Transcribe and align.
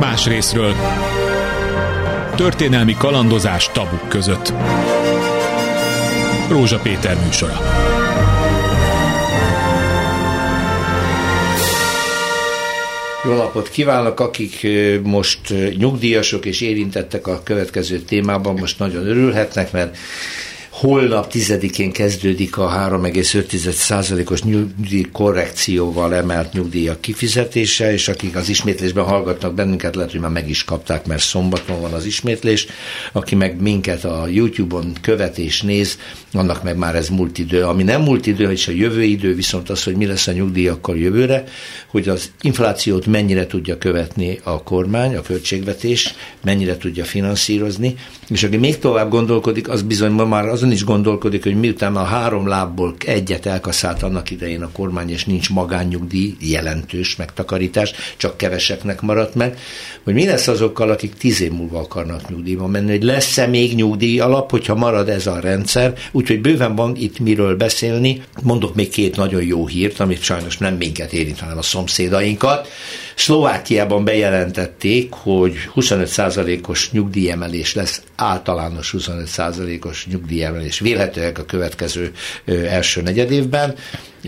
Más 0.00 0.26
részről 0.26 0.74
történelmi 2.36 2.94
kalandozás 2.98 3.70
tabuk 3.72 4.08
között. 4.08 4.52
Rózsa 6.48 6.78
Péter 6.78 7.16
műsora. 7.24 7.60
Jó 13.24 13.34
napot 13.34 13.68
kívánok, 13.68 14.20
akik 14.20 14.66
most 15.02 15.40
nyugdíjasok 15.78 16.44
és 16.44 16.60
érintettek 16.60 17.26
a 17.26 17.40
következő 17.42 17.98
témában, 17.98 18.54
most 18.54 18.78
nagyon 18.78 19.06
örülhetnek, 19.06 19.72
mert 19.72 19.96
Holnap 20.76 21.32
10-én 21.32 21.92
kezdődik 21.92 22.56
a 22.56 22.88
3,5%-os 22.90 24.42
nyugdíj 24.42 25.06
korrekcióval 25.12 26.14
emelt 26.14 26.52
nyugdíjak 26.52 27.00
kifizetése, 27.00 27.92
és 27.92 28.08
akik 28.08 28.36
az 28.36 28.48
ismétlésben 28.48 29.04
hallgatnak 29.04 29.54
bennünket, 29.54 29.94
lehet, 29.94 30.10
hogy 30.10 30.20
már 30.20 30.30
meg 30.30 30.48
is 30.48 30.64
kapták, 30.64 31.06
mert 31.06 31.22
szombaton 31.22 31.80
van 31.80 31.92
az 31.92 32.04
ismétlés. 32.04 32.66
Aki 33.12 33.34
meg 33.34 33.60
minket 33.60 34.04
a 34.04 34.26
YouTube-on 34.28 34.92
követ 35.00 35.38
és 35.38 35.62
néz, 35.62 35.98
annak 36.32 36.62
meg 36.62 36.76
már 36.76 36.94
ez 36.94 37.08
múlt 37.08 37.38
idő. 37.38 37.62
Ami 37.62 37.82
nem 37.82 38.02
múlt 38.02 38.26
idő, 38.26 38.50
és 38.50 38.68
a 38.68 38.72
jövő 38.72 39.02
idő 39.02 39.34
viszont 39.34 39.70
az, 39.70 39.84
hogy 39.84 39.94
mi 39.94 40.06
lesz 40.06 40.26
a 40.26 40.32
nyugdíjakkal 40.32 40.96
jövőre, 40.96 41.44
hogy 41.86 42.08
az 42.08 42.30
inflációt 42.40 43.06
mennyire 43.06 43.46
tudja 43.46 43.78
követni 43.78 44.40
a 44.42 44.62
kormány, 44.62 45.16
a 45.16 45.22
költségvetés, 45.22 46.14
mennyire 46.44 46.76
tudja 46.76 47.04
finanszírozni, 47.04 47.94
és 48.28 48.42
aki 48.42 48.56
még 48.56 48.78
tovább 48.78 49.10
gondolkodik, 49.10 49.68
az 49.68 49.82
bizony 49.82 50.10
ma 50.10 50.24
már 50.24 50.44
azon 50.66 50.78
is 50.78 50.84
gondolkodik, 50.84 51.42
hogy 51.42 51.54
miután 51.54 51.96
a 51.96 52.02
három 52.02 52.46
lábból 52.46 52.94
egyet 53.06 53.46
elkaszált 53.46 54.02
annak 54.02 54.30
idején 54.30 54.62
a 54.62 54.70
kormány, 54.72 55.10
és 55.10 55.24
nincs 55.24 55.50
magánnyugdíj, 55.50 56.34
jelentős 56.40 57.16
megtakarítás, 57.16 57.92
csak 58.16 58.36
keveseknek 58.36 59.00
maradt 59.00 59.34
meg, 59.34 59.58
hogy 60.04 60.14
mi 60.14 60.26
lesz 60.26 60.48
azokkal, 60.48 60.90
akik 60.90 61.14
tíz 61.14 61.40
év 61.40 61.52
múlva 61.52 61.78
akarnak 61.78 62.28
nyugdíjba 62.28 62.66
menni, 62.66 62.90
hogy 62.90 63.02
lesz-e 63.02 63.46
még 63.46 63.74
nyugdíj 63.74 64.20
alap, 64.20 64.50
hogyha 64.50 64.74
marad 64.74 65.08
ez 65.08 65.26
a 65.26 65.40
rendszer, 65.40 65.94
úgyhogy 66.12 66.40
bőven 66.40 66.74
van 66.74 66.96
itt 66.96 67.18
miről 67.18 67.56
beszélni. 67.56 68.22
Mondok 68.42 68.74
még 68.74 68.88
két 68.88 69.16
nagyon 69.16 69.42
jó 69.42 69.66
hírt, 69.66 70.00
amit 70.00 70.22
sajnos 70.22 70.58
nem 70.58 70.74
minket 70.74 71.12
érint, 71.12 71.40
hanem 71.40 71.58
a 71.58 71.62
szomszédainkat. 71.62 72.68
Szlovákiában 73.16 74.04
bejelentették, 74.04 75.12
hogy 75.12 75.54
25%-os 75.74 76.90
nyugdíjemelés 76.90 77.74
lesz, 77.74 78.02
általános 78.16 78.94
25%-os 78.98 80.06
nyugdíjemelés 80.06 80.78
vélhetőleg 80.78 81.38
a 81.38 81.44
következő 81.44 82.12
első 82.46 83.02
negyedévben. 83.02 83.74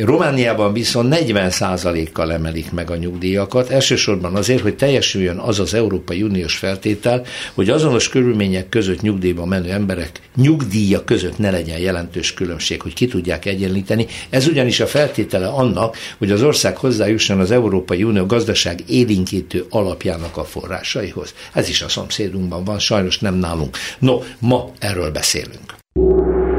Romániában 0.05 0.73
viszont 0.73 1.15
40%-kal 1.21 2.33
emelik 2.33 2.73
meg 2.73 2.91
a 2.91 2.97
nyugdíjakat, 2.97 3.71
elsősorban 3.71 4.35
azért, 4.35 4.61
hogy 4.63 4.77
teljesüljön 4.77 5.39
az 5.39 5.61
az 5.61 5.75
Európai 5.75 6.23
Uniós 6.23 6.57
feltétel, 6.57 7.23
hogy 7.55 7.71
azonos 7.71 8.09
körülmények 8.09 8.69
között 8.69 9.01
nyugdíjba 9.01 9.45
menő 9.45 9.71
emberek 9.71 10.21
nyugdíja 10.37 11.05
között 11.05 11.39
ne 11.39 11.51
legyen 11.51 11.79
jelentős 11.79 12.35
különbség, 12.35 12.83
hogy 12.83 12.93
ki 12.93 13.07
tudják 13.07 13.45
egyenlíteni. 13.45 14.07
Ez 14.31 14.47
ugyanis 14.47 14.81
a 14.81 14.87
feltétele 14.87 15.47
annak, 15.47 15.97
hogy 16.19 16.31
az 16.31 16.43
ország 16.43 16.77
hozzájusson 16.77 17.41
az 17.41 17.51
Európai 17.51 18.03
Unió 18.03 18.27
gazdaság 18.27 18.81
élinkítő 18.87 19.65
alapjának 19.71 20.37
a 20.37 20.45
forrásaihoz. 20.45 21.35
Ez 21.53 21.69
is 21.69 21.83
a 21.83 21.89
szomszédunkban 21.89 22.65
van, 22.65 22.79
sajnos 22.79 23.19
nem 23.19 23.35
nálunk. 23.35 23.77
No, 23.99 24.19
ma 24.39 24.71
erről 24.79 25.11
beszélünk. 25.11 25.75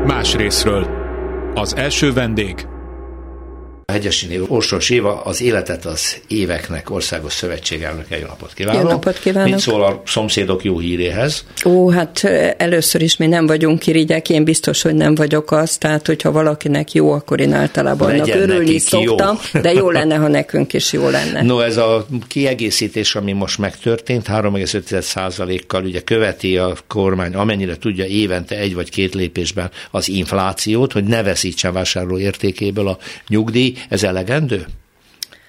Más 0.06 0.36
részről. 0.36 0.88
Az 1.54 1.76
első 1.76 2.14
vendég 2.14 2.66
Hegyesiné 3.90 4.40
Orsos 4.48 4.90
Éva, 4.90 5.22
az 5.24 5.42
Életet 5.42 5.86
az 5.86 6.18
Éveknek 6.28 6.90
Országos 6.90 7.34
Szövetség 7.34 7.82
elnöke. 7.82 8.20
Jó 8.20 8.26
napot 8.28 8.54
kívánok! 8.54 8.82
Jó 8.82 8.88
napot 8.88 9.20
kívánok! 9.20 9.50
Mit 9.50 9.60
szól 9.60 9.84
a 9.84 10.02
szomszédok 10.06 10.64
jó 10.64 10.80
híréhez? 10.80 11.46
Ó, 11.66 11.90
hát 11.90 12.24
először 12.58 13.02
is 13.02 13.18
mi 13.18 13.28
nem 13.28 13.48
vagyunk 13.48 13.88
irigyek, 13.88 14.30
én 14.30 14.44
biztos, 14.44 14.82
hogy 14.82 14.96
nem 14.96 15.16
vagyok 15.16 15.52
az, 15.52 15.78
tehát 15.78 16.06
hogyha 16.06 16.32
valakinek 16.32 16.94
jó, 16.94 17.12
akkor 17.12 17.40
én 17.40 17.54
általában 17.54 18.10
annak 18.10 18.36
örülni 18.36 18.80
szoktam, 18.80 19.40
jó. 19.54 19.62
de 19.62 19.74
jó 19.74 19.90
lenne, 19.90 20.16
ha 20.16 20.28
nekünk 20.28 20.74
is 20.74 20.94
jó 20.94 21.10
lenne. 21.10 21.42
No, 21.42 21.60
ez 21.60 21.78
a 21.78 22.06
kiegészítés, 22.28 23.16
ami 23.16 23.32
most 23.32 23.58
megtörtént, 23.58 24.28
3,5%-kal 24.28 25.84
ugye 25.84 26.02
követi 26.02 26.58
a 26.58 26.76
kormány, 26.88 27.34
amennyire 27.34 27.78
tudja 27.78 28.06
évente 28.06 28.58
egy 28.58 28.74
vagy 28.74 28.90
két 28.90 29.14
lépésben 29.14 29.72
az 29.92 30.10
inflációt, 30.10 30.92
hogy 30.92 31.04
ne 31.04 31.24
veszítsen 31.24 31.74
vásárló 31.74 32.18
értékéből 32.20 32.88
a 32.88 32.98
nyugdíj, 33.28 33.74
ez 33.90 34.04
elegendő? 34.04 34.66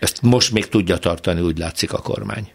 Ezt 0.00 0.22
most 0.22 0.52
még 0.52 0.68
tudja 0.68 0.96
tartani, 0.96 1.40
úgy 1.40 1.58
látszik 1.58 1.92
a 1.92 1.98
kormány. 1.98 2.50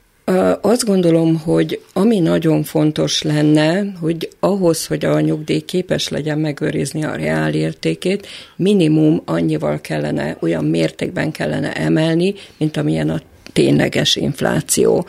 Azt 0.61 0.85
gondolom, 0.85 1.39
hogy 1.39 1.81
ami 1.93 2.19
nagyon 2.19 2.63
fontos 2.63 3.21
lenne, 3.21 3.83
hogy 3.99 4.29
ahhoz, 4.39 4.85
hogy 4.85 5.05
a 5.05 5.19
nyugdíj 5.19 5.59
képes 5.59 6.07
legyen 6.07 6.39
megőrizni 6.39 7.03
a 7.03 7.15
reál 7.15 7.53
értékét, 7.53 8.27
minimum 8.55 9.21
annyival 9.25 9.81
kellene, 9.81 10.37
olyan 10.39 10.65
mértékben 10.65 11.31
kellene 11.31 11.73
emelni, 11.73 12.33
mint 12.57 12.77
amilyen 12.77 13.09
a 13.09 13.21
tényleges 13.53 14.15
infláció. 14.15 15.07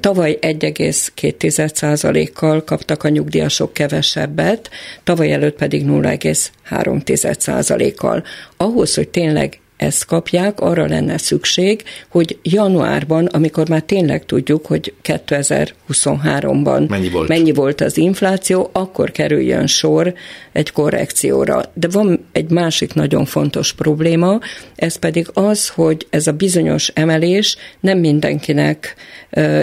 Tavaly 0.00 0.38
1,2%-kal 0.40 2.64
kaptak 2.64 3.04
a 3.04 3.08
nyugdíjasok 3.08 3.72
kevesebbet, 3.72 4.70
tavaly 5.04 5.32
előtt 5.32 5.56
pedig 5.56 5.84
0,3%-kal. 5.86 8.24
Ahhoz, 8.56 8.94
hogy 8.94 9.08
tényleg 9.08 9.58
ezt 9.76 10.04
kapják, 10.04 10.60
arra 10.60 10.86
lenne 10.86 11.18
szükség, 11.18 11.82
hogy 12.08 12.38
januárban, 12.42 13.26
amikor 13.26 13.68
már 13.68 13.82
tényleg 13.82 14.24
tudjuk, 14.24 14.66
hogy 14.66 14.94
2023-ban 15.04 16.88
mennyi 16.88 17.08
volt, 17.08 17.28
mennyi 17.28 17.52
volt 17.52 17.80
az 17.80 17.96
infláció, 17.96 18.70
akkor 18.72 19.10
kerüljön 19.10 19.66
sor 19.66 20.14
egy 20.52 20.72
korrekcióra. 20.72 21.62
De 21.74 21.88
van 21.88 22.26
egy 22.32 22.50
másik 22.50 22.94
nagyon 22.94 23.24
fontos 23.24 23.72
probléma, 23.72 24.38
ez 24.74 24.96
pedig 24.96 25.26
az, 25.32 25.68
hogy 25.68 26.06
ez 26.10 26.26
a 26.26 26.32
bizonyos 26.32 26.88
emelés 26.88 27.56
nem 27.80 27.98
mindenkinek 27.98 28.94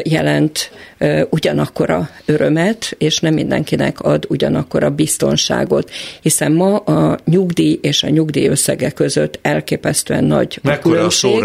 jelent 0.04 0.72
ugyanakkora 1.30 2.10
örömet, 2.26 2.96
és 2.98 3.20
nem 3.20 3.34
mindenkinek 3.34 4.02
ad 4.02 4.26
ugyanakkora 4.30 4.90
biztonságot, 4.90 5.92
hiszen 6.22 6.52
ma 6.52 6.78
a 6.78 7.20
nyugdíj 7.26 7.80
és 7.82 8.04
a 8.04 8.10
nyugdíj 8.10 8.48
összege 8.48 8.90
között 8.90 9.40
elképesztően 10.10 10.24
nagy 10.24 10.60
a 10.64 10.80
különbség. 10.80 11.44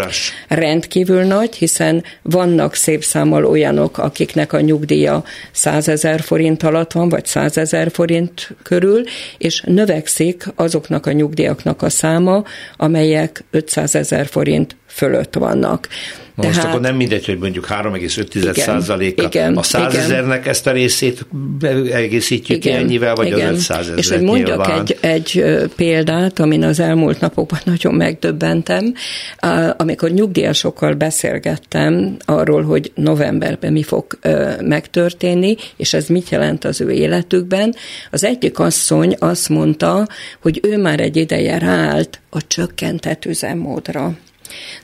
A 0.49 0.55
rendkívül 0.55 1.23
nagy, 1.23 1.55
hiszen 1.55 2.05
vannak 2.23 2.75
szép 2.75 3.05
számmal 3.05 3.45
olyanok, 3.45 3.99
akiknek 3.99 4.53
a 4.53 4.61
nyugdíja 4.61 5.25
100 5.53 5.89
ezer 5.89 6.21
forint 6.21 6.63
alatt 6.63 6.93
van, 6.93 7.09
vagy 7.09 7.27
100 7.27 7.59
ezer 7.59 7.91
forint 7.91 8.51
körül, 8.63 9.03
és 9.39 9.63
növekszik 9.67 10.45
azoknak 10.55 11.07
a 11.07 11.13
nyugdíjaknak 11.13 11.83
a 11.83 11.91
száma, 11.91 12.45
amelyek 12.77 13.45
500 13.51 13.95
ezer 13.95 14.27
forint 14.27 14.77
fölött 14.87 15.35
vannak. 15.35 15.89
Na 16.37 16.47
most 16.47 16.65
akkor 16.65 16.81
nem 16.81 16.97
mindegy, 16.97 17.27
hogy 17.27 17.39
mondjuk 17.39 17.67
3,5 17.69 19.57
a 19.57 19.63
100 19.63 19.95
ezernek 19.95 20.47
ezt 20.47 20.67
a 20.67 20.71
részét 20.71 21.27
egészítjük 21.93 22.65
igen, 22.65 22.79
ennyivel, 22.79 23.15
vagy 23.15 23.27
igen. 23.27 23.49
az 23.49 23.55
500 23.55 23.79
ezeret 23.79 23.99
És 23.99 24.11
hogy 24.11 24.23
mondjak 24.23 24.71
egy, 24.71 24.99
egy 25.01 25.45
példát, 25.77 26.39
amin 26.39 26.63
az 26.63 26.81
elmúlt 26.81 27.21
napokban 27.21 27.59
nagyon 27.75 27.95
megdöbbentem, 27.95 28.95
amikor 29.77 30.11
nyugdíjasokkal 30.11 30.95
beszélgettem 30.95 32.17
arról, 32.25 32.63
hogy 32.63 32.93
novemberben 32.95 33.73
mi 33.73 33.83
fog 33.83 34.19
megtörténni, 34.61 35.57
és 35.77 35.93
ez 35.93 36.07
mit 36.07 36.29
jelent 36.29 36.65
az 36.65 36.81
ő 36.81 36.91
életükben, 36.91 37.75
az 38.11 38.25
egyik 38.25 38.59
asszony 38.59 39.17
azt 39.19 39.49
mondta, 39.49 40.07
hogy 40.41 40.61
ő 40.63 40.79
már 40.79 41.01
egy 41.01 41.17
ideje 41.17 41.59
ráállt 41.59 42.21
a 42.31 42.47
csökkentett 42.47 43.25
üzemmódra. 43.25 44.13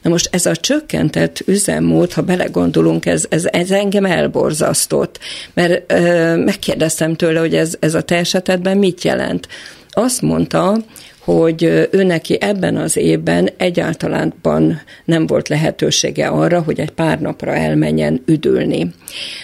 Na 0.03 0.11
most 0.11 0.29
ez 0.33 0.47
a 0.47 0.57
csökkentett 0.57 1.43
üzemmód, 1.47 2.13
ha 2.13 2.23
belegondolunk, 2.23 3.07
ez, 3.07 3.27
ez, 3.29 3.45
ez 3.51 3.71
engem 3.71 4.05
elborzasztott, 4.05 5.19
mert 5.55 5.93
ö, 5.93 6.37
megkérdeztem 6.37 7.15
tőle, 7.15 7.41
hogy 7.41 7.55
ez, 7.55 7.75
ez 7.81 7.95
a 7.95 8.03
te 8.03 8.17
esetedben 8.17 8.79
mit 8.79 9.03
jelent. 9.03 9.49
Azt 9.91 10.23
mondta, 10.23 10.77
hogy 11.25 11.65
ő 11.91 12.03
neki 12.03 12.39
ebben 12.41 12.77
az 12.77 12.97
évben 12.97 13.49
egyáltalánban 13.57 14.81
nem 15.05 15.27
volt 15.27 15.49
lehetősége 15.49 16.27
arra, 16.27 16.63
hogy 16.63 16.81
egy 16.81 16.91
pár 16.91 17.21
napra 17.21 17.55
elmenjen 17.55 18.23
üdülni. 18.27 18.95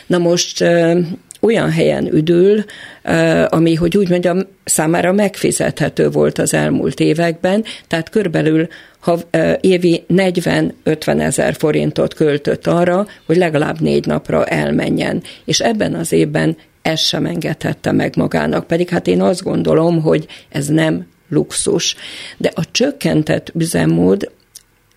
Na 0.07 0.19
most 0.19 0.65
olyan 1.41 1.71
helyen 1.71 2.13
üdül, 2.13 2.65
ami, 3.49 3.75
hogy 3.75 3.97
úgy 3.97 4.09
mondjam, 4.09 4.41
számára 4.65 5.13
megfizethető 5.13 6.11
volt 6.11 6.39
az 6.39 6.55
elmúlt 6.55 7.01
években, 7.01 7.65
tehát 7.87 8.09
körülbelül 8.09 8.69
ha 8.99 9.19
évi 9.61 10.05
40-50 10.09 11.21
ezer 11.21 11.55
forintot 11.55 12.15
költött 12.15 12.67
arra, 12.67 13.07
hogy 13.27 13.37
legalább 13.37 13.81
négy 13.81 14.07
napra 14.07 14.47
elmenjen. 14.47 15.23
És 15.45 15.61
ebben 15.61 15.95
az 15.95 16.13
évben 16.13 16.57
ezt 16.83 17.05
sem 17.05 17.27
engedhette 17.27 17.93
meg 17.93 18.17
magának, 18.17 18.67
pedig 18.67 18.89
hát 18.89 19.07
én 19.07 19.23
azt 19.23 19.43
gondolom, 19.43 20.03
hogy 20.03 20.27
ez 20.49 20.67
nem 20.67 21.07
luxus. 21.29 21.97
De 22.37 22.51
a 22.55 22.63
csökkentett 22.71 23.53
üzemmód 23.55 24.31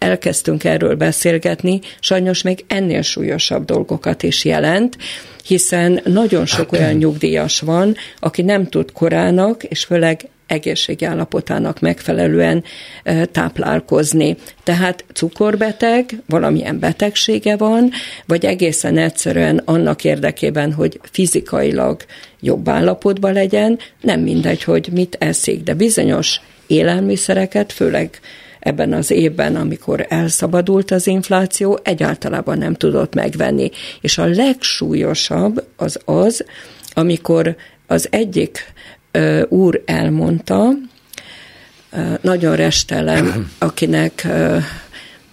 elkezdtünk 0.01 0.63
erről 0.63 0.95
beszélgetni, 0.95 1.79
sajnos 1.99 2.41
még 2.41 2.63
ennél 2.67 3.01
súlyosabb 3.01 3.65
dolgokat 3.65 4.23
is 4.23 4.45
jelent, 4.45 4.97
hiszen 5.45 6.01
nagyon 6.05 6.45
sok 6.45 6.75
hát, 6.75 6.79
olyan 6.79 6.93
nyugdíjas 6.93 7.59
van, 7.59 7.95
aki 8.19 8.41
nem 8.41 8.67
tud 8.67 8.91
korának, 8.91 9.63
és 9.63 9.83
főleg 9.83 10.29
egészségi 10.47 11.05
állapotának 11.05 11.79
megfelelően 11.79 12.63
táplálkozni. 13.31 14.37
Tehát 14.63 15.05
cukorbeteg, 15.13 16.21
valamilyen 16.27 16.79
betegsége 16.79 17.57
van, 17.57 17.91
vagy 18.25 18.45
egészen 18.45 18.97
egyszerűen 18.97 19.61
annak 19.65 20.03
érdekében, 20.03 20.73
hogy 20.73 20.99
fizikailag 21.11 22.01
jobb 22.39 22.69
állapotban 22.69 23.33
legyen, 23.33 23.79
nem 24.01 24.19
mindegy, 24.19 24.63
hogy 24.63 24.89
mit 24.91 25.15
eszik, 25.19 25.63
de 25.63 25.73
bizonyos 25.73 26.41
élelmiszereket, 26.67 27.71
főleg 27.71 28.19
ebben 28.61 28.93
az 28.93 29.11
évben, 29.11 29.55
amikor 29.55 30.05
elszabadult 30.09 30.91
az 30.91 31.07
infláció, 31.07 31.79
egyáltalában 31.83 32.57
nem 32.57 32.73
tudott 32.73 33.13
megvenni. 33.13 33.69
És 34.01 34.17
a 34.17 34.25
legsúlyosabb 34.25 35.63
az 35.75 35.99
az, 36.05 36.45
amikor 36.93 37.55
az 37.87 38.07
egyik 38.11 38.73
ö, 39.11 39.41
úr 39.49 39.81
elmondta, 39.85 40.69
ö, 41.91 42.13
nagyon 42.21 42.55
restelen, 42.55 43.47
akinek 43.59 44.23
ö, 44.25 44.57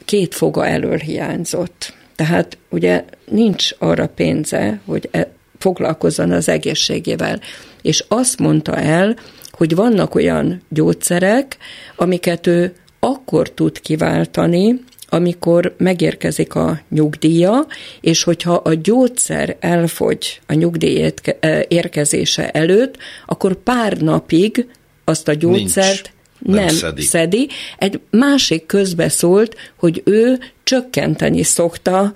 két 0.04 0.34
foga 0.34 0.66
elől 0.66 0.96
hiányzott. 0.96 1.94
Tehát 2.16 2.58
ugye 2.70 3.04
nincs 3.24 3.70
arra 3.78 4.08
pénze, 4.08 4.80
hogy 4.84 5.08
e, 5.12 5.30
foglalkozzon 5.58 6.30
az 6.30 6.48
egészségével. 6.48 7.40
És 7.82 8.04
azt 8.08 8.38
mondta 8.38 8.76
el, 8.76 9.16
hogy 9.50 9.74
vannak 9.74 10.14
olyan 10.14 10.62
gyógyszerek, 10.68 11.56
amiket 11.96 12.46
ő 12.46 12.74
akkor 13.00 13.50
tud 13.50 13.80
kiváltani, 13.80 14.80
amikor 15.08 15.74
megérkezik 15.78 16.54
a 16.54 16.80
nyugdíja, 16.88 17.66
és 18.00 18.22
hogyha 18.22 18.54
a 18.54 18.74
gyógyszer 18.74 19.56
elfogy 19.60 20.40
a 20.46 20.52
nyugdíj 20.52 21.12
eh, 21.40 21.62
érkezése 21.68 22.50
előtt, 22.50 22.96
akkor 23.26 23.54
pár 23.54 23.96
napig 23.96 24.66
azt 25.04 25.28
a 25.28 25.34
gyógyszert 25.34 25.86
Nincs, 25.86 26.17
nem, 26.38 26.64
nem 26.64 26.74
szedi. 26.74 27.02
szedi. 27.02 27.48
Egy 27.78 28.00
másik 28.10 28.66
közbeszólt, 28.66 29.56
hogy 29.76 30.02
ő 30.04 30.38
csökkenteni 30.62 31.42
szokta 31.42 32.12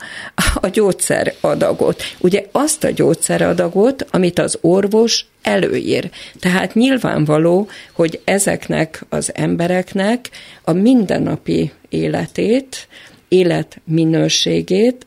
a 0.55 0.69
gyógyszeradagot. 0.69 2.03
Ugye 2.19 2.47
azt 2.53 2.85
a 2.85 2.91
gyógyszeradagot, 2.91 4.07
amit 4.11 4.39
az 4.39 4.59
orvos 4.61 5.27
előír. 5.43 6.11
Tehát 6.41 6.75
nyilvánvaló, 6.75 7.69
hogy 7.93 8.21
ezeknek 8.25 9.05
az 9.09 9.31
embereknek 9.35 10.31
a 10.65 10.73
mindennapi 10.73 11.73
életét, 11.89 12.89
életminőségét, 13.29 15.07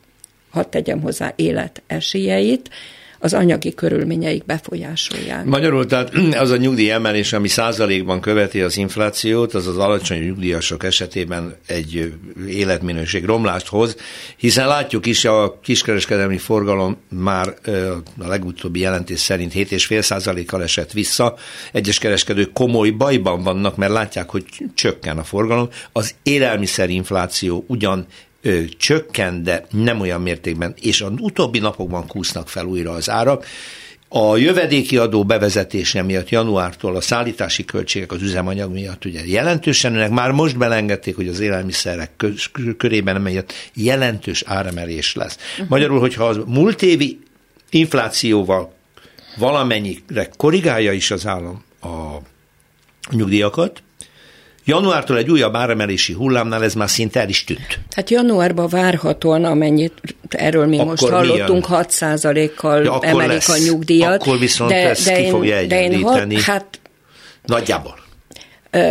hadd 0.50 0.70
tegyem 0.70 1.00
hozzá 1.00 1.32
élet 1.36 1.82
esélyeit, 1.86 2.70
az 3.26 3.34
anyagi 3.34 3.74
körülményeik 3.74 4.44
befolyásolják. 4.44 5.44
Magyarul, 5.44 5.86
tehát 5.86 6.14
az 6.44 6.50
a 6.50 6.56
nyugdíj 6.56 6.90
emelés, 6.90 7.32
ami 7.32 7.48
százalékban 7.48 8.20
követi 8.20 8.60
az 8.60 8.76
inflációt, 8.76 9.54
az 9.54 9.66
az 9.66 9.76
alacsony 9.76 10.18
nyugdíjasok 10.18 10.84
esetében 10.84 11.54
egy 11.66 12.12
életminőség 12.48 13.24
romlást 13.24 13.66
hoz, 13.66 13.96
hiszen 14.36 14.66
látjuk 14.66 15.06
is, 15.06 15.24
a 15.24 15.58
kiskereskedelmi 15.62 16.38
forgalom 16.38 16.96
már 17.08 17.54
a 18.18 18.28
legutóbbi 18.28 18.80
jelentés 18.80 19.20
szerint 19.20 19.52
7,5 19.54 20.00
százalékkal 20.00 20.62
esett 20.62 20.92
vissza. 20.92 21.34
Egyes 21.72 21.98
kereskedők 21.98 22.52
komoly 22.52 22.90
bajban 22.90 23.42
vannak, 23.42 23.76
mert 23.76 23.92
látják, 23.92 24.30
hogy 24.30 24.44
csökken 24.74 25.18
a 25.18 25.24
forgalom. 25.24 25.68
Az 25.92 26.14
élelmiszerinfláció 26.22 27.64
ugyan 27.68 28.06
ö, 28.46 28.64
csökken, 28.78 29.42
de 29.42 29.66
nem 29.70 30.00
olyan 30.00 30.22
mértékben, 30.22 30.74
és 30.80 31.00
az 31.00 31.12
utóbbi 31.18 31.58
napokban 31.58 32.06
kúsznak 32.06 32.48
fel 32.48 32.64
újra 32.64 32.92
az 32.92 33.10
árak. 33.10 33.46
A 34.08 34.36
jövedéki 34.36 34.96
adó 34.96 35.24
bevezetése 35.24 36.02
miatt 36.02 36.28
januártól 36.28 36.96
a 36.96 37.00
szállítási 37.00 37.64
költségek 37.64 38.12
az 38.12 38.22
üzemanyag 38.22 38.72
miatt 38.72 39.04
ugye 39.04 39.26
jelentősen 39.26 39.92
nőnek, 39.92 40.10
már 40.10 40.30
most 40.30 40.58
belengedték, 40.58 41.16
hogy 41.16 41.28
az 41.28 41.40
élelmiszerek 41.40 42.24
körében 42.76 43.16
emiatt 43.16 43.52
jelentős 43.74 44.42
áremelés 44.46 45.14
lesz. 45.14 45.36
Uh-huh. 45.52 45.68
Magyarul, 45.68 46.00
hogyha 46.00 46.24
az 46.24 46.38
múlt 46.46 46.82
évi 46.82 47.20
inflációval 47.70 48.74
valamennyire 49.36 50.30
korrigálja 50.36 50.92
is 50.92 51.10
az 51.10 51.26
állam 51.26 51.64
a 51.80 52.16
nyugdíjakat, 53.10 53.82
Januártól 54.68 55.18
egy 55.18 55.30
újabb 55.30 55.54
áremelési 55.54 56.12
hullámnál 56.12 56.64
ez 56.64 56.74
már 56.74 56.90
szinte 56.90 57.20
el 57.20 57.28
is 57.28 57.44
tűnt. 57.44 57.78
Hát 57.94 58.10
januárban 58.10 58.68
várhatóan, 58.68 59.44
amennyit 59.44 59.92
erről 60.28 60.66
mi 60.66 60.76
akkor 60.78 60.90
most 60.90 61.08
hallottunk, 61.08 61.66
6%-kal 61.70 62.84
ja, 62.84 62.98
emelik 63.00 63.32
lesz, 63.32 63.48
a 63.48 63.58
nyugdíjat. 63.58 64.22
Akkor 64.22 64.38
viszont 64.38 64.70
de, 64.70 64.88
ezt 64.88 65.04
de 65.04 65.14
ki 65.14 65.22
én, 65.22 65.30
fogja. 65.30 65.66
De 65.66 65.82
én, 65.82 66.40
hát, 66.40 66.80
Nagyjából. 67.44 68.04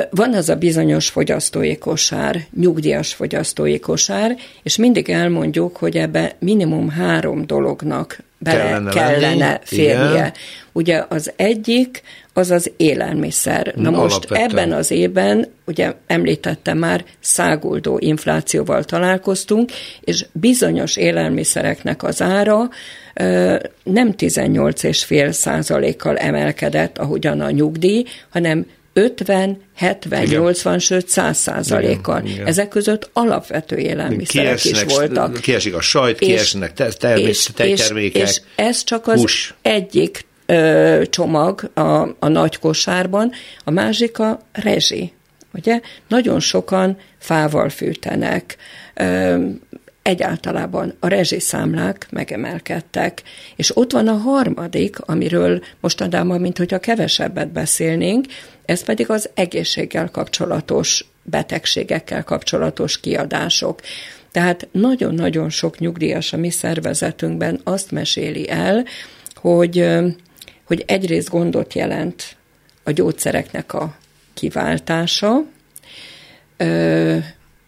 Van 0.09 0.33
az 0.33 0.49
a 0.49 0.55
bizonyos 0.55 1.09
fogyasztói 1.09 1.77
kosár, 1.77 2.45
nyugdíjas 2.59 3.13
fogyasztói 3.13 3.79
kosár, 3.79 4.35
és 4.63 4.75
mindig 4.75 5.09
elmondjuk, 5.09 5.77
hogy 5.77 5.97
ebbe 5.97 6.35
minimum 6.39 6.89
három 6.89 7.45
dolognak 7.45 8.19
bele 8.37 8.63
kellene, 8.63 8.91
kellene 8.91 9.59
férnie. 9.63 10.11
Igen. 10.11 10.33
Ugye 10.71 11.03
az 11.09 11.31
egyik 11.35 12.01
az 12.37 12.51
az 12.51 12.71
élelmiszer. 12.77 13.73
Na 13.75 13.89
most 13.89 14.15
Alapvetően. 14.15 14.49
ebben 14.49 14.71
az 14.71 14.91
évben, 14.91 15.47
ugye 15.65 15.93
említettem 16.07 16.77
már, 16.77 17.05
száguldó 17.19 17.97
inflációval 17.99 18.83
találkoztunk, 18.83 19.71
és 20.01 20.25
bizonyos 20.31 20.95
élelmiszereknek 20.95 22.03
az 22.03 22.21
ára 22.21 22.69
nem 23.83 24.13
18,5 24.17 25.31
százalékkal 25.31 26.17
emelkedett, 26.17 26.97
ahogyan 26.97 27.41
a 27.41 27.51
nyugdíj, 27.51 28.05
hanem 28.29 28.65
50, 28.93 29.61
70, 29.75 30.23
igen. 30.23 30.39
80, 30.39 30.79
sőt 30.79 31.09
100 31.09 31.37
százalékkal. 31.37 32.23
Ezek 32.45 32.67
között 32.67 33.09
alapvető 33.13 33.77
élelmiszerek 33.77 34.57
kiesnek, 34.57 34.85
is 34.89 34.95
voltak. 34.95 35.41
Kiesik 35.41 35.75
a 35.75 35.81
sajt, 35.81 36.21
és, 36.21 36.27
kiesnek 36.27 36.73
természetek, 36.73 37.67
tejtermékek, 37.67 38.21
és, 38.21 38.29
és 38.29 38.41
ez 38.55 38.83
csak 38.83 39.07
az 39.07 39.19
hús. 39.19 39.53
egyik 39.61 40.25
ö, 40.45 41.01
csomag 41.09 41.71
a, 41.73 41.81
a 42.19 42.27
nagy 42.27 42.59
kosárban, 42.59 43.31
a 43.63 43.71
másik 43.71 44.19
a 44.19 44.39
rezsi. 44.51 45.13
Ugye? 45.53 45.79
Nagyon 46.07 46.39
sokan 46.39 46.97
fával 47.17 47.69
fűtenek, 47.69 48.57
ö, 48.93 49.45
egyáltalában 50.01 50.93
a 50.99 51.07
rezsiszámlák 51.07 52.07
megemelkedtek. 52.09 53.23
És 53.55 53.77
ott 53.77 53.91
van 53.91 54.07
a 54.07 54.17
harmadik, 54.17 54.99
amiről 54.99 55.61
mostanában, 55.79 56.41
mint 56.41 56.57
hogyha 56.57 56.79
kevesebbet 56.79 57.51
beszélnénk, 57.51 58.25
ez 58.65 58.83
pedig 58.83 59.09
az 59.09 59.29
egészséggel 59.33 60.09
kapcsolatos 60.11 61.05
betegségekkel 61.23 62.23
kapcsolatos 62.23 62.99
kiadások. 62.99 63.79
Tehát 64.31 64.67
nagyon-nagyon 64.71 65.49
sok 65.49 65.79
nyugdíjas 65.79 66.33
a 66.33 66.37
mi 66.37 66.49
szervezetünkben 66.49 67.59
azt 67.63 67.91
meséli 67.91 68.49
el, 68.49 68.85
hogy, 69.35 69.87
hogy 70.65 70.83
egyrészt 70.87 71.29
gondot 71.29 71.73
jelent 71.73 72.35
a 72.83 72.91
gyógyszereknek 72.91 73.73
a 73.73 73.97
kiváltása, 74.33 75.43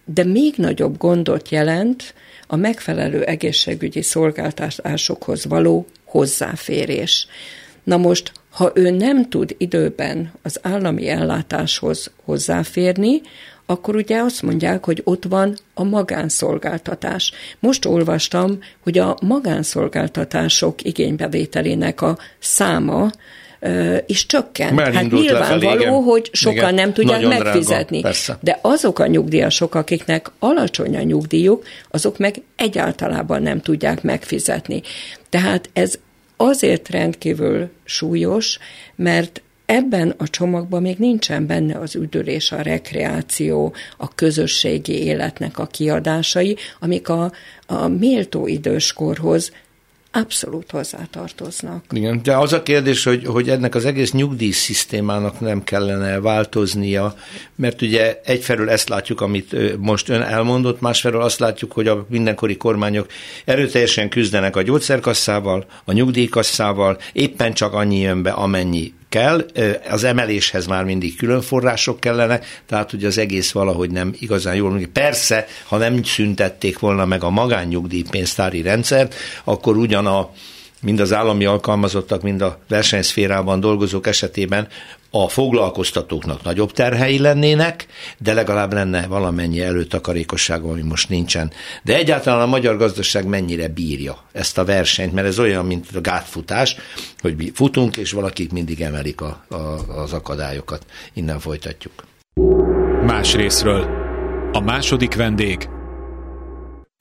de 0.06 0.24
még 0.24 0.54
nagyobb 0.58 0.98
gondot 0.98 1.50
jelent 1.50 2.14
a 2.48 2.56
megfelelő 2.56 3.24
egészségügyi 3.24 4.02
szolgáltatásokhoz 4.02 5.46
való 5.46 5.86
hozzáférés. 6.04 7.28
Na 7.84 7.98
most, 7.98 8.32
ha 8.50 8.72
ő 8.76 8.90
nem 8.90 9.30
tud 9.30 9.56
időben 9.58 10.32
az 10.42 10.60
állami 10.62 11.08
ellátáshoz 11.08 12.12
hozzáférni, 12.24 13.22
akkor 13.70 13.96
ugye 13.96 14.18
azt 14.18 14.42
mondják, 14.42 14.86
hogy 14.86 15.02
ott 15.04 15.24
van 15.24 15.58
a 15.74 15.84
magánszolgáltatás. 15.84 17.32
Most 17.60 17.86
olvastam, 17.86 18.60
hogy 18.84 18.98
a 18.98 19.18
magánszolgáltatások 19.22 20.84
igénybevételének 20.84 22.02
a 22.02 22.18
száma 22.40 23.10
is 24.06 24.26
csökken. 24.26 24.74
Már 24.74 24.94
hát 24.94 25.12
nyilvánvaló, 25.12 25.74
lefelé, 25.74 25.86
hogy 25.86 26.30
sokan 26.32 26.56
igen, 26.58 26.74
nem 26.74 26.94
tudják 26.94 27.28
megfizetni. 27.28 28.00
Drága, 28.00 28.40
de 28.42 28.60
azok 28.62 29.00
a 29.00 29.08
nyugdíjasok, 29.08 29.76
akiknek 29.76 30.32
alacsony 30.40 30.98
a 30.98 31.02
nyugdíjuk, 31.02 31.64
azok 31.90 32.18
meg 32.18 32.42
egyáltalában 32.56 33.42
nem 33.42 33.62
tudják 33.62 34.04
megfizetni. 34.04 34.82
Tehát 35.30 35.70
ez 35.74 35.96
azért 36.38 36.90
rendkívül 36.90 37.70
súlyos, 37.84 38.60
mert 38.96 39.42
ebben 39.68 40.14
a 40.18 40.28
csomagban 40.28 40.82
még 40.82 40.98
nincsen 40.98 41.48
benne 41.48 41.80
az 41.80 41.96
üdülés, 41.96 42.52
a 42.52 42.62
rekreáció, 42.62 43.74
a 43.98 44.16
közösségi 44.16 45.04
életnek 45.04 45.60
a 45.60 45.66
kiadásai, 45.66 46.58
amik 46.80 47.10
a, 47.10 47.32
a 47.68 47.88
méltó 47.88 48.48
időskorhoz 48.48 49.52
abszolút 50.12 50.72
hozzátartoznak. 50.72 51.84
Igen, 51.92 52.20
de 52.24 52.38
az 52.38 52.54
a 52.54 52.64
kérdés, 52.64 53.04
hogy, 53.04 53.26
hogy 53.26 53.50
ennek 53.50 53.76
az 53.76 53.86
egész 53.86 54.12
nyugdíjszisztémának 54.12 55.40
nem 55.40 55.64
kellene 55.64 56.20
változnia, 56.20 57.16
mert 57.56 57.82
ugye 57.82 58.22
egyfelől 58.24 58.70
ezt 58.70 58.90
látjuk, 58.90 59.22
amit 59.22 59.78
most 59.78 60.10
ön 60.10 60.22
elmondott, 60.22 60.82
másfelől 60.82 61.22
azt 61.22 61.40
látjuk, 61.40 61.72
hogy 61.72 61.88
a 61.88 62.06
mindenkori 62.10 62.58
kormányok 62.58 63.08
erőteljesen 63.46 64.10
küzdenek 64.10 64.56
a 64.56 64.62
gyógyszerkasszával, 64.62 65.66
a 65.86 65.92
nyugdíjkasszával, 65.92 66.98
éppen 67.14 67.54
csak 67.54 67.74
annyi 67.74 68.00
jön 68.00 68.22
be, 68.22 68.32
amennyi 68.32 68.94
kell, 69.10 69.46
az 69.90 70.04
emeléshez 70.04 70.66
már 70.66 70.84
mindig 70.84 71.18
külön 71.18 71.42
források 71.42 72.00
kellene, 72.00 72.40
tehát 72.66 72.92
hogy 72.92 73.06
az 73.06 73.18
egész 73.18 73.52
valahogy 73.52 73.92
nem 73.92 74.14
igazán 74.20 74.56
jól 74.56 74.70
működik. 74.70 74.94
Persze, 74.94 75.48
ha 75.68 75.78
nem 75.78 76.04
szüntették 76.04 76.80
volna 76.80 77.06
meg 77.06 77.24
a 77.24 77.30
magánnyugdíjpénztári 77.30 78.62
rendszert, 78.62 79.16
akkor 79.44 79.78
ugyan 79.78 80.06
a 80.06 80.30
mind 80.82 81.00
az 81.00 81.14
állami 81.14 81.46
alkalmazottak, 81.46 82.22
mind 82.22 82.42
a 82.42 82.60
versenyszférában 82.68 83.60
dolgozók 83.60 84.08
esetében 84.08 84.68
a 85.12 85.28
foglalkoztatóknak 85.28 86.44
nagyobb 86.44 86.72
terhei 86.72 87.20
lennének, 87.20 87.86
de 88.18 88.34
legalább 88.34 88.74
lenne 88.74 89.08
valamennyi 89.08 89.62
előtakarékosság, 89.62 90.64
ami 90.64 90.82
most 90.82 91.10
nincsen. 91.10 91.52
De 91.84 91.96
egyáltalán 91.96 92.42
a 92.42 92.46
magyar 92.46 92.78
gazdaság 92.78 93.26
mennyire 93.26 93.68
bírja 93.68 94.18
ezt 94.32 94.58
a 94.58 94.66
versenyt, 94.66 95.14
mert 95.14 95.28
ez 95.28 95.40
olyan, 95.40 95.66
mint 95.66 95.96
a 95.96 96.02
gátfutás, 96.02 96.76
hogy 97.20 97.36
mi 97.36 97.52
futunk, 97.54 97.98
és 97.98 98.12
valakik 98.12 98.52
mindig 98.52 98.82
emelik 98.82 99.22
a, 99.22 99.46
a, 99.50 99.56
az 100.02 100.14
akadályokat. 100.14 100.86
Innen 101.14 101.40
folytatjuk. 101.40 101.94
Más 103.06 103.36
részről. 103.36 104.06
A 104.52 104.60
második 104.60 105.16
vendég 105.16 105.68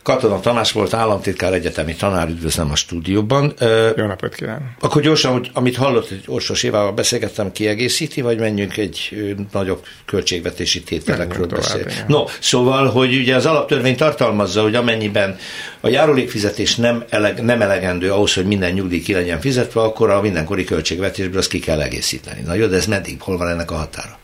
Katona 0.06 0.40
Tamás 0.40 0.72
volt 0.72 0.94
államtitkár 0.94 1.52
egyetemi 1.52 1.94
tanár, 1.94 2.28
üdvözlöm 2.28 2.70
a 2.70 2.74
stúdióban. 2.74 3.54
Jó 3.96 4.06
napot 4.06 4.34
kívánok! 4.34 4.62
Akkor 4.80 5.02
gyorsan, 5.02 5.32
hogy 5.32 5.50
amit 5.52 5.76
hallott, 5.76 6.08
hogy 6.08 6.22
Orsos 6.26 6.62
Évával 6.62 6.92
beszélgettem, 6.92 7.52
kiegészíti, 7.52 8.20
vagy 8.20 8.38
menjünk 8.38 8.76
egy 8.76 9.26
nagyobb 9.52 9.84
költségvetési 10.04 10.82
tételekről 10.82 11.46
beszélni? 11.46 11.92
No, 12.06 12.24
szóval, 12.40 12.88
hogy 12.88 13.14
ugye 13.14 13.34
az 13.34 13.46
alaptörvény 13.46 13.96
tartalmazza, 13.96 14.62
hogy 14.62 14.74
amennyiben 14.74 15.36
a 15.80 15.88
járulékfizetés 15.88 16.76
nem, 16.76 17.04
eleg, 17.08 17.44
nem 17.44 17.62
elegendő 17.62 18.12
ahhoz, 18.12 18.34
hogy 18.34 18.46
minden 18.46 18.72
nyugdíj 18.72 19.00
ki 19.00 19.12
legyen 19.12 19.40
fizetve, 19.40 19.80
akkor 19.80 20.10
a 20.10 20.20
mindenkori 20.20 20.64
költségvetésből 20.64 21.38
azt 21.38 21.48
ki 21.48 21.58
kell 21.58 21.80
egészíteni. 21.80 22.40
Na 22.40 22.54
jó, 22.54 22.66
de 22.66 22.76
ez 22.76 22.86
meddig? 22.86 23.20
Hol 23.20 23.36
van 23.36 23.48
ennek 23.48 23.70
a 23.70 23.74
határa? 23.74 24.18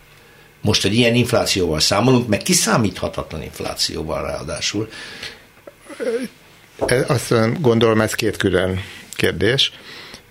Most 0.60 0.84
egy 0.84 0.94
ilyen 0.94 1.14
inflációval 1.14 1.80
számolunk, 1.80 2.28
meg 2.28 2.42
kiszámíthatatlan 2.42 3.42
inflációval 3.42 4.22
ráadásul. 4.26 4.88
Azt 7.06 7.60
gondolom, 7.60 8.00
ez 8.00 8.14
két 8.14 8.36
külön 8.36 8.80
kérdés, 9.14 9.72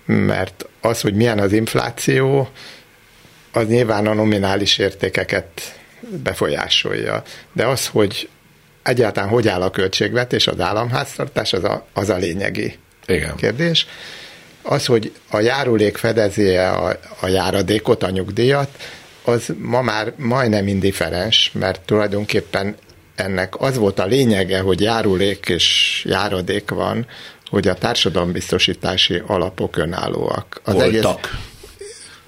mert 0.04 0.66
az, 0.80 1.00
hogy 1.00 1.14
milyen 1.14 1.38
az 1.38 1.52
infláció, 1.52 2.48
az 3.52 3.66
nyilván 3.66 4.06
a 4.06 4.14
nominális 4.14 4.78
értékeket 4.78 5.80
befolyásolja. 6.22 7.22
De 7.52 7.66
az, 7.66 7.86
hogy 7.86 8.28
egyáltalán 8.82 9.28
hogy 9.28 9.48
áll 9.48 9.62
a 9.62 9.70
költségvetés, 9.70 10.46
az 10.46 10.60
államháztartás, 10.60 11.52
az 11.52 11.64
a, 11.64 11.86
az 11.92 12.08
a 12.08 12.16
lényegi 12.16 12.78
Igen. 13.06 13.36
kérdés. 13.36 13.86
Az, 14.62 14.86
hogy 14.86 15.12
a 15.30 15.40
járulék 15.40 15.96
fedezi 15.96 16.56
a, 16.56 16.88
a 17.20 17.26
járadékot, 17.26 18.02
a 18.02 18.10
nyugdíjat, 18.10 18.68
az 19.24 19.52
ma 19.58 19.82
már 19.82 20.12
majdnem 20.16 20.66
indiferens, 20.66 21.50
mert 21.54 21.80
tulajdonképpen 21.80 22.76
ennek 23.14 23.60
az 23.60 23.76
volt 23.76 23.98
a 23.98 24.06
lényege, 24.06 24.60
hogy 24.60 24.80
járulék 24.80 25.48
és 25.48 26.02
járadék 26.08 26.70
van, 26.70 27.06
hogy 27.50 27.68
a 27.68 27.74
társadalombiztosítási 27.74 29.22
alapok 29.26 29.76
önállóak. 29.76 30.60
Az 30.64 30.74
Voltak. 30.74 31.18
Egész, 31.18 31.52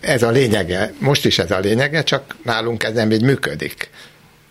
ez 0.00 0.22
a 0.22 0.30
lényege, 0.30 0.92
most 0.98 1.24
is 1.24 1.38
ez 1.38 1.50
a 1.50 1.58
lényege, 1.58 2.02
csak 2.02 2.34
nálunk 2.42 2.82
ez 2.82 2.92
nem 2.92 3.10
így 3.10 3.22
működik. 3.22 3.90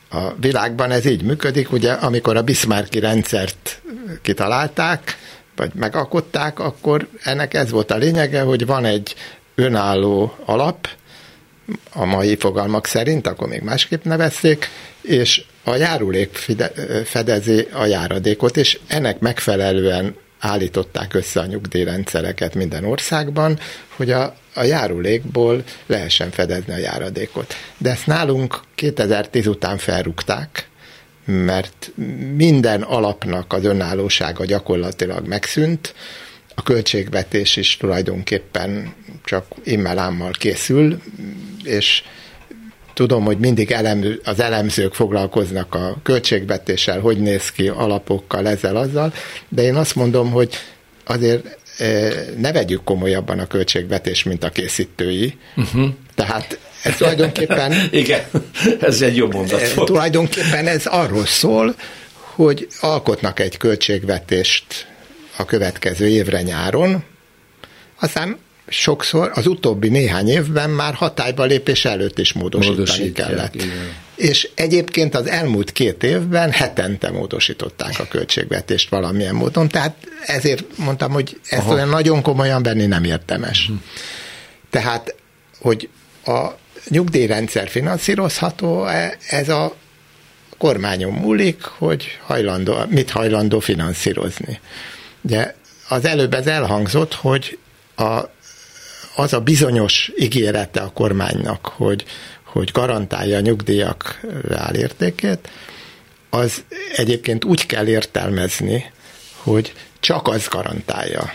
A 0.10 0.34
világban 0.40 0.92
ez 0.92 1.06
így 1.06 1.24
működik, 1.24 1.72
ugye 1.72 1.92
amikor 1.92 2.38
a 2.38 2.42
Bismarcki 2.42 3.00
rendszert 3.00 3.82
kitalálták, 4.22 5.18
vagy 5.56 5.72
megalkották, 5.74 6.60
akkor 6.60 7.08
ennek 7.24 7.54
ez 7.54 7.70
volt 7.70 7.92
a 7.92 7.98
lényege, 7.98 8.42
hogy 8.42 8.66
van 8.66 8.86
egy 8.86 9.16
önálló 9.56 10.38
alap, 10.46 10.88
a 11.94 12.06
mai 12.06 12.36
fogalmak 12.36 12.86
szerint, 12.86 13.28
akkor 13.28 13.48
még 13.48 13.62
másképp 13.62 14.04
nevezték, 14.04 14.70
és 15.02 15.44
a 15.64 15.76
járulék 15.76 16.38
fedezi 17.06 17.68
a 17.72 17.86
járadékot, 17.86 18.58
és 18.58 18.80
ennek 18.88 19.20
megfelelően 19.20 20.16
állították 20.40 21.14
össze 21.14 21.40
a 21.40 21.46
nyugdíjrendszereket 21.46 22.56
minden 22.56 22.86
országban, 22.86 23.60
hogy 23.96 24.12
a, 24.12 24.36
a 24.54 24.64
járulékból 24.64 25.64
lehessen 25.86 26.32
fedezni 26.32 26.74
a 26.74 26.78
járadékot. 26.78 27.54
De 27.78 27.90
ezt 27.90 28.08
nálunk 28.08 28.60
2010 28.76 29.48
után 29.48 29.78
felrúgták, 29.78 30.68
mert 31.26 31.92
minden 32.36 32.82
alapnak 32.82 33.54
az 33.54 33.66
önállósága 33.66 34.46
gyakorlatilag 34.46 35.28
megszűnt, 35.28 35.94
a 36.56 36.64
költségvetés 36.64 37.56
is 37.56 37.78
tulajdonképpen 37.78 38.94
csak 39.24 39.46
immelámmal 39.64 40.32
készül, 40.32 41.02
és 41.64 42.04
tudom, 42.94 43.24
hogy 43.24 43.38
mindig 43.38 43.72
elemző, 43.72 44.22
az 44.24 44.40
elemzők 44.40 44.94
foglalkoznak 44.94 45.76
a 45.76 45.98
költségvetéssel, 46.04 47.00
hogy 47.00 47.18
néz 47.18 47.52
ki 47.52 47.68
alapokkal, 47.68 48.48
ezzel, 48.48 48.76
azzal, 48.76 49.14
de 49.50 49.62
én 49.62 49.76
azt 49.76 49.96
mondom, 49.96 50.32
hogy 50.32 50.50
azért 51.06 51.58
e, 51.78 52.10
ne 52.38 52.52
vegyük 52.52 52.84
komolyabban 52.84 53.40
a 53.40 53.48
költségvetés, 53.48 54.24
mint 54.24 54.44
a 54.44 54.50
készítői. 54.50 55.38
Uh-huh. 55.56 55.88
Tehát 56.16 56.60
ez 56.84 56.96
tulajdonképpen... 56.96 57.74
Igen, 57.92 58.22
ez 58.80 59.02
egy 59.02 59.16
jó 59.16 59.28
mondat 59.32 59.62
e, 59.62 59.74
volt. 59.76 59.88
Tulajdonképpen 59.88 60.68
ez 60.68 60.86
arról 60.86 61.26
szól, 61.26 61.76
hogy 62.14 62.68
alkotnak 62.80 63.40
egy 63.40 63.58
költségvetést 63.58 64.88
a 65.38 65.46
következő 65.46 66.08
évre 66.08 66.42
nyáron, 66.42 67.04
aztán 68.00 68.38
sokszor 68.68 69.32
az 69.34 69.48
utóbbi 69.48 69.90
néhány 69.90 70.30
évben 70.30 70.70
már 70.70 70.94
hatályba 70.94 71.44
lépés 71.44 71.86
előtt 71.86 72.20
is 72.20 72.34
módosítani 72.34 73.12
kellett. 73.12 73.56
Igen. 73.56 73.94
És 74.16 74.50
egyébként 74.56 75.16
az 75.16 75.28
elmúlt 75.28 75.72
két 75.72 76.04
évben 76.04 76.52
hetente 76.52 77.12
módosították 77.12 78.00
a 78.00 78.08
költségvetést 78.08 78.90
valamilyen 78.90 79.36
módon, 79.36 79.68
tehát 79.68 79.96
ezért 80.26 80.78
mondtam, 80.78 81.12
hogy 81.12 81.40
ezt 81.50 81.62
Aha. 81.62 81.74
olyan 81.74 81.90
nagyon 81.90 82.22
komolyan 82.22 82.64
venni 82.64 82.86
nem 82.86 83.04
értemes. 83.04 83.62
Uh-huh. 83.62 83.84
Tehát, 84.70 85.16
hogy 85.60 85.90
a 86.26 86.48
nyugdíjrendszer 86.90 87.70
finanszírozható, 87.70 88.86
ez 89.30 89.50
a 89.50 89.76
kormányon 90.58 91.14
múlik, 91.14 91.64
hogy 91.64 92.18
hajlandó, 92.22 92.76
mit 92.90 93.10
hajlandó 93.10 93.60
finanszírozni. 93.60 94.60
Ugye 95.22 95.56
az 95.90 96.06
előbb 96.06 96.34
ez 96.34 96.48
elhangzott, 96.48 97.14
hogy 97.14 97.58
a 97.96 98.20
az 99.16 99.34
a 99.34 99.40
bizonyos 99.40 100.12
ígérete 100.18 100.80
a 100.80 100.92
kormánynak, 100.92 101.66
hogy, 101.66 102.06
hogy 102.44 102.72
garantálja 102.72 103.38
a 103.38 103.42
nyugdíjak 103.42 104.20
reálértékét, 104.48 105.50
az 106.30 106.64
egyébként 106.96 107.44
úgy 107.44 107.66
kell 107.66 107.88
értelmezni, 107.88 108.92
hogy 109.36 109.74
csak 110.00 110.28
az 110.28 110.48
garantálja. 110.48 111.34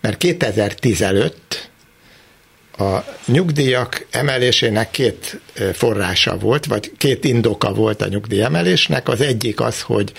Mert 0.00 0.16
2010 0.16 1.02
előtt 1.02 1.70
a 2.78 2.98
nyugdíjak 3.26 4.06
emelésének 4.10 4.90
két 4.90 5.40
forrása 5.72 6.38
volt, 6.38 6.66
vagy 6.66 6.92
két 6.96 7.24
indoka 7.24 7.72
volt 7.72 8.02
a 8.02 8.08
nyugdíjemelésnek. 8.08 9.08
Az 9.08 9.20
egyik 9.20 9.60
az, 9.60 9.80
hogy 9.80 10.12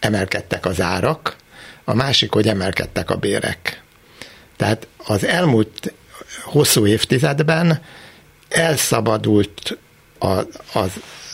emelkedtek 0.00 0.66
az 0.66 0.80
árak, 0.80 1.36
a 1.84 1.94
másik, 1.94 2.32
hogy 2.32 2.48
emelkedtek 2.48 3.10
a 3.10 3.16
bérek. 3.16 3.82
Tehát 4.56 4.86
az 5.04 5.24
elmúlt 5.24 5.92
hosszú 6.44 6.86
évtizedben 6.86 7.82
elszabadult 8.48 9.78
a, 10.18 10.40
az 10.72 10.90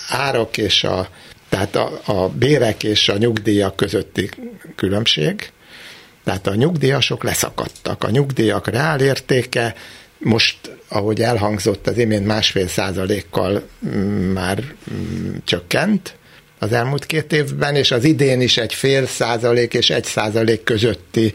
árak 0.09 0.57
és 0.57 0.85
a, 0.85 1.09
tehát 1.49 1.77
a, 1.77 2.01
a 2.05 2.29
bérek 2.29 2.83
és 2.83 3.09
a 3.09 3.17
nyugdíjak 3.17 3.77
közötti 3.77 4.31
különbség, 4.77 5.51
tehát 6.25 6.47
a 6.47 6.55
nyugdíjasok 6.55 7.23
leszakadtak. 7.23 8.05
A 8.05 8.11
nyugdíjak 8.11 8.67
reálértéke 8.67 9.75
most, 10.19 10.57
ahogy 10.89 11.21
elhangzott 11.21 11.87
az 11.87 11.99
imént 11.99 12.27
másfél 12.27 12.69
százalékkal 12.69 13.69
mm, 13.87 14.33
már 14.33 14.65
mm, 14.93 15.35
csökkent 15.45 16.17
az 16.59 16.73
elmúlt 16.73 17.07
két 17.07 17.33
évben, 17.33 17.75
és 17.75 17.91
az 17.91 18.05
idén 18.05 18.41
is 18.41 18.57
egy 18.57 18.75
fél 18.75 19.07
százalék 19.07 19.75
és 19.75 19.91
egy 19.91 20.05
százalék 20.05 20.63
közötti 20.63 21.33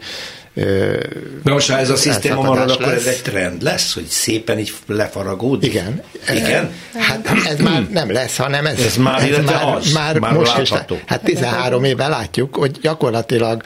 de 0.54 1.52
most, 1.52 1.70
ha 1.70 1.78
ez 1.78 1.90
a 1.90 1.96
szisztéma 1.96 2.42
marad, 2.42 2.70
akkor 2.70 2.86
lesz. 2.86 3.06
ez 3.06 3.06
egy 3.06 3.22
trend 3.22 3.62
lesz, 3.62 3.94
hogy 3.94 4.04
szépen 4.04 4.58
így 4.58 4.72
lefaragódik? 4.86 5.70
Igen. 5.70 6.02
Igen? 6.34 6.72
Hát 6.94 7.30
ez 7.46 7.58
már 7.58 7.86
nem 7.90 8.12
lesz, 8.12 8.36
hanem 8.36 8.66
ez, 8.66 8.80
ez 8.80 8.96
már, 8.96 9.30
ez 9.32 9.44
már, 9.44 9.74
az, 9.74 9.92
már, 9.92 10.18
már 10.18 10.32
most 10.32 10.58
is. 10.58 10.72
Hát 11.06 11.22
13 11.24 11.84
éve 11.84 12.08
látjuk, 12.08 12.56
hogy 12.56 12.78
gyakorlatilag 12.80 13.62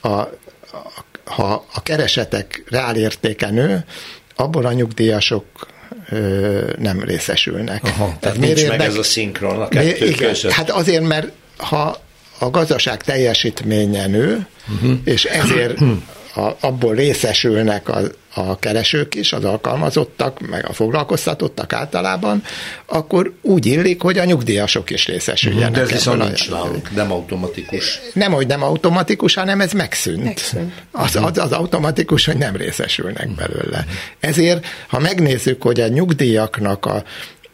a, 0.00 0.08
a, 0.08 0.28
ha 1.24 1.64
a 1.74 1.82
keresetek 1.82 2.64
reálértéke 2.68 3.50
nő, 3.50 3.84
abból 4.36 4.66
a 4.66 4.72
nyugdíjasok 4.72 5.44
ö, 6.08 6.60
nem 6.78 7.00
részesülnek. 7.04 7.84
Aha, 7.84 8.16
tehát 8.20 8.38
nincs 8.38 8.60
érdek, 8.60 8.78
meg 8.78 8.86
ez 8.86 8.96
a 8.96 9.02
szinkron 9.02 9.60
a 9.60 9.68
kettő 9.68 10.06
igen, 10.06 10.28
között. 10.28 10.52
Hát 10.52 10.70
azért, 10.70 11.02
mert 11.02 11.28
ha 11.56 12.00
a 12.38 12.50
gazdaság 12.50 13.02
teljesítménye 13.02 14.06
nő, 14.06 14.46
uh-huh. 14.74 14.98
és 15.04 15.24
ezért 15.24 15.78
a, 16.34 16.50
abból 16.60 16.94
részesülnek 16.94 17.88
a, 17.88 18.00
a 18.34 18.58
keresők 18.58 19.14
is, 19.14 19.32
az 19.32 19.44
alkalmazottak, 19.44 20.48
meg 20.48 20.68
a 20.68 20.72
foglalkoztatottak 20.72 21.72
általában, 21.72 22.42
akkor 22.86 23.32
úgy 23.42 23.66
illik, 23.66 24.02
hogy 24.02 24.18
a 24.18 24.24
nyugdíjasok 24.24 24.90
is 24.90 25.06
részesüljenek. 25.06 25.72
De 25.72 25.80
ez 25.80 25.90
viszont 25.90 26.22
nincs 26.22 26.50
nálunk, 26.50 26.94
nem 26.94 27.12
automatikus. 27.12 28.00
Nem, 28.12 28.32
hogy 28.32 28.46
nem 28.46 28.62
automatikus, 28.62 29.34
hanem 29.34 29.60
ez 29.60 29.72
megszűnt. 29.72 30.24
megszűnt. 30.24 30.72
Az, 30.90 31.16
az, 31.16 31.38
az 31.38 31.52
automatikus, 31.52 32.24
hogy 32.26 32.36
nem 32.36 32.56
részesülnek 32.56 33.28
belőle. 33.34 33.86
Ezért, 34.20 34.66
ha 34.88 34.98
megnézzük, 34.98 35.62
hogy 35.62 35.80
a 35.80 35.88
nyugdíjaknak 35.88 36.86
a, 36.86 37.04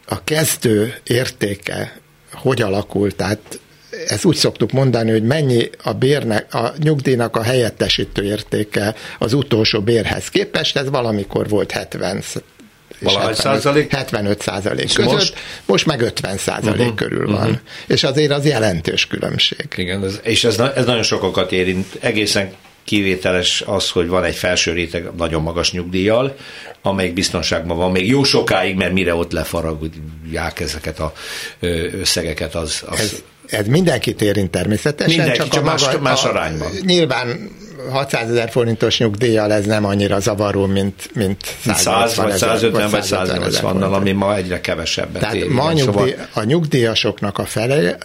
a 0.06 0.24
kezdő 0.24 0.94
értéke 1.04 2.00
hogy 2.32 2.62
alakult, 2.62 3.16
tehát 3.16 3.60
ezt 4.08 4.24
úgy 4.24 4.36
szoktuk 4.36 4.72
mondani, 4.72 5.10
hogy 5.10 5.22
mennyi 5.22 5.70
a 5.82 5.92
bérnek, 5.92 6.54
a 6.54 6.72
nyugdíjnak 6.82 7.36
a 7.36 7.42
helyettesítő 7.42 8.24
értéke 8.24 8.94
az 9.18 9.32
utolsó 9.32 9.80
bérhez 9.80 10.28
képest, 10.28 10.76
ez 10.76 10.90
valamikor 10.90 11.48
volt 11.48 11.70
70 11.70 12.22
Valahány 13.00 13.34
százalék? 13.34 13.90
75 13.90 14.40
százalék 14.40 14.94
között, 14.94 15.12
most? 15.12 15.34
most 15.66 15.86
meg 15.86 16.00
50 16.00 16.36
százalék 16.36 16.80
uh-huh, 16.80 16.94
körül 16.94 17.26
van. 17.26 17.40
Uh-huh. 17.40 17.58
És 17.86 18.02
azért 18.02 18.30
az 18.30 18.46
jelentős 18.46 19.06
különbség. 19.06 19.68
Igen, 19.76 20.04
ez, 20.04 20.20
és 20.22 20.44
ez, 20.44 20.58
ez 20.58 20.84
nagyon 20.84 21.02
sokakat 21.02 21.52
érint. 21.52 21.86
Egészen 22.00 22.52
kivételes 22.84 23.62
az, 23.66 23.90
hogy 23.90 24.08
van 24.08 24.24
egy 24.24 24.34
felső 24.34 24.72
réteg 24.72 25.10
nagyon 25.16 25.42
magas 25.42 25.72
nyugdíjjal, 25.72 26.36
amelyik 26.82 27.14
biztonságban 27.14 27.76
van 27.76 27.90
még 27.90 28.08
jó 28.08 28.24
sokáig, 28.24 28.76
mert 28.76 28.92
mire 28.92 29.14
ott 29.14 29.32
lefaragják 29.32 30.60
ezeket 30.60 30.98
a 30.98 31.12
összegeket, 32.00 32.54
az... 32.54 32.84
az 32.86 32.98
ez, 32.98 33.22
ez 33.48 33.66
mindenkit 33.66 34.22
érint 34.22 34.50
természetesen. 34.50 35.16
Mindenki, 35.16 35.38
csak, 35.38 35.48
csak 35.48 35.62
a 35.62 35.66
más, 35.66 35.84
maga, 35.84 36.00
más 36.00 36.24
arányban. 36.24 36.68
A, 36.68 36.84
nyilván 36.84 37.50
600 37.90 38.30
ezer 38.30 38.50
forintos 38.50 38.98
nyugdíjjal 38.98 39.52
ez 39.52 39.64
nem 39.64 39.84
annyira 39.84 40.20
zavaró, 40.20 40.66
mint, 40.66 41.10
mint 41.14 41.56
100 41.74 42.14
vagy 42.14 42.32
150 42.32 42.90
vagy 42.90 43.02
180 43.02 43.76
nal 43.76 43.94
ami 43.94 44.12
ma 44.12 44.36
egyre 44.36 44.60
kevesebbet 44.60 45.20
Tehát 45.20 45.34
ér, 45.34 45.48
ma 45.48 45.64
a, 45.64 45.72
nyugdíj, 45.72 45.84
szóval... 45.84 46.28
a 46.32 46.42
nyugdíjasoknak 46.42 47.38
a 47.38 47.44
fele 47.44 47.96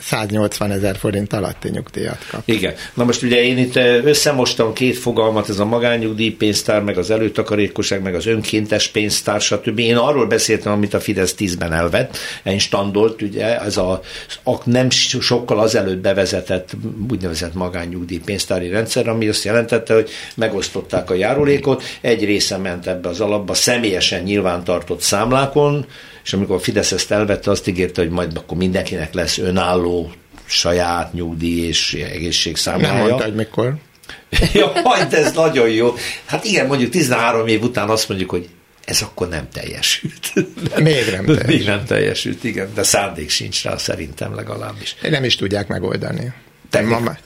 180 0.00 0.70
ezer 0.70 0.96
forint 0.96 1.32
alatti 1.32 1.68
nyugdíjat 1.68 2.26
kap. 2.30 2.42
Igen. 2.44 2.74
Na 2.94 3.04
most 3.04 3.22
ugye 3.22 3.42
én 3.42 3.58
itt 3.58 3.76
összemostam 4.04 4.72
két 4.72 4.96
fogalmat, 4.96 5.48
ez 5.48 5.58
a 5.58 5.64
magányugdíjpénztár, 5.64 6.82
meg 6.82 6.98
az 6.98 7.10
előtakarékosság, 7.10 8.02
meg 8.02 8.14
az 8.14 8.26
önkéntes 8.26 8.88
pénztár, 8.88 9.40
stb. 9.40 9.78
Én 9.78 9.96
arról 9.96 10.26
beszéltem, 10.26 10.72
amit 10.72 10.94
a 10.94 11.00
Fidesz 11.00 11.34
10-ben 11.38 11.72
elvett, 11.72 12.16
standolt, 12.58 13.22
ugye, 13.22 13.60
ez 13.60 13.76
a, 13.76 14.00
a 14.44 14.54
nem 14.64 14.90
sokkal 14.90 15.58
azelőtt 15.58 15.98
bevezetett 15.98 16.70
úgynevezett 17.10 17.54
magányugdíjpénztári 17.54 18.68
rendszer, 18.68 19.08
ami 19.08 19.28
azt 19.28 19.44
jelentette, 19.44 19.94
hogy 19.94 20.10
megosztották 20.34 21.10
a 21.10 21.14
járulékot, 21.14 21.82
egy 22.00 22.24
része 22.24 22.56
ment 22.56 22.86
ebbe 22.86 23.08
az 23.08 23.20
alapba 23.20 23.54
személyesen 23.54 24.22
nyilvántartott 24.22 25.00
számlákon, 25.00 25.86
és 26.24 26.32
amikor 26.32 26.56
a 26.56 26.58
Fidesz 26.58 26.92
ezt 26.92 27.10
elvette, 27.10 27.50
azt 27.50 27.68
ígérte, 27.68 28.00
hogy 28.00 28.10
majd 28.10 28.36
akkor 28.36 28.56
mindenkinek 28.56 29.14
lesz 29.14 29.38
önálló 29.38 30.12
saját 30.46 31.12
nyugdíj 31.12 31.66
és 31.66 31.94
egészségszámlája. 31.94 32.92
Nem 32.92 33.06
mondta, 33.06 33.24
hogy 33.24 33.34
mikor. 33.34 33.74
ja, 34.52 34.72
de 35.10 35.16
ez 35.16 35.32
nagyon 35.32 35.68
jó. 35.68 35.94
Hát 36.24 36.44
igen, 36.44 36.66
mondjuk 36.66 36.90
13 36.90 37.46
év 37.46 37.62
után 37.62 37.88
azt 37.88 38.08
mondjuk, 38.08 38.30
hogy 38.30 38.48
ez 38.84 39.02
akkor 39.02 39.28
nem 39.28 39.48
teljesült. 39.52 40.32
Még 40.76 41.10
nem 41.10 41.24
teljesült. 41.24 41.46
Még 41.46 41.64
nem 41.64 41.84
teljesült, 41.84 42.44
igen, 42.44 42.70
de 42.74 42.82
szándék 42.82 43.30
sincs 43.30 43.62
rá, 43.62 43.76
szerintem 43.76 44.34
legalábbis. 44.34 44.96
Nem 45.02 45.24
is 45.24 45.36
tudják 45.36 45.68
megoldani. 45.68 46.32
Technik... 46.70 46.90
Ma 46.90 47.00
már, 47.00 47.18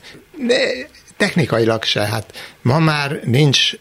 de 0.47 0.87
technikailag 1.17 1.83
se, 1.83 2.05
hát 2.05 2.33
ma 2.61 2.79
már 2.79 3.19
nincs, 3.23 3.71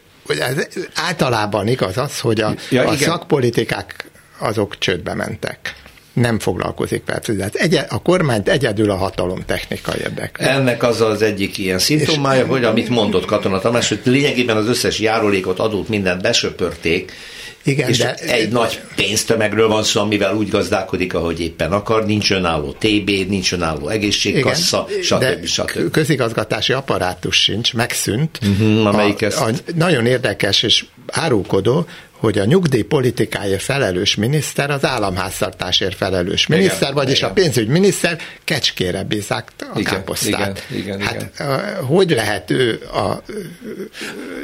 általában 0.95 1.69
igaz 1.69 1.99
az, 1.99 2.21
hogy 2.21 2.41
a, 2.41 2.55
ja, 2.71 2.87
a 2.87 2.97
szakpolitikák 2.97 4.11
azok 4.45 4.79
csődbe 4.79 5.15
mentek 5.15 5.75
nem 6.15 6.39
foglalkozik 6.39 7.03
vele. 7.07 7.49
egy, 7.53 7.81
a 7.89 8.03
kormányt 8.03 8.49
egyedül 8.49 8.91
a 8.91 8.97
hatalom 8.97 9.43
technika 9.47 9.93
érdekli. 9.97 10.47
Ennek 10.47 10.83
az 10.83 11.01
az 11.01 11.23
egyik 11.23 11.59
ilyen 11.59 11.79
szimptomája, 11.79 12.47
hogy 12.47 12.65
amit 12.65 12.89
mondott 12.89 13.25
Katona 13.25 13.59
Tamás, 13.59 13.89
hogy 13.89 14.01
lényegében 14.05 14.57
az 14.57 14.69
összes 14.69 14.99
járulékot, 14.99 15.59
adót, 15.59 15.89
mindent 15.89 16.23
besöpörték, 16.23 17.13
igen, 17.67 17.89
és 17.89 17.99
de, 17.99 18.15
egy 18.15 18.49
nagy 18.49 18.81
pénztömegről 18.95 19.69
van 19.69 19.83
szó, 19.83 20.01
amivel 20.01 20.35
úgy 20.37 20.49
gazdálkodik, 20.49 21.15
ahogy 21.15 21.41
éppen 21.41 21.73
akar, 21.73 22.07
nincs 22.07 22.33
önálló 22.33 22.73
TB, 22.73 23.11
nincs 23.29 23.53
önálló 23.53 23.89
egészségkassa, 23.89 24.87
igen, 24.89 25.03
stb. 25.03 25.45
stb. 25.45 25.91
közigazgatási 25.91 26.73
apparátus 26.73 27.43
sincs, 27.43 27.75
megszűnt. 27.75 28.39
Uh-huh, 28.43 28.87
amelyik 28.87 29.23
a, 29.23 29.27
ezt... 29.27 29.41
a, 29.41 29.51
nagyon 29.75 30.07
érdekes 30.07 30.63
és 30.63 30.85
árulkodó, 31.07 31.87
hogy 32.25 32.39
a 32.39 32.45
nyugdíjpolitikáért 32.45 33.63
felelős 33.63 34.15
miniszter 34.15 34.71
az 34.71 34.85
államháztartásért 34.85 35.97
felelős 35.97 36.47
miniszter, 36.47 36.81
igen, 36.81 36.95
vagyis 36.95 37.19
igen. 37.19 37.31
a 37.31 37.33
pénzügyminiszter 37.33 38.19
kecskére 38.45 39.03
bízák 39.03 39.53
a 39.59 39.79
igen, 39.79 39.93
káposztát. 39.93 40.67
Igen, 40.71 40.83
igen, 40.83 41.01
hát 41.01 41.15
igen. 41.15 41.85
hogy 41.85 42.11
lehet 42.11 42.51
ő 42.51 42.81
a 42.93 43.23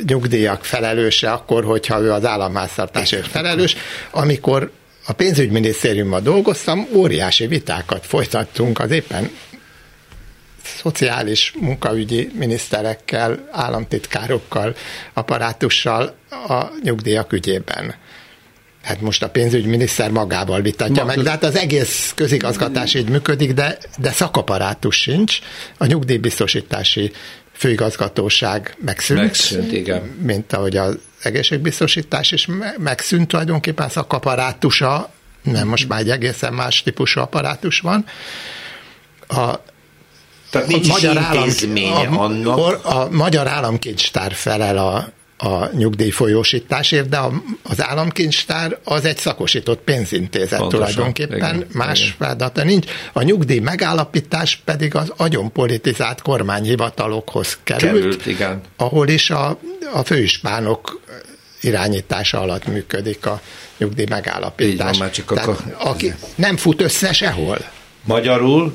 nyugdíjak 0.06 0.64
felelőse 0.64 1.32
akkor, 1.32 1.64
hogyha 1.64 2.00
ő 2.00 2.12
az 2.12 2.24
államháztartásért 2.24 3.26
felelős, 3.26 3.76
amikor 4.10 4.70
a 5.06 5.12
pénzügyminisztériumban 5.12 6.22
dolgoztam, 6.22 6.88
óriási 6.92 7.46
vitákat 7.46 8.06
folytattunk 8.06 8.78
az 8.78 8.90
éppen 8.90 9.30
szociális 10.62 11.54
munkaügyi 11.60 12.30
miniszterekkel, 12.38 13.48
államtitkárokkal, 13.50 14.74
apparátussal 15.12 16.14
a 16.48 16.64
nyugdíjak 16.82 17.32
ügyében. 17.32 17.94
Hát 18.82 19.00
most 19.00 19.22
a 19.22 19.30
pénzügyminiszter 19.30 20.10
magával 20.10 20.60
vitatja 20.60 21.04
meg, 21.04 21.18
de 21.18 21.30
hát 21.30 21.44
az 21.44 21.56
egész 21.56 22.12
közigazgatás 22.14 22.94
így 22.94 23.08
működik, 23.08 23.52
de, 23.52 23.78
de 23.98 24.10
szakaparátus 24.10 25.00
sincs. 25.00 25.38
A 25.78 25.86
nyugdíjbiztosítási 25.86 27.12
főigazgatóság 27.52 28.76
megszűnt, 28.84 29.20
megszűnt 29.20 29.72
igen. 29.72 30.02
mint 30.02 30.52
ahogy 30.52 30.76
az 30.76 30.98
egészségbiztosítás 31.22 32.32
is 32.32 32.48
megszűnt 32.78 33.28
tulajdonképpen 33.28 33.88
szakaparátusa, 33.88 35.10
nem, 35.42 35.68
most 35.68 35.88
már 35.88 36.00
egy 36.00 36.10
egészen 36.10 36.52
más 36.52 36.82
típusú 36.82 37.20
apparátus 37.20 37.80
van. 37.80 38.04
A 39.28 39.54
tehát 40.50 40.66
nincs 40.66 40.88
a 40.88 40.92
magyar 40.92 41.18
állam, 41.18 41.48
a, 42.16 42.22
annak. 42.22 42.58
A, 42.58 43.00
a 43.00 43.10
magyar 43.10 43.48
államkincstár 43.48 44.32
felel 44.32 44.78
a, 44.78 45.08
a 45.46 45.68
nyugdíjfolyósításért, 45.76 47.08
de 47.08 47.16
a, 47.16 47.32
az 47.62 47.82
államkincstár 47.82 48.78
az 48.84 49.04
egy 49.04 49.16
szakosított 49.16 49.80
pénzintézet 49.80 50.58
Pontosan, 50.58 50.86
tulajdonképpen, 50.86 51.54
igen, 51.54 51.66
más 51.72 52.00
igen. 52.00 52.14
feladata 52.18 52.64
nincs. 52.64 52.86
A 53.12 53.22
nyugdíj 53.22 53.58
megállapítás 53.58 54.60
pedig 54.64 54.94
az 54.94 55.12
agyon 55.16 55.52
politizált 55.52 56.22
kormányhivatalokhoz 56.22 57.58
került, 57.64 57.94
került 57.94 58.26
igen. 58.26 58.60
ahol 58.76 59.08
is 59.08 59.30
a, 59.30 59.58
a 59.92 60.02
főispánok 60.04 61.00
irányítása 61.60 62.40
alatt 62.40 62.66
működik 62.66 63.26
a 63.26 63.40
nyugdíj 63.78 64.06
megállapítás. 64.08 64.72
Így 64.72 64.98
van, 64.98 65.06
már 65.06 65.10
csak 65.10 65.34
Tehát, 65.34 65.62
aki 65.78 66.14
nem 66.34 66.56
fut 66.56 66.80
össze 66.80 67.12
sehol. 67.12 67.58
Magyarul 68.04 68.74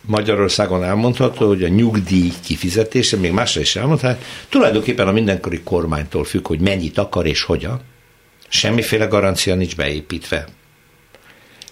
Magyarországon 0.00 0.84
elmondható, 0.84 1.46
hogy 1.46 1.64
a 1.64 1.68
nyugdíj 1.68 2.32
kifizetése, 2.44 3.16
még 3.16 3.32
másra 3.32 3.60
is 3.60 3.76
elmondható, 3.76 4.18
tulajdonképpen 4.48 5.08
a 5.08 5.12
mindenkori 5.12 5.60
kormánytól 5.64 6.24
függ, 6.24 6.46
hogy 6.46 6.60
mennyit 6.60 6.98
akar 6.98 7.26
és 7.26 7.42
hogyan. 7.42 7.80
Semmiféle 8.48 9.04
garancia 9.04 9.54
nincs 9.54 9.76
beépítve. 9.76 10.46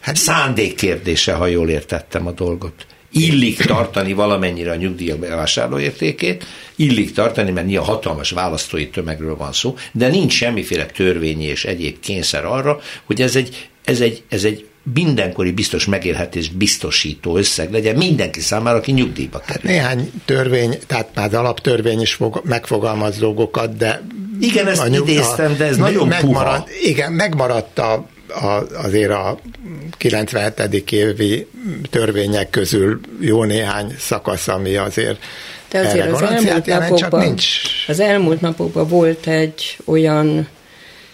Hát 0.00 0.16
szándék 0.16 0.74
kérdése, 0.74 1.32
ha 1.32 1.46
jól 1.46 1.68
értettem 1.68 2.26
a 2.26 2.32
dolgot. 2.32 2.86
Illik 3.12 3.64
tartani 3.64 4.12
valamennyire 4.12 4.70
a 4.70 4.74
nyugdíjak 4.74 5.18
bevásárlóértékét, 5.18 6.44
illik 6.76 7.12
tartani, 7.12 7.50
mert 7.50 7.66
nyilván 7.66 7.88
hatalmas 7.88 8.30
választói 8.30 8.88
tömegről 8.88 9.36
van 9.36 9.52
szó, 9.52 9.76
de 9.92 10.08
nincs 10.08 10.32
semmiféle 10.32 10.86
törvényi 10.86 11.44
és 11.44 11.64
egyéb 11.64 12.00
kényszer 12.00 12.44
arra, 12.44 12.80
hogy 13.04 13.22
ez 13.22 13.36
egy, 13.36 13.68
ez 13.84 14.00
egy, 14.00 14.22
ez 14.28 14.44
egy 14.44 14.66
mindenkori 14.94 15.50
biztos 15.52 15.84
megélhetést 15.84 16.56
biztosító 16.56 17.36
összeg 17.36 17.72
legyen 17.72 17.96
mindenki 17.96 18.40
számára, 18.40 18.76
aki 18.76 18.92
nyugdíjba 18.92 19.38
kerül. 19.38 19.54
Hát 19.54 19.62
néhány 19.62 20.12
törvény, 20.24 20.78
tehát 20.86 21.08
már 21.14 21.26
az 21.26 21.34
alaptörvény 21.34 22.00
is 22.00 22.14
fog, 22.14 22.40
megfogalmaz 22.44 23.18
dolgokat, 23.18 23.76
de... 23.76 24.02
Igen, 24.40 24.66
ezt 24.66 24.88
nyug, 24.88 25.08
idéztem, 25.08 25.56
de 25.56 25.64
ez 25.64 25.76
nagyon 25.76 26.08
megmaradt, 26.08 26.64
puha. 26.64 26.78
Igen, 26.82 27.12
megmaradt 27.12 27.78
a, 27.78 28.06
a, 28.28 28.62
azért 28.74 29.10
a 29.10 29.38
97. 29.96 30.90
évi 30.90 31.46
törvények 31.90 32.50
közül 32.50 33.00
jó 33.20 33.44
néhány 33.44 33.94
szakasz, 33.98 34.48
ami 34.48 34.76
azért 34.76 35.18
De 35.70 35.78
azért 35.78 36.12
az 36.12 36.22
elmúlt, 36.22 36.66
napokban, 36.66 37.24
nincs. 37.24 37.46
az 37.86 38.00
elmúlt 38.00 38.40
napokban 38.40 38.88
volt 38.88 39.26
egy 39.26 39.78
olyan 39.84 40.48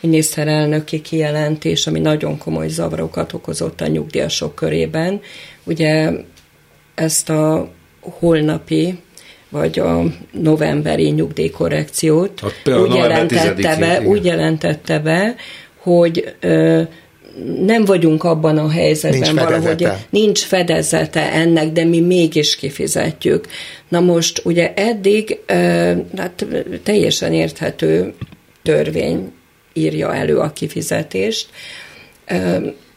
miniszterelnöki 0.00 1.00
kijelentés, 1.00 1.86
ami 1.86 2.00
nagyon 2.00 2.38
komoly 2.38 2.68
zavarokat 2.68 3.32
okozott 3.32 3.80
a 3.80 3.86
nyugdíjasok 3.86 4.54
körében. 4.54 5.20
Ugye 5.64 6.10
ezt 6.94 7.30
a 7.30 7.68
holnapi 8.00 8.98
vagy 9.48 9.78
a 9.78 10.02
novemberi 10.32 11.08
nyugdíjkorrekciót 11.10 12.42
úgy 12.64 12.94
jelentette, 12.94 13.76
be, 13.76 14.00
úgy 14.00 14.24
jelentette 14.24 14.98
be, 14.98 15.34
hogy 15.76 16.34
ö, 16.40 16.82
nem 17.60 17.84
vagyunk 17.84 18.24
abban 18.24 18.58
a 18.58 18.70
helyzetben 18.70 19.20
nincs 19.20 19.40
valahogy, 19.40 19.88
nincs 20.10 20.40
fedezete 20.40 21.32
ennek, 21.32 21.72
de 21.72 21.84
mi 21.84 22.00
mégis 22.00 22.56
kifizetjük. 22.56 23.46
Na 23.88 24.00
most 24.00 24.40
ugye 24.44 24.74
eddig 24.74 25.38
hát 26.16 26.46
teljesen 26.82 27.32
érthető 27.32 28.14
törvény 28.62 29.32
írja 29.72 30.14
elő 30.14 30.38
a 30.38 30.52
kifizetést. 30.52 31.48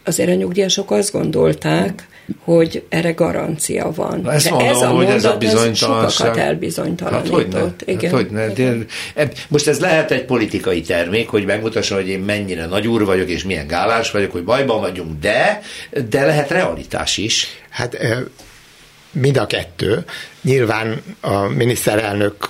Azért 0.04 0.30
a 0.30 0.34
nyugdíjasok 0.34 0.92
azt 0.92 1.12
gondolták, 1.12 2.08
hogy 2.44 2.84
erre 2.90 3.12
garancia 3.12 3.92
van. 3.96 4.20
Na 4.22 4.34
ezt 4.34 4.46
De 4.46 4.52
mondom, 4.52 4.70
ez 4.70 4.82
a 4.82 4.88
hogy 4.88 5.06
ez 5.06 5.26
a 5.26 5.38
bizonytalanság... 5.38 6.10
sokakat 6.10 6.38
elbizonytalanított. 6.38 7.54
Hát, 7.54 7.84
hogy 7.86 7.94
Igen. 7.96 8.12
Hát, 8.12 8.20
hogy 8.20 8.30
ne. 8.32 8.48
De, 8.48 8.78
most 9.48 9.68
ez 9.68 9.80
lehet 9.80 10.12
egy 10.12 10.26
politikai 10.26 10.82
termék, 10.82 11.30
hogy 11.30 11.46
megmutassa, 11.46 11.96
hogy 11.96 12.08
én 12.08 12.20
mennyire 12.20 12.66
nagy 12.66 12.88
úr 12.88 13.06
vagyok, 13.06 13.30
és 13.30 13.44
milyen 13.44 13.68
gálás 13.68 14.12
vagyok, 14.12 14.32
hogy 14.32 14.44
bajban 14.44 14.80
vagyunk, 14.80 15.20
de, 15.20 15.62
de 16.10 16.26
lehet 16.26 16.50
realitás 16.50 17.18
is. 17.18 17.48
Hát 17.70 17.98
mind 19.12 19.38
a 19.38 19.46
kettő. 19.46 20.06
Nyilván 20.42 21.02
a 21.22 21.40
miniszterelnök 21.40 22.50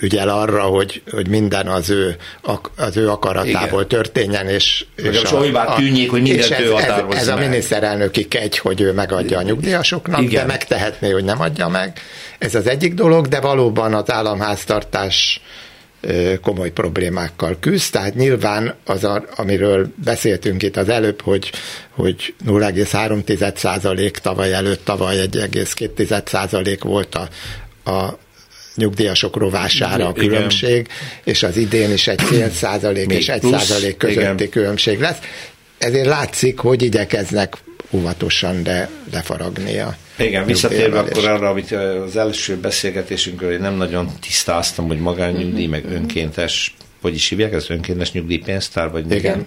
ügyel 0.00 0.28
arra, 0.28 0.62
hogy, 0.62 1.02
hogy 1.10 1.28
minden 1.28 1.66
az 1.66 1.90
ő, 1.90 2.16
az 2.76 2.96
ő 2.96 3.08
akaratából 3.08 3.82
Igen. 3.82 3.88
történjen, 3.88 4.48
és, 4.48 4.84
és 4.94 5.22
a, 5.22 5.38
a, 5.54 5.74
tűnjék, 5.74 6.10
hogy 6.10 6.22
mindent 6.22 6.60
ő 6.60 6.76
ez, 6.76 6.84
ez, 6.84 7.16
ez 7.16 7.28
a 7.28 7.36
miniszterelnöki 7.36 8.28
kegy, 8.28 8.58
hogy 8.58 8.80
ő 8.80 8.92
megadja 8.92 9.38
a 9.38 9.42
nyugdíjasoknak, 9.42 10.22
Igen. 10.22 10.46
de 10.46 10.52
megtehetné, 10.52 11.10
hogy 11.10 11.24
nem 11.24 11.40
adja 11.40 11.68
meg. 11.68 12.00
Ez 12.38 12.54
az 12.54 12.66
egyik 12.68 12.94
dolog, 12.94 13.26
de 13.26 13.40
valóban 13.40 13.94
az 13.94 14.10
államháztartás 14.10 15.40
komoly 16.40 16.70
problémákkal 16.70 17.56
küzd, 17.60 17.92
tehát 17.92 18.14
nyilván 18.14 18.74
az, 18.84 19.04
a, 19.04 19.24
amiről 19.36 19.92
beszéltünk 20.04 20.62
itt 20.62 20.76
az 20.76 20.88
előbb, 20.88 21.20
hogy, 21.20 21.52
hogy 21.90 22.34
0,3 22.46 24.20
tavaly 24.20 24.54
előtt, 24.54 24.84
tavaly 24.84 25.16
1,2 25.16 26.78
volt 26.82 27.14
a, 27.14 27.28
a 27.90 28.18
nyugdíjasok 28.76 29.36
rovására 29.36 30.08
a 30.08 30.12
különbség, 30.12 30.70
igen. 30.70 30.86
és 31.24 31.42
az 31.42 31.56
idén 31.56 31.92
is 31.92 32.06
egy 32.06 32.22
fél 32.22 32.50
százalék 32.50 33.10
és 33.10 33.28
egy 33.28 33.42
százalék 33.42 33.96
közötti 33.96 34.20
igen. 34.20 34.48
különbség 34.50 35.00
lesz. 35.00 35.18
Ezért 35.78 36.06
látszik, 36.06 36.58
hogy 36.58 36.82
igyekeznek 36.82 37.56
óvatosan, 37.90 38.62
de 38.62 38.88
lefaragni 39.12 39.78
a 39.78 39.96
igen, 40.18 40.46
visszatérve 40.46 40.98
akkor 40.98 41.24
arra, 41.24 41.48
amit 41.48 41.72
az 41.72 42.16
első 42.16 42.56
beszélgetésünkről 42.56 43.52
én 43.52 43.60
nem 43.60 43.74
nagyon 43.74 44.10
tisztáztam, 44.20 44.86
hogy 44.86 44.98
magánnyugdíj, 44.98 45.66
meg 45.66 45.84
önkéntes 45.92 46.74
hogy 47.06 47.14
is 47.14 47.28
hívják, 47.28 47.52
ez 47.52 47.70
önkéntes 47.70 48.12
nyugdíjpénztár? 48.12 48.90
Vagy 48.90 49.12
Igen, 49.12 49.46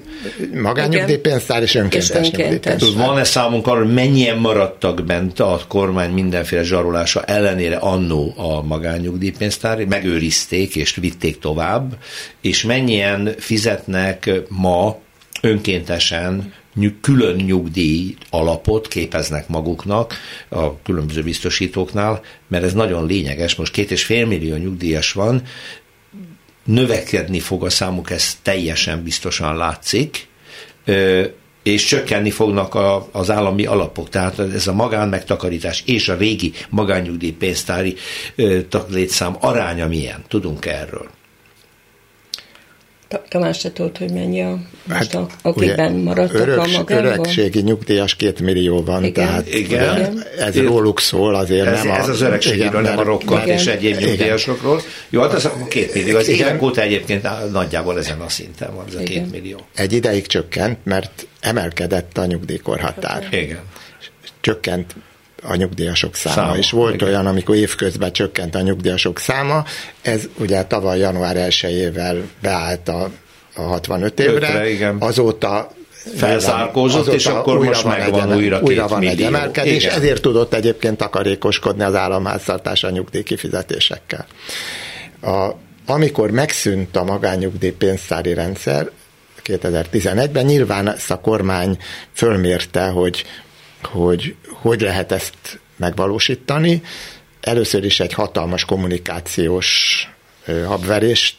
magánnyugdíjpénztár 0.54 1.62
és 1.62 1.76
önkéntes, 1.76 2.10
és 2.22 2.32
nyugdíjpénztár. 2.32 2.94
Van-e 2.96 3.24
számunk 3.24 3.68
arra, 3.68 3.84
hogy 3.84 3.94
mennyien 3.94 4.38
maradtak 4.38 5.06
bent 5.06 5.40
a 5.40 5.62
kormány 5.68 6.12
mindenféle 6.12 6.64
zsarolása 6.64 7.24
ellenére 7.24 7.76
annó 7.76 8.34
a 8.38 8.62
magánnyugdíjpénztár, 8.62 9.86
megőrizték 9.86 10.76
és 10.76 10.96
vitték 10.96 11.40
tovább, 11.40 11.98
és 12.42 12.64
mennyien 12.64 13.34
fizetnek 13.38 14.30
ma 14.50 14.98
önkéntesen 15.42 16.54
külön 17.02 17.36
nyugdíj 17.36 18.16
alapot 18.30 18.88
képeznek 18.88 19.48
maguknak 19.48 20.14
a 20.50 20.82
különböző 20.82 21.24
biztosítóknál, 21.24 22.22
mert 22.48 22.64
ez 22.64 22.74
nagyon 22.74 23.06
lényeges. 23.06 23.56
Most 23.56 23.74
két 23.74 23.92
és 23.92 24.04
fél 24.04 24.26
millió 24.26 24.56
nyugdíjas 24.56 25.12
van, 25.12 25.42
növekedni 26.70 27.40
fog 27.40 27.64
a 27.64 27.70
számuk, 27.70 28.12
ez 28.12 28.38
teljesen 28.42 29.04
biztosan 29.04 29.58
látszik, 29.58 30.28
és 31.64 31.86
csökkenni 31.86 32.32
fognak 32.32 32.76
a, 32.76 33.08
az 33.12 33.32
állami 33.32 33.66
alapok. 33.66 34.10
Tehát 34.10 34.40
ez 34.40 34.68
a 34.68 34.74
magánmegtakarítás 34.74 35.84
és 35.86 36.10
a 36.10 36.16
régi 36.16 36.54
magánnyugdíj 36.70 37.32
pénztári 37.32 37.96
létszám 38.88 39.36
aránya 39.40 39.88
milyen? 39.88 40.24
Tudunk 40.28 40.66
erről? 40.66 41.10
Tamás, 43.30 43.58
te 43.58 43.72
tudod, 43.72 43.98
hogy 43.98 44.12
mennyi 44.12 44.42
a 44.42 44.60
most 44.84 45.12
hát, 45.12 45.14
a, 45.14 45.28
akikben 45.42 45.92
maradtak 45.92 46.42
örök, 46.42 46.58
a 46.58 46.68
magánban? 46.68 47.06
Öregségi 47.06 47.62
nyugdíjas 47.62 48.16
két 48.16 48.40
millió 48.40 48.84
van, 48.84 49.04
igen. 49.04 49.26
tehát 49.26 49.54
igen. 49.54 49.98
igen. 49.98 50.24
ez 50.38 50.56
igen. 50.56 50.68
róluk 50.68 51.00
szól 51.00 51.36
azért 51.36 51.68
ez, 51.68 51.84
nem 51.84 51.92
ez 51.92 52.08
a, 52.08 52.12
az 52.12 52.22
öregségről, 52.22 52.82
nem 52.82 52.98
a 52.98 53.04
rokkat 53.04 53.48
és 53.48 53.66
egyéb 53.66 53.98
igen. 53.98 54.10
nyugdíjasokról. 54.10 54.82
Jó, 55.10 55.22
hát 55.22 55.34
az 55.34 55.46
a 55.46 55.66
két 55.70 55.94
millió, 55.94 56.18
az 56.18 56.28
évek 56.28 56.62
óta 56.62 56.82
egyébként 56.82 57.28
nagyjából 57.52 57.98
ezen 57.98 58.20
a 58.20 58.30
szinten 58.30 58.76
van 58.76 58.86
ez 58.88 58.96
a 58.96 59.04
két 59.04 59.32
millió. 59.32 59.60
Egy 59.76 59.94
ideig 59.94 60.28
csökkent, 60.28 60.78
mert 60.84 61.28
emelkedett 61.40 62.18
a 62.18 62.26
nyugdíjkorhatár. 62.26 63.28
Igen. 63.32 63.60
Csökkent 64.42 64.96
a 65.42 65.56
nyugdíjasok 65.56 66.16
száma, 66.16 66.36
száma 66.36 66.58
és 66.58 66.72
volt 66.72 66.94
igen. 66.94 67.08
olyan, 67.08 67.26
amikor 67.26 67.56
évközben 67.56 68.12
csökkent 68.12 68.56
a 68.56 68.62
nyugdíjasok 68.62 69.20
száma, 69.20 69.66
ez 70.02 70.30
ugye 70.38 70.64
tavaly 70.64 71.00
január 71.00 71.36
1-ével 71.50 72.22
beállt 72.42 72.88
a, 72.88 73.10
a 73.56 73.62
65 73.62 74.20
évre, 74.20 74.34
Ötre, 74.34 74.70
igen. 74.70 74.96
azóta 75.00 75.72
felzárkózott, 76.16 77.14
és 77.14 77.26
akkor 77.26 77.58
újra 77.58 77.70
most 77.70 77.84
megvan 77.84 78.32
egy, 78.32 78.38
újra, 78.38 78.60
újra 78.62 78.88
van 78.88 79.00
millió. 79.00 79.14
egy 79.14 79.22
emelkedés, 79.22 79.84
Igen. 79.84 79.96
ezért 79.96 80.22
tudott 80.22 80.54
egyébként 80.54 80.98
takarékoskodni 80.98 81.84
az 81.84 81.96
államháztartás 81.96 82.84
a 82.84 82.90
nyugdíj 82.90 83.24
kifizetésekkel. 83.24 84.26
A, 85.22 85.50
amikor 85.86 86.32
megszűnt 86.32 86.96
a 86.96 87.04
magányugdíj 87.04 87.72
pénztári 87.72 88.34
rendszer, 88.34 88.90
2011-ben 89.46 90.46
nyilván 90.46 90.94
ezt 90.94 91.12
a 91.12 91.20
kormány 91.20 91.78
fölmérte, 92.14 92.88
hogy 92.88 93.26
hogy 93.84 94.36
hogy 94.50 94.82
lehet 94.82 95.12
ezt 95.12 95.60
megvalósítani. 95.76 96.82
Először 97.42 97.86
is 97.86 98.00
egy 98.00 98.14
hatalmas 98.14 98.66
kommunikációs 98.66 100.08
habverést 100.66 101.38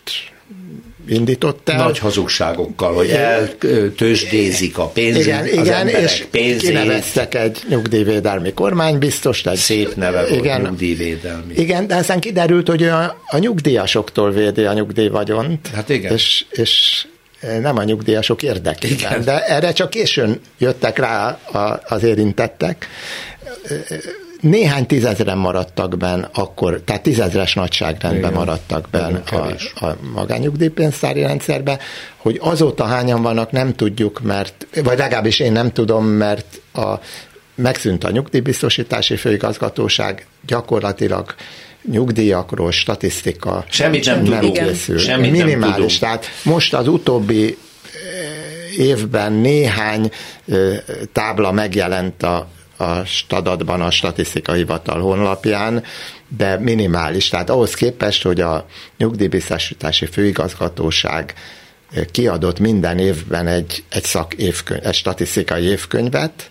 indított 1.08 1.68
el. 1.68 1.76
Nagy 1.76 1.98
hazugságokkal, 1.98 2.94
hogy 2.94 3.08
eltősdézik 3.10 4.78
a 4.78 4.86
pénzt, 4.86 5.20
igen, 5.20 5.40
az 5.40 5.52
igen, 5.52 5.88
és 5.88 6.26
pénzét. 6.30 6.60
kineveztek 6.60 7.34
egy 7.34 7.58
nyugdíjvédelmi 7.68 8.52
kormánybiztos. 8.52 9.44
Egy, 9.44 9.56
Szép 9.56 9.94
neve 9.94 10.20
volt 10.20 10.44
igen, 10.44 10.60
nyugdíjvédelmi. 10.60 11.54
Igen, 11.54 11.86
de 11.86 11.96
aztán 11.96 12.20
kiderült, 12.20 12.68
hogy 12.68 12.82
a, 12.82 13.22
a 13.26 13.38
nyugdíjasoktól 13.38 14.30
védi 14.30 14.64
a 14.64 14.72
nyugdíjvagyont. 14.72 15.68
Hát 15.74 15.88
igen. 15.88 16.12
És, 16.12 16.44
és 16.50 17.04
nem 17.60 17.76
a 17.78 17.82
nyugdíjasok 17.82 18.42
érdekében, 18.42 18.96
Igen. 18.98 19.24
de 19.24 19.46
erre 19.46 19.72
csak 19.72 19.90
későn 19.90 20.40
jöttek 20.58 20.98
rá 20.98 21.38
az 21.88 22.02
érintettek. 22.02 22.88
Néhány 24.40 24.86
tízezren 24.86 25.38
maradtak 25.38 25.96
benn 25.96 26.24
akkor, 26.32 26.80
tehát 26.84 27.02
tízezres 27.02 27.54
nagyságrendben 27.54 28.30
Igen. 28.30 28.32
maradtak 28.32 28.88
benn 28.90 29.14
a, 29.14 29.36
a 29.86 29.96
magányugdíjpénztári 30.14 31.20
rendszerbe, 31.22 31.78
hogy 32.16 32.38
azóta 32.42 32.84
hányan 32.84 33.22
vannak, 33.22 33.50
nem 33.50 33.74
tudjuk, 33.74 34.20
mert, 34.22 34.66
vagy 34.84 34.98
legalábbis 34.98 35.40
én 35.40 35.52
nem 35.52 35.72
tudom, 35.72 36.06
mert 36.06 36.60
a, 36.72 36.94
megszűnt 37.54 38.04
a 38.04 38.10
nyugdíjbiztosítási 38.10 39.16
főigazgatóság 39.16 40.26
gyakorlatilag 40.46 41.34
nyugdíjakról 41.82 42.70
statisztika 42.72 43.64
Semmit 43.68 44.04
nem, 44.04 44.22
nem 44.22 44.40
tudunk. 44.40 44.66
Készül. 44.66 44.98
Semmit 44.98 45.30
Minimális. 45.30 45.58
Nem 45.58 45.72
tudunk. 45.72 45.90
Tehát 45.90 46.26
most 46.42 46.74
az 46.74 46.88
utóbbi 46.88 47.46
eh, 47.46 48.78
évben 48.78 49.32
néhány 49.32 50.10
eh, 50.48 50.78
tábla 51.12 51.52
megjelent 51.52 52.22
a, 52.22 52.48
a 52.76 53.04
stadatban, 53.04 53.80
a 53.80 53.90
statisztikai 53.90 54.56
hivatal 54.56 55.00
honlapján, 55.00 55.84
de 56.36 56.58
minimális. 56.58 57.28
Tehát 57.28 57.50
ahhoz 57.50 57.74
képest, 57.74 58.22
hogy 58.22 58.40
a 58.40 58.66
nyugdíjbiztosítási 58.98 60.06
főigazgatóság 60.06 61.34
eh, 61.92 62.04
kiadott 62.10 62.58
minden 62.58 62.98
évben 62.98 63.46
egy, 63.46 63.84
egy 63.88 64.04
szak 64.04 64.34
évkönyv, 64.34 64.86
egy 64.86 64.94
statisztikai 64.94 65.64
évkönyvet, 65.64 66.50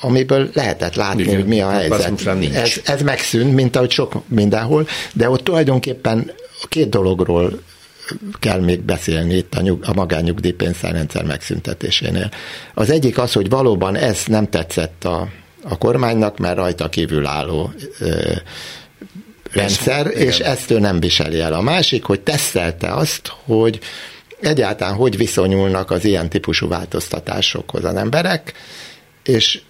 amiből 0.00 0.50
lehetett 0.52 0.94
látni, 0.94 1.22
Igen, 1.22 1.34
hogy 1.34 1.46
mi 1.46 1.60
a 1.60 1.68
hát 1.68 1.80
helyzet. 1.80 2.26
Ez, 2.54 2.80
ez 2.84 3.02
megszűnt, 3.02 3.54
mint 3.54 3.76
ahogy 3.76 3.90
sok 3.90 4.28
mindenhol, 4.28 4.86
de 5.12 5.30
ott 5.30 5.44
tulajdonképpen 5.44 6.32
két 6.68 6.88
dologról 6.88 7.60
kell 8.38 8.60
még 8.60 8.80
beszélni 8.80 9.34
itt 9.34 9.54
a, 9.54 9.60
nyug, 9.60 9.82
a 9.86 9.92
magánnyugdíjpénztárrendszer 9.94 11.24
megszüntetésénél. 11.24 12.30
Az 12.74 12.90
egyik 12.90 13.18
az, 13.18 13.32
hogy 13.32 13.48
valóban 13.48 13.96
ez 13.96 14.22
nem 14.26 14.48
tetszett 14.48 15.04
a, 15.04 15.28
a 15.62 15.78
kormánynak, 15.78 16.38
mert 16.38 16.56
rajta 16.56 16.88
kívülálló 16.88 17.72
ö, 17.98 18.32
rendszer, 19.52 20.06
és, 20.06 20.20
és 20.20 20.38
ezt 20.38 20.70
ő 20.70 20.78
nem 20.78 21.00
viseli 21.00 21.40
el. 21.40 21.52
A 21.52 21.60
másik, 21.60 22.04
hogy 22.04 22.20
tesztelte 22.20 22.94
azt, 22.94 23.32
hogy 23.44 23.78
egyáltalán 24.40 24.94
hogy 24.94 25.16
viszonyulnak 25.16 25.90
az 25.90 26.04
ilyen 26.04 26.28
típusú 26.28 26.68
változtatásokhoz 26.68 27.84
az 27.84 27.94
emberek, 27.94 28.52
és 29.22 29.60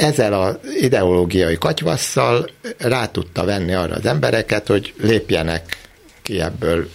ezzel 0.00 0.32
az 0.32 0.56
ideológiai 0.80 1.58
katyvasszal 1.58 2.50
rá 2.78 3.06
tudta 3.06 3.44
venni 3.44 3.74
arra 3.74 3.94
az 3.94 4.06
embereket, 4.06 4.66
hogy 4.66 4.94
lépjenek 5.00 5.76
ki 6.22 6.40
ebből 6.40 6.88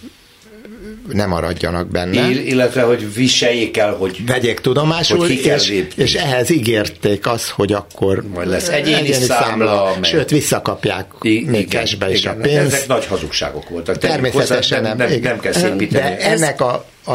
ne 1.12 1.26
maradjanak 1.26 1.88
benne. 1.88 2.30
Ill, 2.30 2.38
illetve, 2.38 2.82
hogy 2.82 3.14
viseljék 3.14 3.78
el, 3.78 3.94
hogy 3.94 4.26
vegyék 4.26 4.60
tudomásul, 4.60 5.18
hogy 5.18 5.32
és, 5.32 5.86
és 5.96 6.14
ehhez 6.14 6.50
ígérték 6.50 7.28
azt, 7.28 7.50
hogy 7.50 7.74
akkor 7.74 8.24
majd 8.34 8.48
lesz 8.48 8.68
egyéni, 8.68 8.96
egyéni 8.96 9.24
számla, 9.24 9.44
számla 9.46 9.96
meg... 10.00 10.10
sőt, 10.10 10.30
visszakapják 10.30 11.12
I- 11.22 11.46
még 11.48 11.70
cashbe 11.70 12.12
is 12.12 12.20
igen, 12.20 12.40
a 12.40 12.42
pénzt. 12.42 12.74
Ezek 12.74 12.88
nagy 12.88 13.06
hazugságok 13.06 13.70
voltak. 13.70 13.98
Természetesen 13.98 14.82
nem, 14.82 14.98
nem, 14.98 15.10
nem, 15.10 15.20
nem 15.22 15.40
kell 15.40 15.54
szépíteni. 15.54 16.16
De 16.16 16.18
Ez... 16.18 16.42
ennek 16.42 16.62
a, 16.62 16.86
a, 17.06 17.14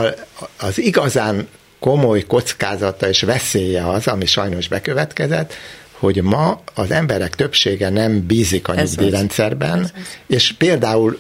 az 0.59 0.79
igazán 0.79 1.49
komoly 1.81 2.21
kockázata 2.21 3.09
és 3.09 3.23
veszélye 3.23 3.89
az, 3.89 4.07
ami 4.07 4.27
sajnos 4.27 4.69
bekövetkezett, 4.69 5.55
hogy 6.01 6.23
ma 6.23 6.61
az 6.75 6.91
emberek 6.91 7.35
többsége 7.35 7.89
nem 7.89 8.27
bízik 8.27 8.69
a 8.69 8.75
nyugdíjrendszerben, 8.75 9.91
és 10.27 10.53
például 10.53 11.19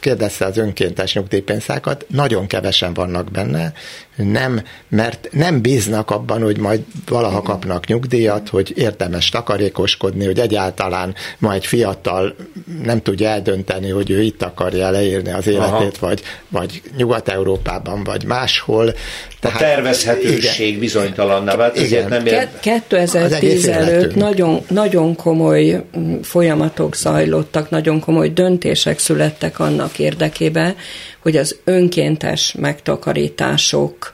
kérdezte 0.00 0.44
az 0.44 0.56
önkéntes 0.56 1.14
nyugdíjpénztákat, 1.14 2.06
nagyon 2.08 2.46
kevesen 2.46 2.94
vannak 2.94 3.30
benne, 3.30 3.72
nem, 4.16 4.62
mert 4.88 5.28
nem 5.32 5.60
bíznak 5.60 6.10
abban, 6.10 6.42
hogy 6.42 6.58
majd 6.58 6.80
valaha 7.08 7.42
kapnak 7.42 7.86
nyugdíjat, 7.86 8.48
hogy 8.48 8.72
érdemes 8.76 9.28
takarékoskodni, 9.28 10.24
hogy 10.24 10.38
egyáltalán 10.38 11.14
majd 11.38 11.62
egy 11.62 11.66
fiatal 11.66 12.34
nem 12.82 13.02
tudja 13.02 13.28
eldönteni, 13.28 13.88
hogy 13.88 14.10
ő 14.10 14.22
itt 14.22 14.42
akarja 14.42 14.90
leírni 14.90 15.32
az 15.32 15.46
életét, 15.46 15.98
vagy, 15.98 16.22
vagy 16.48 16.82
Nyugat-Európában, 16.96 18.04
vagy 18.04 18.24
máshol. 18.24 18.94
Tehát, 19.40 19.60
a 19.60 19.64
tervezhetőség 19.64 20.66
igen, 20.66 20.80
bizonytalanná 20.80 21.56
vált, 21.56 21.78
ezért 21.78 22.08
nem 22.08 22.26
ér... 22.26 22.48
2010 22.60 23.66
előtt 23.66 24.14
nagyon, 24.14 24.60
nagyon 24.68 25.16
komoly 25.16 25.84
folyamatok 26.22 26.96
zajlottak, 26.96 27.70
nagyon 27.70 28.00
komoly 28.00 28.28
döntések 28.28 28.98
születtek 28.98 29.58
annak 29.58 29.98
érdekében, 29.98 30.76
hogy 31.22 31.36
az 31.36 31.56
önkéntes 31.64 32.54
megtakarítások 32.58 34.12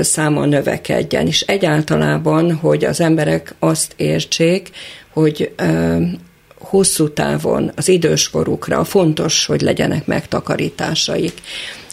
száma 0.00 0.44
növekedjen, 0.44 1.26
és 1.26 1.40
egyáltalában, 1.40 2.54
hogy 2.54 2.84
az 2.84 3.00
emberek 3.00 3.54
azt 3.58 3.92
értsék, 3.96 4.70
hogy 5.12 5.52
hosszú 6.58 7.12
távon 7.12 7.72
az 7.76 7.88
időskorukra 7.88 8.84
fontos, 8.84 9.46
hogy 9.46 9.60
legyenek 9.60 10.06
megtakarításaik. 10.06 11.32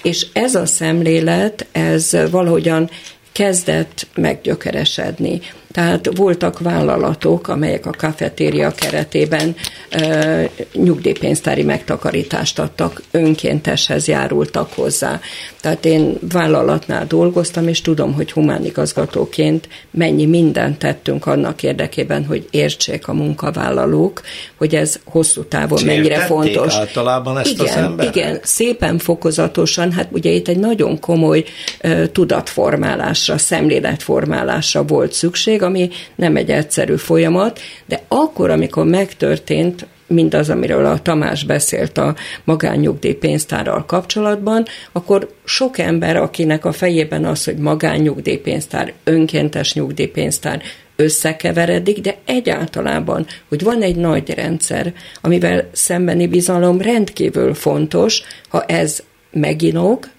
És 0.04 0.26
ez 0.34 0.56
a 0.56 0.66
szemlélet, 0.66 1.66
ez 1.72 2.30
valahogyan 2.32 2.90
kezdett 3.32 4.08
meggyökeresedni. 4.16 5.42
Tehát 5.76 6.18
voltak 6.18 6.60
vállalatok, 6.60 7.48
amelyek 7.48 7.86
a 7.86 7.92
kafetéria 7.98 8.72
keretében 8.72 9.56
e, 9.90 10.50
nyugdíjpénztári 10.74 11.64
megtakarítást 11.64 12.60
adtak, 12.60 13.02
önkénteshez 13.12 14.08
járultak 14.08 14.74
hozzá. 14.74 15.20
Tehát 15.62 15.86
én 15.86 16.18
vállalatnál 16.32 17.06
dolgoztam, 17.08 17.68
és 17.68 17.82
tudom, 17.82 18.14
hogy 18.14 18.32
humánigazgatóként 18.32 19.68
mennyi 19.92 20.26
mindent 20.26 20.78
tettünk 20.78 21.26
annak 21.26 21.64
érdekében, 21.64 22.26
hogy 22.26 22.48
értsék 22.52 23.08
a 23.08 23.14
munkavállalók, 23.14 24.22
hogy 24.58 24.76
ez 24.76 25.00
hosszú 25.06 25.44
távon 25.44 25.78
és 25.78 25.84
mennyire 25.84 26.20
fontos. 26.20 26.74
általában 26.74 27.38
ezt 27.38 27.52
igen, 27.52 27.66
az 27.66 27.76
emberek? 27.76 28.16
Igen, 28.16 28.40
szépen 28.44 28.98
fokozatosan, 28.98 29.92
hát 29.92 30.08
ugye 30.12 30.30
itt 30.30 30.48
egy 30.48 30.60
nagyon 30.60 31.00
komoly 31.00 31.44
uh, 31.84 32.06
tudatformálásra, 32.12 33.38
szemléletformálásra 33.38 34.84
volt 34.84 35.14
szükség, 35.14 35.64
ami 35.66 35.90
nem 36.16 36.36
egy 36.36 36.50
egyszerű 36.50 36.96
folyamat, 36.96 37.60
de 37.86 38.02
akkor, 38.08 38.50
amikor 38.50 38.86
megtörtént 38.86 39.86
mindaz, 40.08 40.50
amiről 40.50 40.86
a 40.86 41.02
Tamás 41.02 41.44
beszélt 41.44 41.98
a 41.98 42.16
magánnyugdíjpénztárral 42.44 43.86
kapcsolatban, 43.86 44.66
akkor 44.92 45.30
sok 45.44 45.78
ember, 45.78 46.16
akinek 46.16 46.66
a 46.66 46.72
fejében 46.72 47.26
az, 47.26 47.44
hogy 47.44 47.58
magánnyugdíjpénztár, 47.58 48.94
önkéntes 49.04 49.74
nyugdíjpénztár 49.74 50.62
összekeveredik, 50.96 52.00
de 52.00 52.16
egyáltalában, 52.26 53.26
hogy 53.50 53.64
van 53.64 53.82
egy 53.82 53.96
nagy 53.96 54.30
rendszer, 54.30 54.94
amivel 55.22 55.70
szembeni 55.72 56.28
bizalom 56.28 56.82
rendkívül 56.82 57.54
fontos, 57.54 58.22
ha 58.50 58.64
ez 58.64 59.04
meginog, 59.32 60.10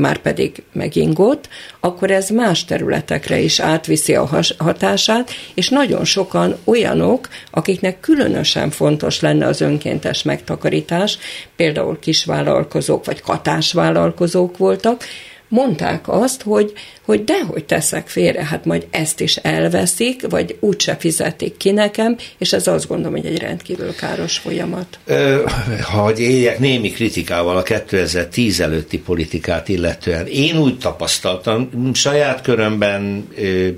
már 0.00 0.18
pedig 0.18 0.62
megingott, 0.72 1.48
akkor 1.80 2.10
ez 2.10 2.28
más 2.28 2.64
területekre 2.64 3.38
is 3.38 3.60
átviszi 3.60 4.14
a 4.14 4.28
hatását, 4.58 5.30
és 5.54 5.68
nagyon 5.68 6.04
sokan 6.04 6.56
olyanok, 6.64 7.28
akiknek 7.50 8.00
különösen 8.00 8.70
fontos 8.70 9.20
lenne 9.20 9.46
az 9.46 9.60
önkéntes 9.60 10.22
megtakarítás, 10.22 11.18
például 11.56 11.98
kisvállalkozók 11.98 13.04
vagy 13.04 13.20
katásvállalkozók 13.20 14.56
voltak, 14.56 15.04
mondták 15.50 16.08
azt, 16.08 16.42
hogy, 16.42 16.72
hogy 17.02 17.24
dehogy 17.24 17.64
teszek 17.64 18.08
félre, 18.08 18.44
hát 18.44 18.64
majd 18.64 18.86
ezt 18.90 19.20
is 19.20 19.36
elveszik, 19.36 20.28
vagy 20.28 20.56
úgyse 20.60 20.96
fizetik 20.96 21.56
ki 21.56 21.70
nekem, 21.70 22.16
és 22.38 22.52
ez 22.52 22.66
azt 22.66 22.88
gondolom, 22.88 23.16
hogy 23.16 23.26
egy 23.26 23.38
rendkívül 23.38 23.94
káros 23.94 24.38
folyamat. 24.38 24.98
Ö, 25.04 25.44
hogy 25.82 26.20
éljek 26.20 26.58
némi 26.58 26.90
kritikával 26.90 27.56
a 27.56 27.62
2010 27.62 28.60
előtti 28.60 28.98
politikát 28.98 29.68
illetően, 29.68 30.26
én 30.26 30.56
úgy 30.56 30.78
tapasztaltam, 30.78 31.70
saját 31.94 32.42
körömben 32.42 33.28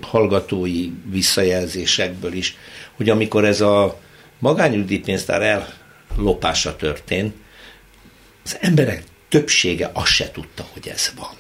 hallgatói 0.01 0.89
visszajelzésekből 1.11 2.33
is, 2.33 2.57
hogy 2.97 3.11
amikor 3.11 3.45
ez 3.45 3.61
a 3.61 4.01
magányugdíjpénztár 4.39 5.67
ellopása 6.17 6.77
történt, 6.77 7.35
az 8.45 8.57
emberek 8.61 9.03
többsége 9.29 9.91
azt 9.93 10.13
se 10.13 10.31
tudta, 10.31 10.67
hogy 10.73 10.89
ez 10.89 11.13
van 11.17 11.31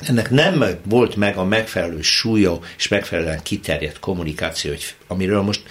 ennek 0.00 0.30
nem 0.30 0.64
volt 0.84 1.16
meg 1.16 1.36
a 1.36 1.44
megfelelő 1.44 2.00
súlya 2.00 2.58
és 2.76 2.88
megfelelően 2.88 3.42
kiterjedt 3.42 3.98
kommunikáció, 3.98 4.70
hogy, 4.70 4.94
amiről 5.06 5.42
most 5.42 5.62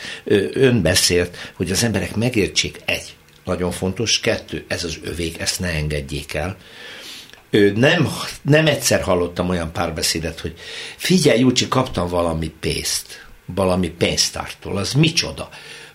ön 0.53 0.81
beszélt, 0.81 1.51
hogy 1.53 1.71
az 1.71 1.83
emberek 1.83 2.15
megértsék 2.15 2.81
egy, 2.85 3.15
nagyon 3.45 3.71
fontos, 3.71 4.19
kettő, 4.19 4.65
ez 4.67 4.83
az 4.83 4.97
övék, 5.03 5.39
ezt 5.39 5.59
ne 5.59 5.67
engedjék 5.67 6.33
el. 6.33 6.57
Nem, 7.75 8.09
nem 8.41 8.67
egyszer 8.67 9.01
hallottam 9.01 9.49
olyan 9.49 9.71
párbeszédet, 9.71 10.39
hogy 10.39 10.53
figyelj, 10.97 11.39
Júcsi, 11.39 11.67
kaptam 11.67 12.07
valami 12.07 12.51
pénzt, 12.59 13.25
valami 13.45 13.89
pénztártól, 13.89 14.77
az 14.77 14.93
micsoda? 14.93 15.49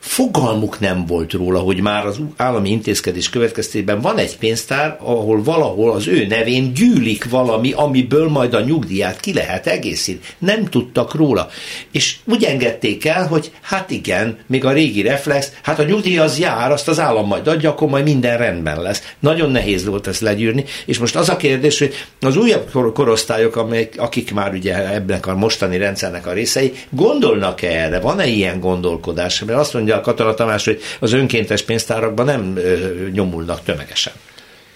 Fogalmuk 0.04 0.80
nem 0.80 1.06
volt 1.06 1.32
róla, 1.32 1.58
hogy 1.58 1.80
már 1.80 2.06
az 2.06 2.20
állami 2.36 2.70
intézkedés 2.70 3.30
következtében 3.30 4.00
van 4.00 4.18
egy 4.18 4.38
pénztár, 4.38 4.96
ahol 5.00 5.42
valahol 5.42 5.90
az 5.90 6.06
ő 6.06 6.26
nevén 6.26 6.72
gyűlik 6.72 7.30
valami, 7.30 7.72
amiből 7.72 8.28
majd 8.28 8.54
a 8.54 8.60
nyugdíját 8.60 9.20
ki 9.20 9.32
lehet 9.32 9.66
egészíteni. 9.66 10.34
Nem 10.38 10.64
tudtak 10.64 11.14
róla. 11.14 11.48
És 11.90 12.16
úgy 12.24 12.44
engedték 12.44 13.04
el, 13.04 13.26
hogy 13.26 13.50
hát 13.60 13.90
igen, 13.90 14.38
még 14.46 14.64
a 14.64 14.72
régi 14.72 15.02
reflex, 15.02 15.52
hát 15.62 15.78
a 15.78 15.84
nyugdíj 15.84 16.18
az 16.18 16.38
jár, 16.38 16.72
azt 16.72 16.88
az 16.88 17.00
állam 17.00 17.26
majd 17.26 17.46
adja, 17.46 17.70
akkor 17.70 17.88
majd 17.88 18.04
minden 18.04 18.38
rendben 18.38 18.82
lesz. 18.82 19.12
Nagyon 19.18 19.50
nehéz 19.50 19.84
volt 19.84 20.06
ezt 20.06 20.20
legyűrni, 20.20 20.64
és 20.86 20.98
most 20.98 21.16
az 21.16 21.28
a 21.28 21.36
kérdés, 21.36 21.78
hogy 21.78 21.94
az 22.20 22.36
újabb 22.36 22.92
korosztályok, 22.92 23.56
amelyek, 23.56 23.94
akik 23.98 24.34
már 24.34 24.52
ugye 24.52 24.92
ebben 24.94 25.20
a 25.20 25.34
mostani 25.34 25.76
rendszernek 25.76 26.26
a 26.26 26.32
részei, 26.32 26.72
gondolnak-e 26.90 27.68
erre? 27.68 28.00
Van-e 28.00 28.26
ilyen 28.26 28.60
gondolkodás? 28.60 29.44
Mert 29.44 29.58
azt 29.58 29.74
mondja, 29.74 29.93
mondja 29.94 30.12
a 30.12 30.14
Katala 30.14 30.35
Tamás, 30.35 30.64
hogy 30.64 30.80
az 31.00 31.12
önkéntes 31.12 31.62
pénztárakban 31.62 32.26
nem 32.26 32.59
nyomulnak 33.12 33.62
tömegesen. 33.64 34.12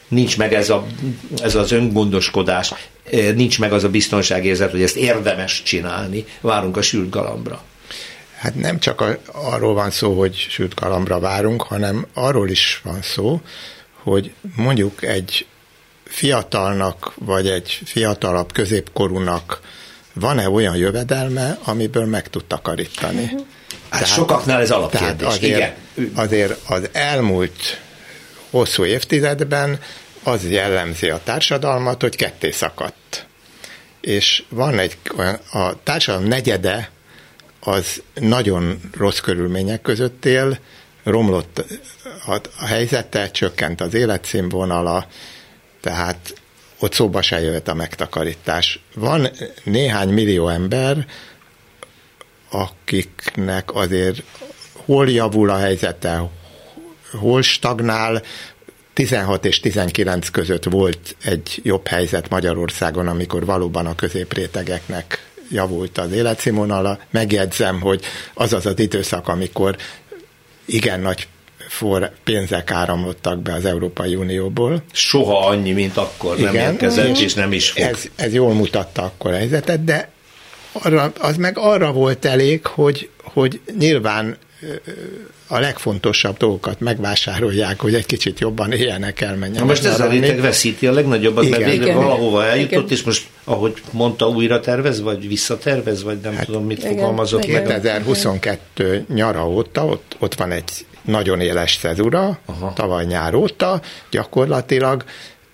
Nincs 0.08 0.38
meg 0.38 0.54
ez, 0.54 0.70
a, 0.70 0.86
ez 1.42 1.54
az 1.54 1.72
öngondoskodás, 1.72 2.72
nincs 3.34 3.58
meg 3.58 3.72
az 3.72 3.84
a 3.84 3.88
biztonságérzet, 3.88 4.70
hogy 4.70 4.82
ezt 4.82 4.96
érdemes 4.96 5.62
csinálni, 5.62 6.24
várunk 6.40 6.76
a 6.76 6.82
sült 6.82 7.10
galambra. 7.10 7.62
Hát 8.38 8.54
nem 8.54 8.78
csak 8.78 9.00
a, 9.00 9.18
arról 9.32 9.74
van 9.74 9.90
szó, 9.90 10.18
hogy 10.18 10.46
sült 10.50 10.74
galambra 10.74 11.18
várunk, 11.18 11.62
hanem 11.62 12.06
arról 12.14 12.48
is 12.48 12.80
van 12.84 13.02
szó, 13.02 13.40
hogy 14.02 14.32
mondjuk 14.56 15.02
egy 15.02 15.46
fiatalnak, 16.04 17.12
vagy 17.18 17.46
egy 17.46 17.80
fiatalabb 17.84 18.52
középkorúnak 18.52 19.60
van-e 20.20 20.48
olyan 20.48 20.76
jövedelme, 20.76 21.58
amiből 21.64 22.06
meg 22.06 22.28
tud 22.28 22.44
takarítani. 22.44 23.24
Hát 23.26 24.00
tehát, 24.00 24.06
sokaknál 24.06 24.60
ez 24.60 24.70
alapkérdés. 24.70 25.08
Tehát 25.16 25.34
azért, 25.34 25.74
Igen. 25.96 26.12
azért 26.14 26.68
az 26.68 26.88
elmúlt 26.92 27.80
hosszú 28.50 28.84
évtizedben 28.84 29.80
az 30.22 30.50
jellemzi 30.50 31.08
a 31.08 31.20
társadalmat, 31.24 32.00
hogy 32.00 32.16
ketté 32.16 32.50
szakadt. 32.50 33.26
És 34.00 34.42
van 34.48 34.78
egy 34.78 34.98
a 35.52 35.82
társadalom 35.82 36.28
negyede 36.28 36.90
az 37.60 38.02
nagyon 38.14 38.80
rossz 38.96 39.18
körülmények 39.18 39.82
között 39.82 40.24
él, 40.24 40.58
romlott 41.04 41.64
a, 42.26 42.34
a 42.60 42.66
helyzete, 42.66 43.30
csökkent 43.30 43.80
az 43.80 43.94
életszínvonala, 43.94 45.06
tehát 45.80 46.37
ott 46.78 46.92
szóba 46.92 47.22
se 47.22 47.40
jöhet 47.40 47.68
a 47.68 47.74
megtakarítás. 47.74 48.80
Van 48.94 49.28
néhány 49.64 50.08
millió 50.08 50.48
ember, 50.48 51.06
akiknek 52.50 53.74
azért 53.74 54.22
hol 54.72 55.10
javul 55.10 55.50
a 55.50 55.56
helyzete, 55.56 56.30
hol 57.10 57.42
stagnál, 57.42 58.22
16 58.94 59.44
és 59.44 59.60
19 59.60 60.28
között 60.28 60.64
volt 60.64 61.16
egy 61.24 61.60
jobb 61.62 61.86
helyzet 61.86 62.28
Magyarországon, 62.28 63.08
amikor 63.08 63.44
valóban 63.44 63.86
a 63.86 63.94
középrétegeknek 63.94 65.30
javult 65.50 65.98
az 65.98 66.12
életszínvonala. 66.12 66.98
Megjegyzem, 67.10 67.80
hogy 67.80 68.04
az 68.34 68.52
az 68.52 68.66
az 68.66 68.78
időszak, 68.78 69.28
amikor 69.28 69.76
igen 70.64 71.00
nagy 71.00 71.28
for 71.68 72.12
pénzek 72.24 72.70
áramlottak 72.70 73.42
be 73.42 73.52
az 73.52 73.64
Európai 73.64 74.14
Unióból. 74.14 74.82
Soha 74.92 75.46
annyi, 75.46 75.72
mint 75.72 75.96
akkor 75.96 76.38
Igen, 76.38 76.52
nem 76.52 76.72
érkezett, 76.72 77.16
és, 77.16 77.20
és 77.20 77.34
nem 77.34 77.52
is 77.52 77.70
fog. 77.70 77.82
Ez, 77.82 78.04
ez 78.16 78.34
jól 78.34 78.54
mutatta 78.54 79.02
akkor 79.02 79.32
a 79.32 79.36
helyzetet, 79.36 79.84
de 79.84 80.10
arra, 80.72 81.12
az 81.18 81.36
meg 81.36 81.58
arra 81.58 81.92
volt 81.92 82.24
elég, 82.24 82.66
hogy, 82.66 83.10
hogy 83.22 83.60
nyilván 83.78 84.36
a 85.46 85.58
legfontosabb 85.58 86.36
dolgokat 86.36 86.80
megvásárolják, 86.80 87.80
hogy 87.80 87.94
egy 87.94 88.06
kicsit 88.06 88.40
jobban 88.40 88.72
éljenek 88.72 89.20
el, 89.20 89.36
menjenek. 89.36 89.58
Na 89.58 89.64
most 89.64 89.84
ez 89.84 90.00
a 90.00 90.08
réteg 90.08 90.40
veszíti 90.40 90.86
a 90.86 90.92
legnagyobbat, 90.92 91.44
Igen. 91.44 91.60
mert 91.60 91.70
végre 91.70 91.86
Igen. 91.86 91.96
valahova 91.96 92.44
eljutott, 92.44 92.84
Igen. 92.84 92.96
és 92.96 93.02
most, 93.02 93.26
ahogy 93.44 93.82
mondta, 93.90 94.28
újra 94.28 94.60
tervez, 94.60 95.00
vagy 95.00 95.28
visszatervez, 95.28 96.02
vagy 96.02 96.18
nem 96.22 96.34
hát, 96.34 96.44
tudom, 96.44 96.64
mit 96.64 96.78
Igen. 96.78 96.90
fogalmazott. 96.90 97.44
2022 97.44 99.04
nyara 99.14 99.48
óta, 99.48 99.84
ott, 99.84 100.16
ott 100.18 100.34
van 100.34 100.50
egy 100.50 100.86
nagyon 101.02 101.40
éles 101.40 101.74
szezura, 101.74 102.38
Aha. 102.46 102.72
tavaly 102.72 103.04
nyár 103.04 103.34
óta, 103.34 103.80
gyakorlatilag 104.10 105.04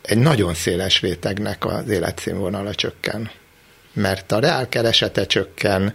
egy 0.02 0.18
nagyon 0.18 0.54
széles 0.54 1.00
rétegnek 1.00 1.64
az 1.66 1.88
életszínvonala 1.88 2.74
csökken. 2.74 3.30
Mert 3.92 4.32
a 4.32 4.38
reálkeresete 4.38 5.26
csökken, 5.26 5.94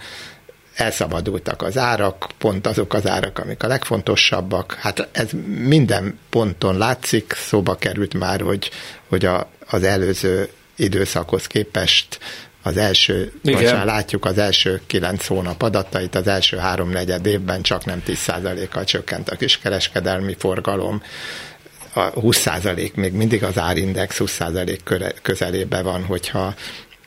elszabadultak 0.80 1.62
az 1.62 1.78
árak, 1.78 2.28
pont 2.38 2.68
azok 2.68 2.94
az 2.94 3.08
árak, 3.08 3.40
amik 3.40 3.64
a 3.64 3.68
legfontosabbak. 3.68 4.74
Hát 4.74 5.08
ez 5.12 5.30
minden 5.46 6.20
ponton 6.30 6.78
látszik, 6.78 7.34
szóba 7.34 7.76
került 7.76 8.14
már, 8.14 8.42
hogy, 8.42 8.70
hogy 9.08 9.26
a, 9.26 9.50
az 9.70 9.84
előző 9.84 10.50
időszakhoz 10.76 11.48
képest 11.48 12.20
az 12.64 12.78
első, 12.78 13.34
Igen. 13.44 13.62
most 13.62 13.74
már 13.74 13.86
látjuk 13.86 14.26
az 14.26 14.38
első 14.38 14.82
kilenc 14.88 15.26
hónap 15.26 15.62
adatait, 15.62 16.16
az 16.16 16.28
első 16.28 16.58
háromnegyed 16.58 17.26
évben 17.26 17.62
csak 17.62 17.86
nem 17.86 18.04
10%-kal 18.08 18.84
csökkent 18.84 19.30
a 19.30 19.36
kiskereskedelmi 19.36 20.36
forgalom, 20.40 21.02
a 21.94 22.12
20% 22.12 22.94
még 22.94 23.14
mindig 23.14 23.44
az 23.44 23.58
árindex 23.58 24.18
20% 24.20 25.14
közelébe 25.22 25.82
van, 25.82 26.04
hogyha 26.04 26.54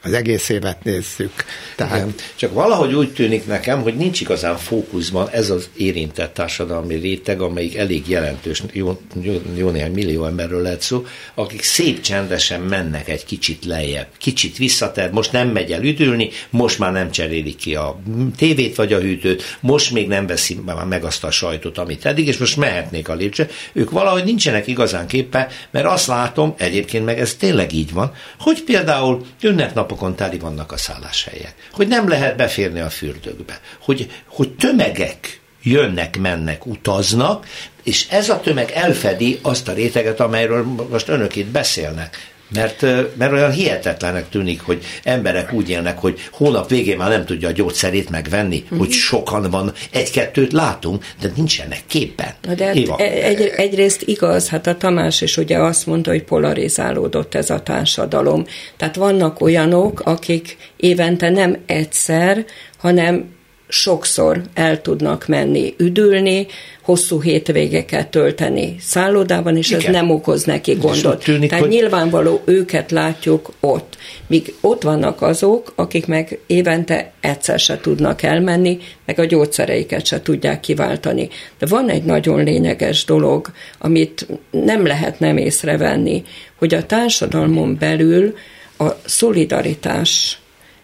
az 0.03 0.13
egész 0.13 0.49
évet 0.49 0.85
nézzük. 0.85 1.33
Tehát... 1.77 1.97
Igen. 1.97 2.15
Csak 2.35 2.53
valahogy 2.53 2.95
úgy 2.95 3.13
tűnik 3.13 3.47
nekem, 3.47 3.83
hogy 3.83 3.97
nincs 3.97 4.21
igazán 4.21 4.57
fókuszban 4.57 5.29
ez 5.29 5.51
az 5.51 5.69
érintett 5.77 6.35
társadalmi 6.35 6.95
réteg, 6.95 7.41
amelyik 7.41 7.77
elég 7.77 8.09
jelentős, 8.09 8.63
jó, 8.73 9.01
jó, 9.21 9.41
jó 9.57 9.71
néhány 9.71 9.93
millió 9.93 10.25
emberről 10.25 10.63
lehet 10.63 10.81
szó, 10.81 11.05
akik 11.35 11.63
szép 11.63 12.01
csendesen 12.01 12.61
mennek 12.61 13.09
egy 13.09 13.25
kicsit 13.25 13.65
lejjebb, 13.65 14.09
kicsit 14.19 14.57
visszater, 14.57 15.11
most 15.11 15.33
nem 15.33 15.49
megy 15.49 15.73
el 15.73 15.83
üdülni, 15.83 16.31
most 16.51 16.79
már 16.79 16.93
nem 16.93 17.11
cserélik 17.11 17.57
ki 17.57 17.75
a 17.75 18.01
tévét 18.37 18.77
vagy 18.77 18.93
a 18.93 19.01
hűtőt, 19.01 19.43
most 19.61 19.93
még 19.93 20.09
nem 20.09 20.27
veszi 20.27 20.61
meg 20.89 21.05
azt 21.05 21.25
a 21.25 21.31
sajtot, 21.31 21.79
amit 21.79 22.05
eddig, 22.05 22.27
és 22.27 22.37
most 22.37 22.57
mehetnék 22.57 23.09
a 23.09 23.15
lépcső. 23.15 23.49
Ők 23.73 23.91
valahogy 23.91 24.25
nincsenek 24.25 24.67
igazán 24.67 25.07
képe, 25.07 25.49
mert 25.71 25.87
azt 25.87 26.07
látom, 26.07 26.55
egyébként 26.59 27.05
meg 27.05 27.21
ez 27.21 27.35
tényleg 27.35 27.73
így 27.73 27.93
van, 27.93 28.13
hogy 28.39 28.63
például 28.63 29.27
ünnepnap 29.41 29.92
napokon 29.93 30.17
teli 30.17 30.39
vannak 30.39 30.73
a 30.73 30.77
szálláshelyek, 30.77 31.55
hogy 31.73 31.89
nem 31.89 32.09
lehet 32.09 32.37
beférni 32.37 32.81
a 32.81 32.91
fürdőkbe, 32.91 33.61
hogy, 33.81 34.11
hogy 34.27 34.51
tömegek 34.51 35.41
jönnek, 35.63 36.19
mennek, 36.19 36.67
utaznak, 36.67 37.47
és 37.83 38.07
ez 38.11 38.29
a 38.29 38.41
tömeg 38.41 38.71
elfedi 38.71 39.39
azt 39.43 39.69
a 39.69 39.73
réteget, 39.73 40.21
amelyről 40.21 40.65
most 40.91 41.09
önök 41.09 41.37
itt 41.37 41.47
beszélnek. 41.47 42.32
Mert, 42.55 42.81
mert 43.17 43.33
olyan 43.33 43.53
hihetetlenek 43.53 44.29
tűnik, 44.29 44.61
hogy 44.61 44.85
emberek 45.03 45.53
úgy 45.53 45.71
élnek, 45.71 45.99
hogy 45.99 46.21
hónap 46.33 46.69
végén 46.69 46.97
már 46.97 47.11
nem 47.11 47.25
tudja 47.25 47.49
a 47.49 47.53
gyógyszerét 47.53 48.11
megvenni, 48.11 48.61
uh-huh. 48.63 48.79
hogy 48.79 48.91
sokan 48.91 49.51
van, 49.51 49.73
egy-kettőt 49.91 50.53
látunk, 50.53 51.05
de 51.21 51.31
nincsenek 51.37 51.83
képen. 51.87 52.35
Na 52.43 52.55
de 52.55 52.65
hát 52.65 53.01
egy, 53.01 53.53
egyrészt 53.57 54.03
igaz, 54.03 54.49
hát 54.49 54.67
a 54.67 54.77
Tamás 54.77 55.21
is 55.21 55.37
ugye 55.37 55.59
azt 55.59 55.87
mondta, 55.87 56.11
hogy 56.11 56.23
polarizálódott 56.23 57.35
ez 57.35 57.51
a 57.51 57.61
társadalom. 57.61 58.45
Tehát 58.77 58.97
vannak 58.97 59.41
olyanok, 59.41 60.01
akik 60.01 60.57
évente 60.77 61.31
nem 61.31 61.57
egyszer, 61.67 62.45
hanem 62.79 63.41
sokszor 63.73 64.43
el 64.55 64.81
tudnak 64.81 65.27
menni 65.27 65.75
üdülni, 65.79 66.47
hosszú 66.83 67.23
hétvégeket 67.23 68.09
tölteni 68.09 68.77
szállodában, 68.81 69.57
és 69.57 69.71
Igen. 69.71 69.81
ez 69.81 69.93
nem 69.93 70.11
okoz 70.11 70.45
neki 70.45 70.75
gondot. 70.75 71.25
Tűnik, 71.25 71.49
Tehát 71.49 71.65
hogy... 71.65 71.75
nyilvánvaló 71.75 72.43
őket 72.45 72.91
látjuk 72.91 73.53
ott. 73.61 73.97
Míg 74.27 74.55
ott 74.61 74.83
vannak 74.83 75.23
azok, 75.23 75.73
akik 75.75 76.07
meg 76.07 76.39
évente 76.47 77.13
egyszer 77.21 77.59
se 77.59 77.81
tudnak 77.81 78.23
elmenni, 78.23 78.79
meg 79.07 79.19
a 79.19 79.25
gyógyszereiket 79.25 80.07
se 80.07 80.23
tudják 80.23 80.61
kiváltani. 80.61 81.29
De 81.59 81.67
van 81.67 81.89
egy 81.89 82.05
nagyon 82.05 82.45
lényeges 82.45 83.05
dolog, 83.05 83.51
amit 83.79 84.27
nem 84.51 84.87
lehet 84.87 85.21
nem 85.21 85.37
észrevenni, 85.37 86.23
hogy 86.59 86.75
a 86.75 86.87
társadalmon 86.87 87.77
belül 87.79 88.35
a 88.79 88.89
szolidaritás 89.05 90.39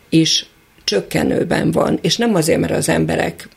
is 0.08 0.46
csökkenőben 0.88 1.70
van, 1.70 1.98
és 2.02 2.16
nem 2.16 2.34
azért, 2.34 2.60
mert 2.60 2.72
az 2.72 2.88
emberek 2.88 3.48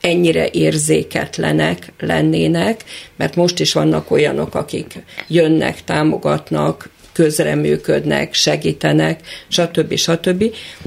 ennyire 0.00 0.48
érzéketlenek 0.50 1.92
lennének, 2.00 2.84
mert 3.16 3.36
most 3.36 3.60
is 3.60 3.72
vannak 3.72 4.10
olyanok, 4.10 4.54
akik 4.54 5.02
jönnek, 5.28 5.84
támogatnak, 5.84 6.88
közreműködnek, 7.12 8.34
segítenek, 8.34 9.20
stb. 9.48 9.94
stb. 9.94 10.44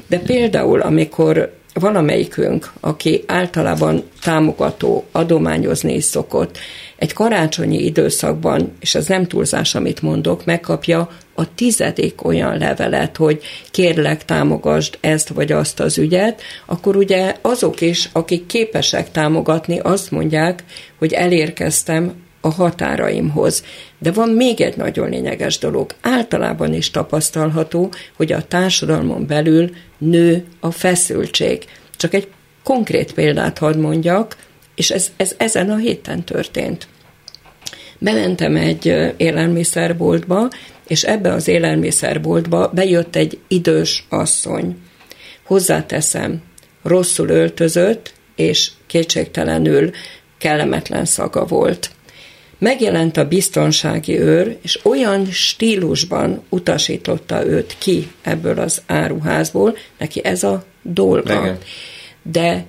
De 0.07 0.19
például, 0.19 0.81
amikor 0.81 1.53
valamelyikünk, 1.73 2.71
aki 2.79 3.23
általában 3.27 4.03
támogató, 4.21 5.05
adományozni 5.11 5.93
is 5.93 6.03
szokott, 6.03 6.57
egy 6.99 7.13
karácsonyi 7.13 7.83
időszakban, 7.83 8.71
és 8.79 8.95
ez 8.95 9.07
nem 9.07 9.27
túlzás, 9.27 9.75
amit 9.75 10.01
mondok, 10.01 10.45
megkapja 10.45 11.09
a 11.35 11.53
tizedik 11.55 12.25
olyan 12.25 12.57
levelet, 12.57 13.17
hogy 13.17 13.41
kérlek 13.71 14.25
támogasd 14.25 14.97
ezt 15.01 15.29
vagy 15.29 15.51
azt 15.51 15.79
az 15.79 15.97
ügyet, 15.97 16.41
akkor 16.65 16.95
ugye 16.95 17.35
azok 17.41 17.81
is, 17.81 18.09
akik 18.13 18.45
képesek 18.45 19.11
támogatni, 19.11 19.79
azt 19.79 20.11
mondják, 20.11 20.63
hogy 20.97 21.13
elérkeztem 21.13 22.13
a 22.41 22.49
határaimhoz. 22.49 23.63
De 23.97 24.11
van 24.11 24.29
még 24.29 24.61
egy 24.61 24.77
nagyon 24.77 25.09
lényeges 25.09 25.57
dolog. 25.57 25.91
Általában 26.01 26.73
is 26.73 26.91
tapasztalható, 26.91 27.91
hogy 28.17 28.31
a 28.31 28.47
társadalmon 28.47 29.27
belül 29.27 29.69
nő 29.97 30.45
a 30.59 30.71
feszültség. 30.71 31.65
Csak 31.97 32.13
egy 32.13 32.27
konkrét 32.63 33.13
példát 33.13 33.57
hadd 33.57 33.77
mondjak, 33.77 34.35
és 34.79 34.89
ez, 34.91 35.11
ez 35.17 35.35
ezen 35.37 35.69
a 35.69 35.77
héten 35.77 36.23
történt. 36.23 36.87
Bementem 37.97 38.55
egy 38.55 39.13
élelmiszerboltba, 39.17 40.49
és 40.87 41.03
ebbe 41.03 41.33
az 41.33 41.47
élelmiszerboltba 41.47 42.71
bejött 42.73 43.15
egy 43.15 43.39
idős 43.47 44.05
asszony. 44.09 44.77
Hozzáteszem, 45.43 46.41
rosszul 46.83 47.29
öltözött, 47.29 48.13
és 48.35 48.71
kétségtelenül 48.87 49.91
kellemetlen 50.37 51.05
szaga 51.05 51.45
volt. 51.45 51.91
Megjelent 52.57 53.17
a 53.17 53.27
biztonsági 53.27 54.19
őr, 54.19 54.57
és 54.61 54.79
olyan 54.85 55.25
stílusban 55.25 56.43
utasította 56.49 57.45
őt 57.45 57.75
ki 57.77 58.11
ebből 58.21 58.59
az 58.59 58.81
áruházból, 58.85 59.77
neki 59.97 60.23
ez 60.23 60.43
a 60.43 60.63
dolga. 60.81 61.41
Igen. 61.41 61.57
De 62.23 62.65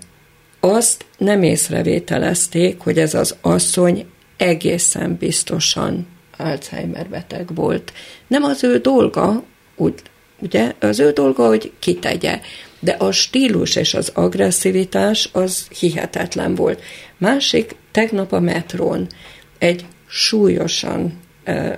azt 0.60 1.04
nem 1.18 1.42
észrevételezték, 1.42 2.80
hogy 2.80 2.98
ez 2.98 3.14
az 3.14 3.36
asszony 3.40 4.06
egészen 4.36 5.16
biztosan 5.16 6.06
Alzheimer 6.36 7.08
beteg 7.08 7.54
volt. 7.54 7.92
Nem 8.26 8.42
az 8.42 8.64
ő 8.64 8.78
dolga, 8.78 9.42
úgy, 9.76 9.94
ugye, 10.38 10.72
az 10.80 10.98
ő 10.98 11.10
dolga, 11.10 11.46
hogy 11.46 11.72
kitegye, 11.78 12.40
de 12.80 12.92
a 12.92 13.12
stílus 13.12 13.76
és 13.76 13.94
az 13.94 14.10
agresszivitás 14.14 15.28
az 15.32 15.68
hihetetlen 15.78 16.54
volt. 16.54 16.82
Másik, 17.16 17.76
tegnap 17.90 18.32
a 18.32 18.40
metrón 18.40 19.06
egy 19.58 19.84
súlyosan 20.06 21.18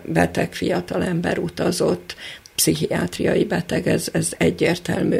beteg 0.05 0.55
fiatalember 0.55 1.39
utazott, 1.39 2.17
pszichiátriai 2.55 3.45
beteg, 3.45 3.87
ez, 3.87 4.09
ez 4.13 4.33
egyértelmű. 4.39 5.19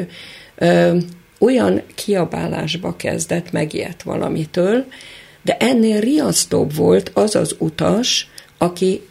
Olyan 1.43 1.81
kiabálásba 1.95 2.95
kezdett, 2.95 3.51
megijedt 3.51 4.03
valamitől, 4.03 4.85
de 5.41 5.57
ennél 5.57 5.99
riasztóbb 5.99 6.75
volt 6.75 7.11
az 7.13 7.35
az 7.35 7.55
utas, 7.57 8.29
aki 8.57 9.01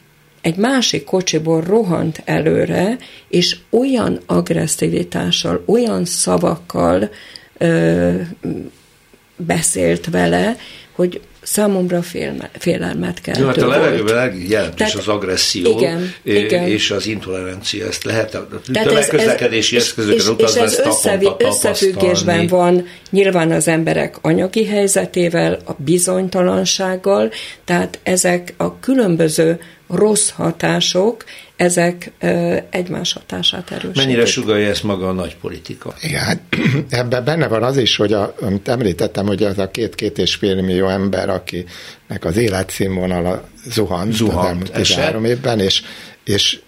egy 0.41 0.57
másik 0.57 1.05
kocsiból 1.05 1.61
rohant 1.61 2.23
előre, 2.25 2.99
és 3.29 3.57
olyan 3.71 4.21
agresszivitással, 4.27 5.63
olyan 5.67 6.05
szavakkal 6.05 7.11
ö, 7.59 8.15
beszélt 9.37 10.11
vele, 10.11 10.57
hogy 10.93 11.21
számomra 11.43 12.03
félme, 12.03 12.51
félelmet 12.59 13.21
kell. 13.21 13.39
Jó, 13.39 13.47
hát 13.47 13.57
a 13.57 13.67
levegőben 13.67 14.15
legjelentős 14.15 14.95
az 14.95 15.09
agresszió 15.09 15.79
igen, 15.79 16.15
igen. 16.23 16.69
és 16.69 16.91
az 16.91 17.07
intolerancia. 17.07 17.87
Ezt 17.87 18.05
lehet 18.05 18.35
a 18.35 18.49
tömegközlekedési 18.73 19.77
eszközökön 19.77 20.37
és, 20.39 20.55
és 20.55 20.55
ez 20.55 20.79
összevi, 20.79 21.29
összefüggésben 21.39 22.47
van 22.47 22.87
nyilván 23.11 23.51
az 23.51 23.69
emberek 23.69 24.17
anyagi 24.21 24.67
helyzetével, 24.67 25.59
a 25.65 25.73
bizonytalansággal, 25.77 27.31
tehát 27.65 27.99
ezek 28.03 28.55
a 28.57 28.79
különböző 28.81 29.61
rossz 29.93 30.31
hatások, 30.31 31.25
ezek 31.57 32.13
egymás 32.71 33.13
hatását 33.13 33.71
erősítik. 33.71 33.97
Mennyire 33.97 34.27
sugalja 34.27 34.69
ezt 34.69 34.83
maga 34.83 35.09
a 35.09 35.13
nagy 35.13 35.37
politika? 35.37 35.95
Igen, 36.01 36.23
hát 36.23 36.41
ebben 36.91 37.25
benne 37.25 37.49
van 37.49 37.63
az 37.63 37.77
is, 37.77 37.97
hogy 37.97 38.13
a, 38.13 38.35
amit 38.41 38.69
említettem, 38.69 39.27
hogy 39.27 39.43
az 39.43 39.59
a 39.59 39.71
két-két 39.71 40.19
és 40.19 40.35
fél 40.35 40.63
millió 40.63 40.89
ember, 40.89 41.29
akinek 41.29 42.25
az 42.25 42.37
életszínvonala 42.37 43.49
zuhant, 43.71 44.13
zuhant 44.13 44.39
az 44.39 44.47
elmúlt 44.47 44.73
13 44.73 45.25
évben, 45.25 45.61
és, 45.61 45.83
és 46.25 46.61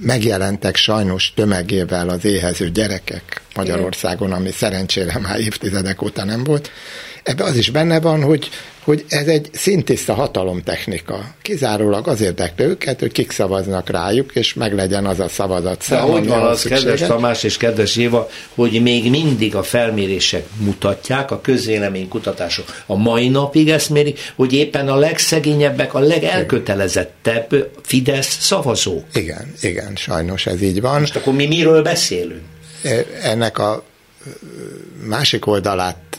megjelentek 0.00 0.76
sajnos 0.76 1.32
tömegével 1.34 2.08
az 2.08 2.24
éhező 2.24 2.70
gyerekek 2.70 3.42
Magyarországon, 3.54 4.32
ami 4.32 4.50
szerencsére 4.50 5.18
már 5.18 5.40
évtizedek 5.40 6.02
óta 6.02 6.24
nem 6.24 6.44
volt. 6.44 6.70
Ebben 7.22 7.46
az 7.46 7.56
is 7.56 7.70
benne 7.70 8.00
van, 8.00 8.22
hogy 8.22 8.48
hogy 8.84 9.04
ez 9.08 9.26
egy 9.26 9.48
szintiszta 9.52 10.14
hatalomtechnika. 10.14 11.34
Kizárólag 11.42 12.08
az 12.08 12.20
érdekli 12.20 12.64
őket, 12.64 13.00
hogy 13.00 13.12
kik 13.12 13.30
szavaznak 13.30 13.90
rájuk, 13.90 14.30
és 14.34 14.54
meglegyen 14.54 15.06
az 15.06 15.20
a 15.20 15.28
szavazat 15.28 15.82
szám. 15.82 16.06
De 16.06 16.12
hogy 16.12 16.26
van 16.26 16.42
az, 16.42 16.62
kedves 16.62 17.00
Tamás 17.00 17.42
és 17.42 17.56
kedves 17.56 17.96
Éva, 17.96 18.28
hogy 18.54 18.82
még 18.82 19.10
mindig 19.10 19.56
a 19.56 19.62
felmérések 19.62 20.46
mutatják, 20.56 21.30
a 21.30 21.40
közvéleménykutatások 21.40 22.82
a 22.86 22.96
mai 22.96 23.28
napig 23.28 23.68
ezt 23.68 23.90
mérik, 23.90 24.32
hogy 24.36 24.52
éppen 24.52 24.88
a 24.88 24.96
legszegényebbek, 24.96 25.94
a 25.94 25.98
legelkötelezettebb 25.98 27.70
Fidesz 27.82 28.38
szavazók. 28.40 29.04
Igen, 29.14 29.52
igen, 29.60 29.96
sajnos 29.96 30.46
ez 30.46 30.62
így 30.62 30.80
van. 30.80 31.00
Most 31.00 31.16
akkor 31.16 31.34
mi 31.34 31.46
miről 31.46 31.82
beszélünk? 31.82 32.42
E, 32.82 33.04
ennek 33.22 33.58
a 33.58 33.84
másik 35.06 35.46
oldalát 35.46 36.09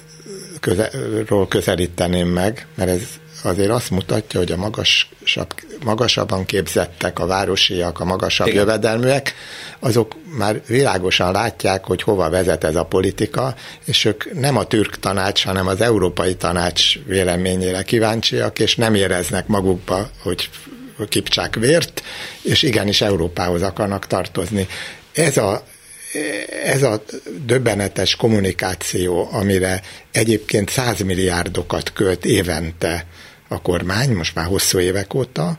közelről 0.62 1.48
közelíteném 1.48 2.28
meg, 2.28 2.68
mert 2.76 2.90
ez 2.90 3.02
azért 3.44 3.70
azt 3.70 3.90
mutatja, 3.90 4.40
hogy 4.40 4.52
a 4.52 4.58
magasabb, 4.58 5.54
magasabban 5.84 6.46
képzettek, 6.46 7.20
a 7.20 7.26
városiak, 7.26 8.00
a 8.00 8.06
magasabb 8.06 8.48
Igen. 8.48 8.60
jövedelműek, 8.60 9.34
azok 9.80 10.16
már 10.38 10.62
világosan 10.68 11.32
látják, 11.32 11.86
hogy 11.86 12.02
hova 12.02 12.30
vezet 12.30 12.64
ez 12.64 12.76
a 12.76 12.84
politika, 12.84 13.56
és 13.86 14.06
ők 14.06 14.40
nem 14.40 14.58
a 14.58 14.66
türk 14.66 15.00
tanács, 15.00 15.44
hanem 15.46 15.68
az 15.68 15.82
európai 15.82 16.36
tanács 16.36 17.00
véleményére 17.06 17.84
kíváncsiak, 17.84 18.60
és 18.60 18.76
nem 18.76 18.96
éreznek 18.96 19.48
magukba, 19.48 20.10
hogy 20.24 20.50
kipcsák 21.10 21.56
vért, 21.56 22.04
és 22.42 22.62
igenis 22.62 23.02
Európához 23.02 23.62
akarnak 23.62 24.08
tartozni. 24.08 24.68
Ez 25.14 25.38
a 25.38 25.64
ez 26.64 26.84
a 26.84 27.04
döbbenetes 27.46 28.16
kommunikáció, 28.16 29.30
amire 29.32 29.82
egyébként 30.12 30.70
százmilliárdokat 30.70 31.94
költ 31.94 32.26
évente 32.26 33.06
a 33.48 33.62
kormány, 33.62 34.10
most 34.14 34.36
már 34.36 34.46
hosszú 34.46 34.80
évek 34.80 35.14
óta, 35.14 35.58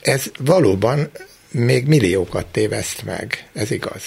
ez 0.00 0.22
valóban 0.38 1.10
még 1.50 1.86
milliókat 1.86 2.46
téveszt 2.46 3.04
meg, 3.04 3.48
ez 3.52 3.70
igaz. 3.70 4.02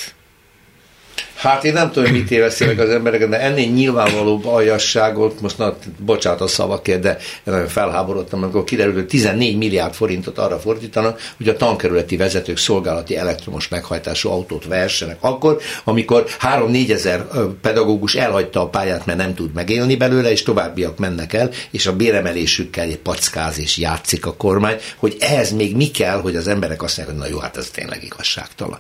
Hát 1.35 1.63
én 1.63 1.73
nem 1.73 1.91
tudom, 1.91 2.11
mit 2.11 2.31
éveszi 2.31 2.65
meg 2.65 2.79
az 2.79 2.89
embereket, 2.89 3.29
de 3.29 3.39
ennél 3.39 3.69
nyilvánvalóbb 3.69 4.45
aljasságot, 4.45 5.41
most 5.41 5.57
na, 5.57 5.77
bocsánat 5.99 6.41
a 6.41 6.47
szavakért, 6.47 7.01
de 7.01 7.17
nagyon 7.43 7.67
felháborodtam, 7.67 8.43
amikor 8.43 8.63
kiderült, 8.63 8.95
hogy 8.95 9.07
14 9.07 9.57
milliárd 9.57 9.93
forintot 9.93 10.37
arra 10.37 10.59
fordítanak, 10.59 11.19
hogy 11.37 11.49
a 11.49 11.57
tankerületi 11.57 12.17
vezetők 12.17 12.57
szolgálati 12.57 13.17
elektromos 13.17 13.67
meghajtású 13.67 14.29
autót 14.29 14.65
versenek 14.65 15.17
akkor, 15.19 15.59
amikor 15.83 16.25
3-4 16.41 16.91
ezer 16.91 17.25
pedagógus 17.61 18.15
elhagyta 18.15 18.61
a 18.61 18.69
pályát, 18.69 19.05
mert 19.05 19.17
nem 19.17 19.33
tud 19.33 19.53
megélni 19.53 19.95
belőle, 19.95 20.31
és 20.31 20.43
továbbiak 20.43 20.97
mennek 20.97 21.33
el, 21.33 21.49
és 21.71 21.85
a 21.85 21.95
béremelésükkel 21.95 22.83
egy 22.83 22.97
packáz 22.97 23.59
és 23.59 23.77
játszik 23.77 24.25
a 24.25 24.33
kormány, 24.33 24.77
hogy 24.95 25.15
ehhez 25.19 25.51
még 25.51 25.75
mi 25.75 25.91
kell, 25.91 26.21
hogy 26.21 26.35
az 26.35 26.47
emberek 26.47 26.83
azt 26.83 26.97
mondják, 26.97 27.17
hogy 27.17 27.27
na 27.27 27.35
jó, 27.35 27.41
hát 27.41 27.57
ez 27.57 27.69
tényleg 27.69 28.03
igazságtalan. 28.03 28.79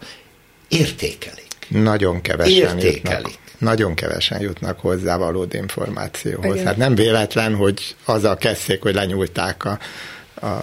Értékelik. 0.67 1.50
Nagyon 1.71 2.21
kevesen 2.21 2.79
jutnak, 2.79 3.31
nagyon 3.57 3.93
kevesen 3.93 4.41
jutnak 4.41 4.79
hozzá 4.79 5.17
valódi 5.17 5.57
információhoz. 5.57 6.53
Igen. 6.53 6.65
Hát 6.65 6.77
nem 6.77 6.95
véletlen, 6.95 7.55
hogy 7.55 7.95
azzal 8.05 8.37
kezdték, 8.37 8.81
hogy 8.81 8.93
lenyúlták 8.93 9.65
a, 9.65 9.79
a 10.47 10.59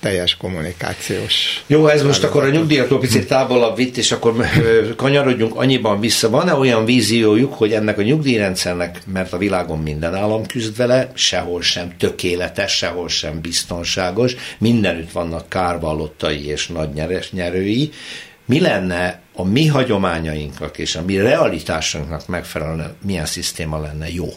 teljes 0.00 0.36
kommunikációs. 0.36 1.64
Jó, 1.66 1.86
ez 1.86 2.02
most 2.02 2.24
akkor 2.24 2.44
a 2.44 2.50
nyugdíjaktól 2.50 3.00
picit 3.00 3.28
távolabb 3.28 3.76
vitt, 3.76 3.96
és 3.96 4.12
akkor 4.12 4.34
kanyarodjunk 4.96 5.54
annyiban 5.56 6.00
vissza. 6.00 6.30
Van-e 6.30 6.54
olyan 6.54 6.84
víziójuk, 6.84 7.54
hogy 7.54 7.72
ennek 7.72 7.98
a 7.98 8.02
nyugdíjrendszernek, 8.02 9.02
mert 9.12 9.32
a 9.32 9.38
világon 9.38 9.78
minden 9.78 10.14
állam 10.14 10.46
küzd 10.46 10.76
vele, 10.76 11.10
sehol 11.14 11.62
sem 11.62 11.96
tökéletes, 11.98 12.76
sehol 12.76 13.08
sem 13.08 13.40
biztonságos, 13.40 14.34
mindenütt 14.58 15.12
vannak 15.12 15.48
kárvallottai 15.48 16.46
és 16.46 16.66
nagy 16.66 16.92
nyeres 16.92 17.32
nyerői, 17.32 17.90
mi 18.44 18.60
lenne 18.60 19.20
a 19.32 19.44
mi 19.44 19.66
hagyományainknak 19.66 20.78
és 20.78 20.96
a 20.96 21.02
mi 21.02 21.16
realitásunknak 21.16 22.26
megfelelően 22.26 22.96
milyen 23.02 23.26
szisztéma 23.26 23.80
lenne 23.80 24.12
jó? 24.12 24.28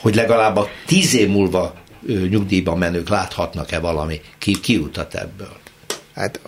Hogy 0.00 0.14
legalább 0.14 0.56
a 0.56 0.68
tíz 0.86 1.14
év 1.14 1.28
múlva 1.28 1.74
nyugdíjban 2.06 2.78
menők 2.78 3.08
láthatnak-e 3.08 3.78
valami 3.78 4.20
ki, 4.38 4.60
kiutat 4.60 5.14
ebből? 5.14 5.56
Hát 6.14 6.40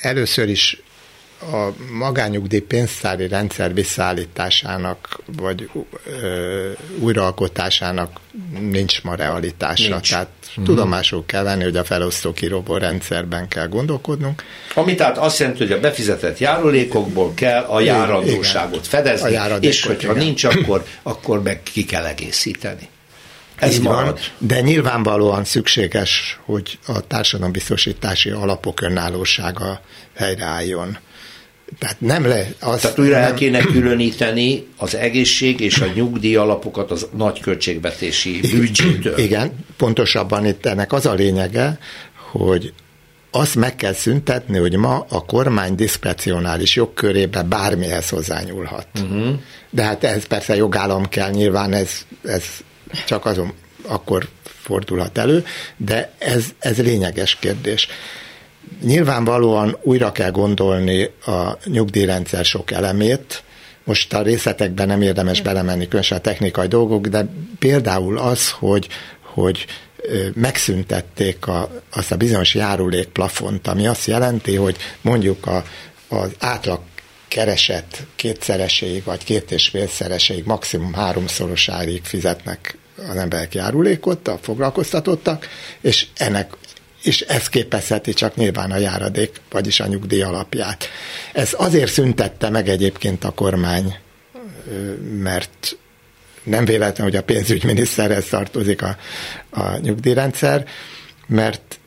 először 0.00 0.48
is 0.48 0.82
a 1.38 1.68
magányugdíj 1.92 2.60
pénztári 2.60 3.28
rendszer 3.28 3.74
visszaállításának, 3.74 5.20
vagy 5.36 5.70
ö, 6.06 6.70
újraalkotásának 6.98 8.20
nincs 8.60 9.02
ma 9.02 9.14
realitása. 9.14 9.88
Nincs. 9.88 10.10
Tehát 10.10 10.28
hmm. 10.54 10.64
tudomásul 10.64 11.26
kell 11.26 11.42
venni, 11.42 11.62
hogy 11.62 11.76
a 11.76 11.84
felosztó 11.84 12.32
kirobó 12.32 12.76
rendszerben 12.76 13.48
kell 13.48 13.68
gondolkodnunk. 13.68 14.42
Ami 14.74 14.94
tehát 14.94 15.18
azt 15.18 15.38
jelenti, 15.38 15.62
hogy 15.62 15.72
a 15.72 15.80
befizetett 15.80 16.38
járulékokból 16.38 17.34
kell 17.34 17.62
a 17.62 17.80
járandóságot 17.80 18.86
fedezni, 18.86 19.36
a 19.36 19.56
és 19.56 19.84
hogyha 19.84 20.12
igen. 20.12 20.24
nincs, 20.24 20.44
akkor, 20.44 20.84
akkor 21.02 21.42
meg 21.42 21.62
ki 21.62 21.84
kell 21.84 22.04
egészíteni. 22.04 22.88
Ez 23.56 23.82
van, 23.82 24.14
de 24.38 24.60
nyilvánvalóan 24.60 25.44
szükséges, 25.44 26.38
hogy 26.44 26.78
a 26.86 27.06
társadalombiztosítási 27.06 28.30
alapok 28.30 28.80
önállósága 28.80 29.80
helyreálljon. 30.16 30.98
Tehát 31.78 32.00
nem 32.00 32.26
le... 32.26 32.48
Az 32.60 32.80
Tehát 32.80 32.98
újra 32.98 33.14
nem... 33.14 33.22
el 33.22 33.34
kéne 33.34 33.60
különíteni 33.60 34.66
az 34.76 34.94
egészség 34.94 35.60
és 35.60 35.78
a 35.78 35.86
nyugdíj 35.94 36.36
alapokat 36.36 36.90
az 36.90 37.06
nagy 37.16 37.40
költségvetési 37.40 38.40
büdzsétől. 38.40 39.18
Igen, 39.18 39.52
pontosabban 39.76 40.46
itt 40.46 40.66
ennek 40.66 40.92
az 40.92 41.06
a 41.06 41.12
lényege, 41.12 41.78
hogy 42.30 42.72
azt 43.30 43.54
meg 43.54 43.76
kell 43.76 43.92
szüntetni, 43.92 44.58
hogy 44.58 44.76
ma 44.76 45.06
a 45.08 45.24
kormány 45.24 45.74
diszkrecionális 45.74 46.76
jogkörébe 46.76 47.42
bármihez 47.42 48.08
hozzányúlhat. 48.08 48.86
Uh-huh. 48.94 49.34
De 49.70 49.82
hát 49.82 50.04
ez 50.04 50.24
persze 50.24 50.56
jogállam 50.56 51.08
kell, 51.08 51.30
nyilván 51.30 51.72
ez, 51.72 51.90
ez 52.24 52.44
csak 53.06 53.26
azon 53.26 53.52
akkor 53.86 54.28
fordulhat 54.62 55.18
elő, 55.18 55.44
de 55.76 56.12
ez, 56.18 56.44
ez 56.58 56.78
lényeges 56.78 57.36
kérdés. 57.40 57.88
Nyilvánvalóan 58.84 59.76
újra 59.82 60.12
kell 60.12 60.30
gondolni 60.30 61.10
a 61.26 61.58
nyugdíjrendszer 61.64 62.44
sok 62.44 62.70
elemét, 62.70 63.42
most 63.84 64.14
a 64.14 64.22
részletekben 64.22 64.86
nem 64.86 65.02
érdemes 65.02 65.40
belemenni, 65.40 65.84
különösen 65.84 66.18
a 66.18 66.20
technikai 66.20 66.66
dolgok, 66.66 67.06
de 67.06 67.26
például 67.58 68.18
az, 68.18 68.50
hogy, 68.50 68.88
hogy 69.20 69.66
megszüntették 70.34 71.46
a, 71.46 71.70
azt 71.92 72.12
a 72.12 72.16
bizonyos 72.16 72.54
járulékplafont, 72.54 73.68
ami 73.68 73.86
azt 73.86 74.06
jelenti, 74.06 74.54
hogy 74.54 74.76
mondjuk 75.00 75.46
a, 75.46 75.64
az 76.08 76.30
átlag 76.38 76.80
keresett 77.28 78.02
kétszereséig, 78.16 79.04
vagy 79.04 79.24
két 79.24 79.50
és 79.50 79.68
félszereséig, 79.68 80.44
maximum 80.44 80.92
háromszorosáig 80.92 82.04
fizetnek 82.04 82.78
az 83.10 83.16
emberek 83.16 83.54
járulékot, 83.54 84.28
a 84.28 84.38
foglalkoztatottak, 84.42 85.48
és 85.80 86.06
ennek 86.16 86.52
és 87.04 87.20
ez 87.20 87.48
képezheti 87.48 88.12
csak 88.12 88.36
nyilván 88.36 88.70
a 88.70 88.76
járadék, 88.76 89.40
vagyis 89.50 89.80
a 89.80 89.86
nyugdíj 89.86 90.22
alapját. 90.22 90.88
Ez 91.32 91.54
azért 91.56 91.92
szüntette 91.92 92.50
meg 92.50 92.68
egyébként 92.68 93.24
a 93.24 93.30
kormány, 93.30 93.96
mert 95.18 95.76
nem 96.42 96.64
véletlen, 96.64 97.06
hogy 97.06 97.16
a 97.16 97.22
pénzügyminiszterhez 97.22 98.24
tartozik 98.24 98.82
a, 98.82 98.96
a 99.50 99.78
nyugdíjrendszer, 99.78 100.66
mert 101.26 101.78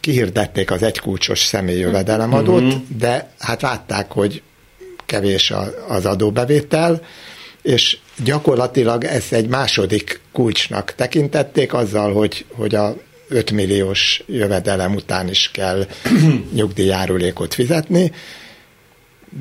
kihirdették 0.00 0.70
az 0.70 0.82
egykulcsos 0.82 1.38
személy 1.38 1.78
jövedelemadót, 1.78 2.62
mm-hmm. 2.62 2.98
de 2.98 3.30
hát 3.38 3.62
látták, 3.62 4.12
hogy 4.12 4.42
kevés 5.06 5.52
az 5.88 6.06
adóbevétel, 6.06 7.02
és 7.62 7.98
gyakorlatilag 8.24 9.04
ezt 9.04 9.32
egy 9.32 9.48
második 9.48 10.20
kulcsnak 10.32 10.94
tekintették 10.94 11.72
azzal, 11.72 12.12
hogy, 12.12 12.44
hogy 12.54 12.74
a 12.74 12.96
5 13.28 13.50
milliós 13.50 14.22
jövedelem 14.26 14.94
után 14.94 15.28
is 15.28 15.50
kell 15.52 15.86
nyugdíjjárulékot 16.54 17.54
fizetni, 17.54 18.12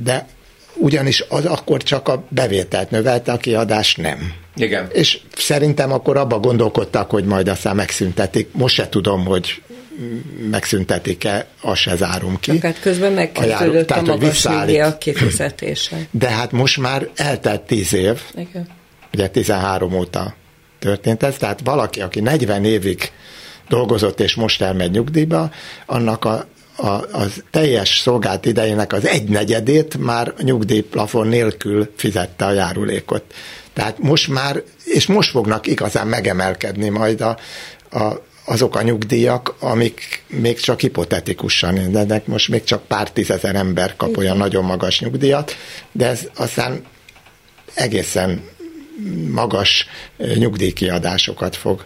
de 0.03 0.27
ugyanis 0.75 1.23
az 1.29 1.45
akkor 1.45 1.83
csak 1.83 2.07
a 2.07 2.25
bevételt 2.29 2.89
növelte, 2.89 3.31
a 3.31 3.37
kiadás 3.37 3.95
nem. 3.95 4.33
Igen. 4.55 4.87
És 4.93 5.19
szerintem 5.37 5.91
akkor 5.91 6.17
abba 6.17 6.39
gondolkodtak, 6.39 7.09
hogy 7.09 7.25
majd 7.25 7.47
aztán 7.47 7.75
megszüntetik. 7.75 8.49
Most 8.51 8.75
se 8.75 8.89
tudom, 8.89 9.25
hogy 9.25 9.61
megszüntetik-e, 10.49 11.47
azt 11.61 11.81
se 11.81 11.95
zárom 11.95 12.39
ki. 12.39 12.59
Hát 12.61 12.79
közben 12.79 13.11
megkezdődött 13.11 13.91
a, 13.91 13.97
a 13.97 14.01
magas 14.01 14.45
a 14.45 14.97
kifizetése. 14.97 15.97
De 16.11 16.29
hát 16.29 16.51
most 16.51 16.77
már 16.77 17.09
eltelt 17.15 17.61
tíz 17.61 17.93
év, 17.93 18.21
Igen. 18.35 18.67
ugye 19.13 19.27
13 19.27 19.93
óta 19.93 20.35
történt 20.79 21.23
ez, 21.23 21.35
tehát 21.37 21.59
valaki, 21.63 22.01
aki 22.01 22.19
40 22.19 22.65
évig 22.65 23.11
dolgozott 23.69 24.19
és 24.19 24.35
most 24.35 24.61
elmegy 24.61 24.91
nyugdíjba, 24.91 25.51
annak 25.85 26.25
a 26.25 26.45
a, 26.77 27.03
az 27.11 27.43
teljes 27.51 27.99
szolgált 27.99 28.45
idejének 28.45 28.93
az 28.93 29.05
egynegyedét 29.05 29.97
már 29.97 30.33
nyugdíjplafon 30.41 31.27
nélkül 31.27 31.93
fizette 31.95 32.45
a 32.45 32.51
járulékot. 32.51 33.23
Tehát 33.73 33.99
most 33.99 34.27
már, 34.27 34.63
és 34.83 35.05
most 35.05 35.29
fognak 35.29 35.67
igazán 35.67 36.07
megemelkedni 36.07 36.89
majd 36.89 37.21
a, 37.21 37.37
a, 37.91 38.21
azok 38.45 38.75
a 38.75 38.81
nyugdíjak, 38.81 39.55
amik 39.59 40.23
még 40.27 40.59
csak 40.59 40.79
hipotetikusan, 40.79 41.91
de 41.91 42.21
most 42.25 42.47
még 42.47 42.63
csak 42.63 42.87
pár 42.87 43.11
tízezer 43.11 43.55
ember 43.55 43.95
kap 43.95 44.17
olyan 44.17 44.37
nagyon 44.37 44.63
magas 44.63 44.99
nyugdíjat, 44.99 45.55
de 45.91 46.07
ez 46.07 46.21
aztán 46.35 46.85
egészen 47.73 48.43
magas 49.31 49.87
nyugdíjkiadásokat 50.35 51.55
fog 51.55 51.85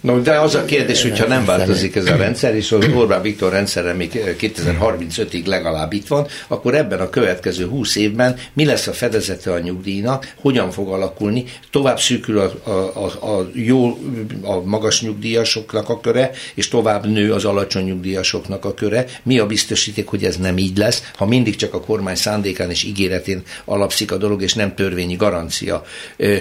No, 0.00 0.20
de 0.20 0.38
az 0.38 0.54
a 0.54 0.64
kérdés, 0.64 1.02
hogyha 1.02 1.26
nem 1.26 1.44
változik 1.44 1.96
ez 1.96 2.06
a 2.06 2.16
rendszer, 2.16 2.54
és 2.54 2.72
az 2.72 2.86
Orbán 2.94 3.22
Viktor 3.22 3.52
rendszerre 3.52 3.92
még 3.92 4.36
2035-ig 4.40 5.44
legalább 5.44 5.92
itt 5.92 6.06
van, 6.06 6.26
akkor 6.48 6.74
ebben 6.74 7.00
a 7.00 7.10
következő 7.10 7.66
20 7.66 7.96
évben 7.96 8.36
mi 8.52 8.64
lesz 8.64 8.86
a 8.86 8.92
fedezete 8.92 9.52
a 9.52 9.58
nyugdíjnak, 9.58 10.34
hogyan 10.40 10.70
fog 10.70 10.88
alakulni, 10.88 11.44
tovább 11.70 12.00
szűkül 12.00 12.38
a, 12.38 12.70
a, 12.70 13.04
a, 13.04 13.38
a 13.38 13.50
jó, 13.52 13.98
a 14.42 14.60
magas 14.64 15.02
nyugdíjasoknak 15.02 15.88
a 15.88 16.00
köre, 16.00 16.30
és 16.54 16.68
tovább 16.68 17.06
nő 17.06 17.32
az 17.32 17.44
alacsony 17.44 17.84
nyugdíjasoknak 17.84 18.64
a 18.64 18.74
köre. 18.74 19.06
Mi 19.22 19.38
a 19.38 19.46
biztosíték, 19.46 20.06
hogy 20.06 20.24
ez 20.24 20.36
nem 20.36 20.58
így 20.58 20.76
lesz, 20.76 21.10
ha 21.16 21.26
mindig 21.26 21.56
csak 21.56 21.74
a 21.74 21.80
kormány 21.80 22.14
szándékán 22.14 22.70
és 22.70 22.84
ígéretén 22.84 23.42
alapszik 23.64 24.12
a 24.12 24.16
dolog, 24.16 24.42
és 24.42 24.54
nem 24.54 24.74
törvényi 24.74 25.16
garancia. 25.16 25.84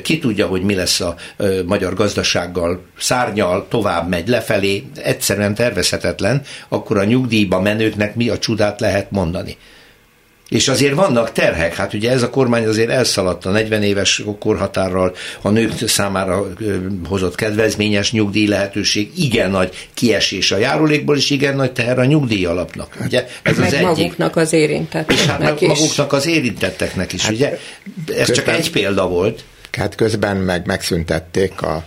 Ki 0.04 0.20
tudja, 0.20 0.48
hogy 0.48 0.62
mi 0.62 0.76
lesz 0.76 1.00
a 1.00 1.16
magyar 1.66 1.94
gazdasággal 1.94 2.82
szárnya 2.98 3.43
szárnyal 3.44 3.66
tovább 3.70 4.10
megy 4.10 4.28
lefelé, 4.28 4.84
egyszerűen 4.96 5.56
tervezhetetlen, 5.56 6.42
akkor 6.70 6.98
a 6.98 7.04
nyugdíjba 7.04 7.62
menőknek 7.62 8.16
mi 8.16 8.30
a 8.30 8.38
csodát 8.38 8.80
lehet 8.80 9.12
mondani. 9.12 9.58
És 10.50 10.68
azért 10.68 10.94
vannak 10.94 11.32
terhek, 11.32 11.76
hát 11.76 11.94
ugye 11.94 12.12
ez 12.12 12.22
a 12.22 12.30
kormány 12.30 12.66
azért 12.66 12.90
elszaladt 12.90 13.46
a 13.46 13.50
40 13.50 13.84
éves 13.84 14.24
korhatárral, 14.40 15.16
a 15.42 15.50
nők 15.50 15.88
számára 15.88 16.48
hozott 17.08 17.36
kedvezményes 17.36 18.12
nyugdíj 18.12 18.48
lehetőség, 18.48 19.12
igen 19.16 19.52
nagy 19.52 19.88
kiesés 19.94 20.52
a 20.52 20.58
járulékból, 20.58 21.18
és 21.18 21.30
igen 21.30 21.56
nagy 21.56 21.72
teher 21.72 22.00
a 22.00 22.06
nyugdíj 22.06 22.46
alapnak. 22.46 22.98
Ugye 23.06 23.28
ez 23.42 23.58
meg 23.58 23.68
az 23.68 23.74
egyik. 23.74 23.86
maguknak 23.86 24.36
az 24.36 24.54
érintetteknek 24.54 25.20
és 25.20 25.26
hát 25.26 25.62
is. 25.62 25.68
maguknak 25.68 26.14
az 26.14 26.28
érintetteknek 26.28 27.14
is, 27.14 27.22
hát 27.22 27.32
ugye? 27.32 27.50
Ez 27.50 27.58
közben, 28.06 28.36
csak 28.36 28.48
egy 28.48 28.72
példa 28.72 29.08
volt. 29.08 29.44
Hát 29.72 29.96
közben 29.96 30.38
meg 30.38 30.66
megszüntették 30.66 31.62
a 31.62 31.84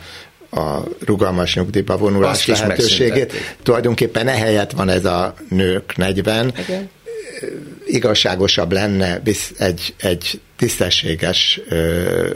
a 0.56 0.84
rugalmas 1.04 1.54
nyugdíjba 1.54 1.96
vonulás 1.96 2.48
Azt 2.48 2.60
lehetőségét. 2.60 3.32
Tulajdonképpen 3.62 4.28
ehelyett 4.28 4.70
van 4.70 4.88
ez 4.88 5.04
a 5.04 5.34
nők 5.48 5.96
40. 5.96 6.54
Igen. 6.58 6.90
Igazságosabb 7.86 8.72
lenne 8.72 9.20
egy, 9.58 9.94
egy 9.98 10.40
tisztességes 10.56 11.60
ö, 11.68 12.28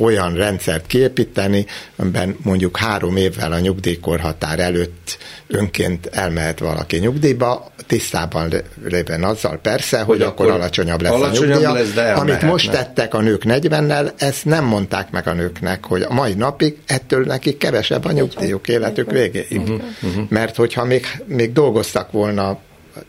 olyan 0.00 0.34
rendszert 0.34 0.86
kiépíteni, 0.86 1.66
amiben 1.96 2.36
mondjuk 2.42 2.76
három 2.76 3.16
évvel 3.16 3.52
a 3.52 3.58
nyugdíjkorhatár 3.58 4.58
előtt 4.58 5.18
önként 5.46 6.06
elmehet 6.06 6.58
valaki 6.58 6.96
nyugdíjba, 6.96 7.72
tisztában 7.86 8.52
lévén 8.84 9.24
azzal 9.24 9.58
persze, 9.62 9.98
hogy, 9.98 10.06
hogy 10.06 10.22
akkor, 10.22 10.46
akkor 10.46 10.60
alacsonyabb 10.60 11.02
lesz 11.02 11.12
alacsonyabb 11.12 11.42
a 11.42 11.52
nyugdíja. 11.52 11.72
Lesz, 11.72 11.92
de 11.92 12.12
Amit 12.12 12.42
most 12.42 12.70
tettek 12.70 13.14
a 13.14 13.20
nők 13.20 13.42
40-nel, 13.44 14.10
ezt 14.16 14.44
nem 14.44 14.64
mondták 14.64 15.10
meg 15.10 15.28
a 15.28 15.32
nőknek, 15.32 15.84
hogy 15.84 16.02
a 16.02 16.12
mai 16.12 16.34
napig 16.34 16.76
ettől 16.86 17.24
nekik 17.24 17.58
kevesebb 17.58 18.04
a 18.04 18.12
nyugdíjuk 18.12 18.68
életük 18.68 19.10
végéig. 19.10 19.60
Uh-huh, 19.60 19.80
uh-huh. 20.02 20.24
Mert 20.28 20.56
hogyha 20.56 20.84
még, 20.84 21.06
még 21.26 21.52
dolgoztak 21.52 22.12
volna 22.12 22.58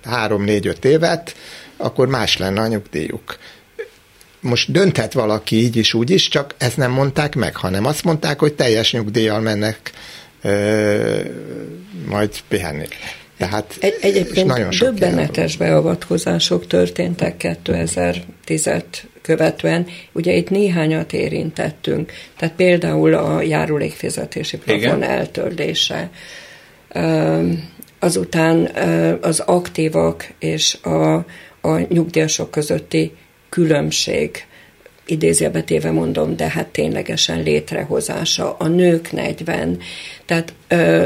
három, 0.05 0.43
négy, 0.43 0.67
öt 0.67 0.85
évet, 0.85 1.35
akkor 1.77 2.07
más 2.07 2.37
lenne 2.37 2.61
a 2.61 2.67
nyugdíjuk 2.67 3.37
most 4.41 4.71
dönthet 4.71 5.13
valaki 5.13 5.55
így 5.55 5.75
is, 5.75 5.93
úgy 5.93 6.09
is, 6.09 6.27
csak 6.27 6.55
ezt 6.57 6.77
nem 6.77 6.91
mondták 6.91 7.35
meg, 7.35 7.55
hanem 7.55 7.85
azt 7.85 8.03
mondták, 8.03 8.39
hogy 8.39 8.53
teljes 8.53 8.91
nyugdíjal 8.91 9.39
mennek 9.39 9.91
ö, 10.41 11.19
majd 12.07 12.29
pihenni. 12.47 12.87
Tehát 13.39 13.77
Egy, 13.79 13.97
egyébként 14.01 14.47
nagyon 14.47 14.71
sok 14.71 14.87
döbbenetes 14.87 15.57
beavatkozások 15.57 16.67
történtek 16.67 17.37
2010 17.37 18.69
követően. 19.21 19.87
Ugye 20.11 20.33
itt 20.33 20.49
néhányat 20.49 21.13
érintettünk, 21.13 22.11
tehát 22.37 22.55
például 22.55 23.13
a 23.13 23.41
járulékfizetési 23.41 24.57
plafon 24.57 25.03
eltörlése. 25.03 26.09
Azután 27.99 28.65
az 29.21 29.39
aktívak 29.39 30.33
és 30.39 30.77
a, 30.81 31.13
a 31.61 31.77
nyugdíjasok 31.89 32.51
közötti 32.51 33.11
különbség, 33.49 34.45
idézőbetéve 35.05 35.91
mondom, 35.91 36.35
de 36.35 36.47
hát 36.47 36.67
ténylegesen 36.67 37.43
létrehozása, 37.43 38.55
a 38.57 38.67
nők 38.67 39.11
40, 39.11 39.79
tehát 40.25 40.53
ö, 40.67 41.03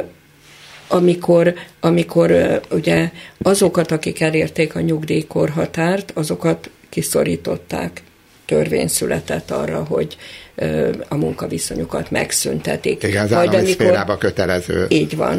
amikor, 0.88 1.54
amikor 1.80 2.32
ö, 2.32 2.56
ugye 2.72 3.10
azokat, 3.42 3.92
akik 3.92 4.22
elérték 4.22 4.76
a 4.76 4.80
nyugdíjkorhatárt, 4.80 6.12
azokat 6.16 6.70
kiszorították, 6.90 8.02
törvény 8.46 8.88
született 8.88 9.52
arra, 9.52 9.84
hogy 9.84 10.18
ö, 10.56 10.90
a 11.08 11.16
munkaviszonyukat 11.16 12.12
megszüntetik. 12.12 13.04
Igen, 13.04 13.24
az 13.24 13.30
Majd 13.30 13.54
amikor, 13.54 14.18
kötelező. 14.18 14.86
Így 14.90 15.16
van. 15.16 15.36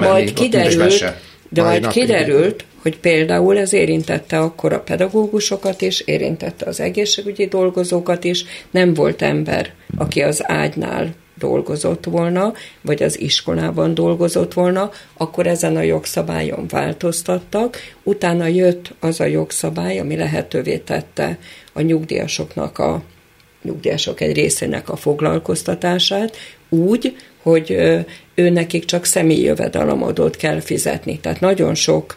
Majd 0.00 0.32
kiderült, 0.32 1.14
de 1.52 1.62
majd 1.62 1.86
kiderült, 1.86 2.64
hogy 2.82 2.98
például 2.98 3.58
ez 3.58 3.72
érintette 3.72 4.38
akkor 4.38 4.72
a 4.72 4.80
pedagógusokat 4.80 5.80
is, 5.80 6.00
érintette 6.00 6.66
az 6.66 6.80
egészségügyi 6.80 7.46
dolgozókat 7.46 8.24
is, 8.24 8.44
nem 8.70 8.94
volt 8.94 9.22
ember, 9.22 9.72
aki 9.96 10.22
az 10.22 10.42
ágynál 10.46 11.14
dolgozott 11.34 12.04
volna, 12.04 12.52
vagy 12.80 13.02
az 13.02 13.20
iskolában 13.20 13.94
dolgozott 13.94 14.52
volna, 14.52 14.90
akkor 15.16 15.46
ezen 15.46 15.76
a 15.76 15.82
jogszabályon 15.82 16.66
változtattak. 16.68 17.76
Utána 18.02 18.46
jött 18.46 18.94
az 19.00 19.20
a 19.20 19.24
jogszabály, 19.24 19.98
ami 19.98 20.16
lehetővé 20.16 20.76
tette 20.76 21.38
a 21.72 21.80
nyugdíjasoknak 21.80 22.78
a 22.78 23.02
nyugdíjasok 23.62 24.20
egy 24.20 24.34
részének 24.34 24.88
a 24.88 24.96
foglalkoztatását, 24.96 26.36
úgy, 26.68 27.16
hogy 27.42 27.76
ő 28.34 28.50
nekik 28.50 28.84
csak 28.84 29.04
személyi 29.04 29.42
jövedelemadót 29.42 30.36
kell 30.36 30.60
fizetni. 30.60 31.18
Tehát 31.20 31.40
nagyon 31.40 31.74
sok 31.74 32.16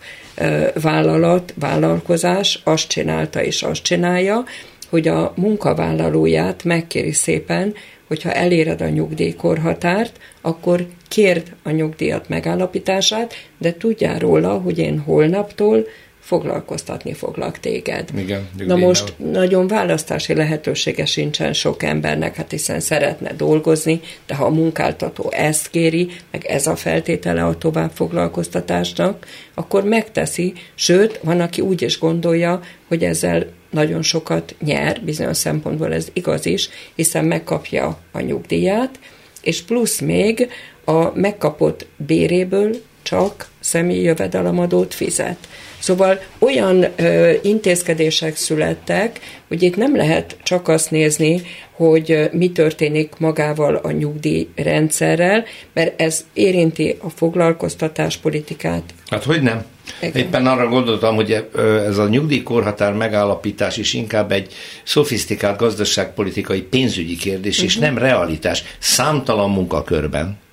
vállalat, 0.81 1.53
vállalkozás 1.59 2.61
azt 2.63 2.87
csinálta 2.87 3.43
és 3.43 3.63
azt 3.63 3.83
csinálja, 3.83 4.43
hogy 4.89 5.07
a 5.07 5.33
munkavállalóját 5.35 6.63
megkéri 6.63 7.11
szépen, 7.11 7.73
hogyha 8.07 8.31
eléred 8.31 8.81
a 8.81 8.89
nyugdíjkorhatárt, 8.89 10.19
akkor 10.41 10.87
kérd 11.07 11.53
a 11.63 11.69
nyugdíjat 11.69 12.29
megállapítását, 12.29 13.33
de 13.57 13.73
tudjál 13.73 14.19
róla, 14.19 14.53
hogy 14.53 14.77
én 14.77 14.99
holnaptól 14.99 15.87
foglalkoztatni 16.25 17.13
foglak 17.13 17.59
téged. 17.59 18.09
Igen, 18.17 18.49
Na 18.57 18.75
most 18.75 19.13
nagyon 19.17 19.67
választási 19.67 20.33
lehetősége 20.33 21.05
sincsen 21.05 21.53
sok 21.53 21.83
embernek, 21.83 22.35
hát 22.35 22.51
hiszen 22.51 22.79
szeretne 22.79 23.33
dolgozni, 23.33 23.99
de 24.27 24.35
ha 24.35 24.45
a 24.45 24.49
munkáltató 24.49 25.31
ezt 25.31 25.69
kéri, 25.69 26.09
meg 26.31 26.45
ez 26.45 26.67
a 26.67 26.75
feltétele 26.75 27.45
a 27.45 27.57
továbbfoglalkoztatásnak, 27.57 29.27
akkor 29.53 29.83
megteszi, 29.83 30.53
sőt, 30.75 31.19
van, 31.23 31.39
aki 31.39 31.61
úgy 31.61 31.81
is 31.81 31.99
gondolja, 31.99 32.61
hogy 32.87 33.03
ezzel 33.03 33.45
nagyon 33.69 34.01
sokat 34.01 34.55
nyer, 34.59 35.01
bizonyos 35.01 35.37
szempontból 35.37 35.93
ez 35.93 36.07
igaz 36.13 36.45
is, 36.45 36.69
hiszen 36.95 37.25
megkapja 37.25 37.99
a 38.11 38.19
nyugdíját, 38.19 38.99
és 39.41 39.61
plusz 39.61 39.99
még 39.99 40.49
a 40.85 41.17
megkapott 41.19 41.87
béréből 41.97 42.75
csak 43.01 43.49
személyi 43.59 44.01
jövedelemadót 44.01 44.93
fizet. 44.93 45.37
Szóval 45.85 46.19
olyan 46.39 46.85
ö, 46.95 47.31
intézkedések 47.41 48.35
születtek, 48.35 49.19
hogy 49.47 49.63
itt 49.63 49.75
nem 49.75 49.95
lehet 49.95 50.37
csak 50.43 50.67
azt 50.67 50.91
nézni, 50.91 51.41
hogy 51.71 52.29
mi 52.31 52.51
történik 52.51 53.13
magával 53.17 53.75
a 53.75 53.91
nyugdíjrendszerrel, 53.91 55.45
mert 55.73 56.01
ez 56.01 56.25
érinti 56.33 56.97
a 57.01 57.09
foglalkoztatáspolitikát. 57.09 58.83
Hát 59.09 59.23
hogy 59.23 59.41
nem? 59.41 59.65
Igen. 60.01 60.15
Éppen 60.15 60.47
arra 60.47 60.67
gondoltam, 60.67 61.15
hogy 61.15 61.45
ez 61.87 61.97
a 61.97 62.07
nyugdíjkorhatár 62.07 62.93
megállapítás 62.93 63.77
is 63.77 63.93
inkább 63.93 64.31
egy 64.31 64.53
szofisztikált 64.83 65.57
gazdaságpolitikai 65.57 66.61
pénzügyi 66.61 67.15
kérdés, 67.15 67.55
uh-huh. 67.55 67.69
és 67.69 67.75
mhm. 67.75 67.85
nem 67.85 67.97
realitás. 67.97 68.63
Számtalan 68.79 69.49
munkakörben 69.49 70.43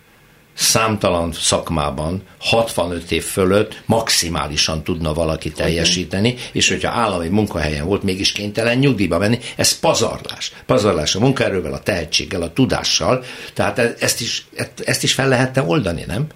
számtalan 0.63 1.33
szakmában 1.33 2.23
65 2.39 3.11
év 3.11 3.25
fölött 3.25 3.83
maximálisan 3.87 4.83
tudna 4.83 5.15
valaki 5.15 5.51
teljesíteni, 5.51 6.35
és 6.53 6.69
hogyha 6.69 6.91
állami 6.91 7.29
munkahelyen 7.29 7.87
volt, 7.87 8.03
mégis 8.03 8.33
kénytelen 8.33 8.79
nyugdíjba 8.79 9.19
menni, 9.19 9.39
ez 9.57 9.79
pazarlás. 9.79 10.53
Pazarlás 10.67 11.15
a 11.15 11.21
munkaerővel, 11.21 11.73
a 11.73 11.83
tehetséggel, 11.83 12.43
a 12.43 12.53
tudással, 12.53 13.25
tehát 13.55 13.79
e- 13.79 13.95
ezt 13.99 14.21
is, 14.21 14.47
ezt 14.85 15.03
is 15.03 15.13
fel 15.13 15.29
lehetne 15.29 15.63
oldani, 15.63 16.05
nem? 16.07 16.27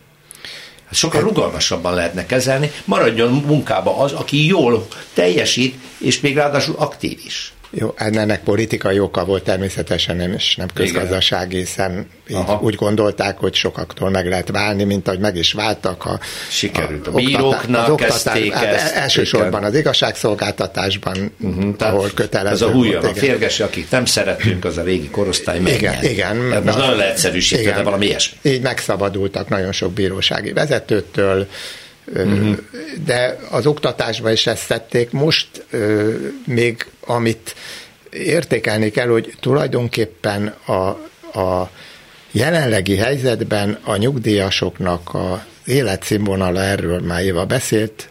Sokkal 0.90 1.20
rugalmasabban 1.20 1.94
lehetne 1.94 2.26
kezelni, 2.26 2.70
maradjon 2.84 3.32
munkába 3.32 3.98
az, 3.98 4.12
aki 4.12 4.46
jól 4.46 4.86
teljesít, 5.12 5.74
és 5.98 6.20
még 6.20 6.36
ráadásul 6.36 6.74
aktív 6.78 7.20
is. 7.24 7.52
Jó, 7.70 7.94
ennek 7.96 8.42
politikai 8.42 8.98
oka 8.98 9.24
volt 9.24 9.44
természetesen, 9.44 10.16
nem, 10.16 10.32
és 10.32 10.56
nem 10.56 10.68
közgazdasági, 10.74 11.56
hiszen 11.56 12.06
így 12.28 12.36
úgy 12.60 12.74
gondolták, 12.74 13.38
hogy 13.38 13.54
sokaktól 13.54 14.10
meg 14.10 14.28
lehet 14.28 14.50
válni, 14.50 14.84
mint 14.84 15.08
ahogy 15.08 15.20
meg 15.20 15.36
is 15.36 15.52
váltak. 15.52 16.04
A, 16.04 16.20
Sikerült 16.48 17.06
a, 17.06 17.10
a 17.10 17.14
bíróknak, 17.14 17.88
az 17.88 17.96
kezdték 17.96 18.52
hát 18.52 18.64
ezt. 18.64 18.94
Elsősorban 18.94 19.64
az 19.64 19.74
igazságszolgáltatásban, 19.74 21.32
uh-huh, 21.40 21.74
ahol 21.78 22.10
kötelező 22.14 22.54
Ez 22.54 22.70
a 22.70 22.74
hújon, 22.74 23.04
a 23.04 23.14
férges, 23.14 23.60
akit 23.60 23.90
nem 23.90 24.04
szeretünk, 24.04 24.64
az 24.64 24.76
a 24.76 24.82
régi 24.82 25.10
korosztály 25.10 25.60
menjen. 25.60 25.78
Igen, 25.78 26.04
igen. 26.04 26.50
Hát 26.52 26.64
most 26.64 26.78
nagyon 26.78 26.96
leegyszerűsítve, 26.96 27.72
de 27.72 27.82
valami 27.82 28.06
ilyesmi. 28.06 28.38
Így 28.42 28.62
megszabadultak 28.62 29.48
nagyon 29.48 29.72
sok 29.72 29.92
bírósági 29.92 30.52
vezetőtől, 30.52 31.48
De 33.04 33.38
az 33.50 33.66
oktatásban 33.66 34.32
is 34.32 34.46
ezt 34.46 34.68
tették. 34.68 35.10
Most 35.10 35.64
még 36.46 36.86
amit 37.00 37.54
értékelni 38.10 38.90
kell, 38.90 39.08
hogy 39.08 39.34
tulajdonképpen 39.40 40.46
a, 40.66 40.72
a 41.40 41.70
jelenlegi 42.30 42.96
helyzetben 42.96 43.78
a 43.84 43.96
nyugdíjasoknak 43.96 45.14
a 45.14 45.44
életszínvonala, 45.64 46.60
erről 46.62 47.00
már 47.00 47.22
Éva 47.22 47.44
beszélt, 47.44 48.10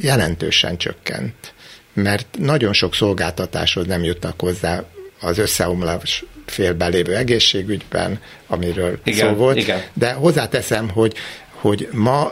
jelentősen 0.00 0.76
csökkent. 0.76 1.52
Mert 1.92 2.26
nagyon 2.38 2.72
sok 2.72 2.94
szolgáltatáshoz 2.94 3.86
nem 3.86 4.04
jutnak 4.04 4.40
hozzá 4.40 4.84
az 5.20 5.38
összeomlás 5.38 6.24
félbelévő 6.46 7.16
egészségügyben, 7.16 8.20
amiről 8.46 8.98
igen, 9.04 9.28
szó 9.28 9.34
volt. 9.34 9.56
Igen. 9.56 9.82
De 9.94 10.12
hozzáteszem, 10.12 10.88
hogy, 10.88 11.14
hogy 11.52 11.88
ma 11.92 12.30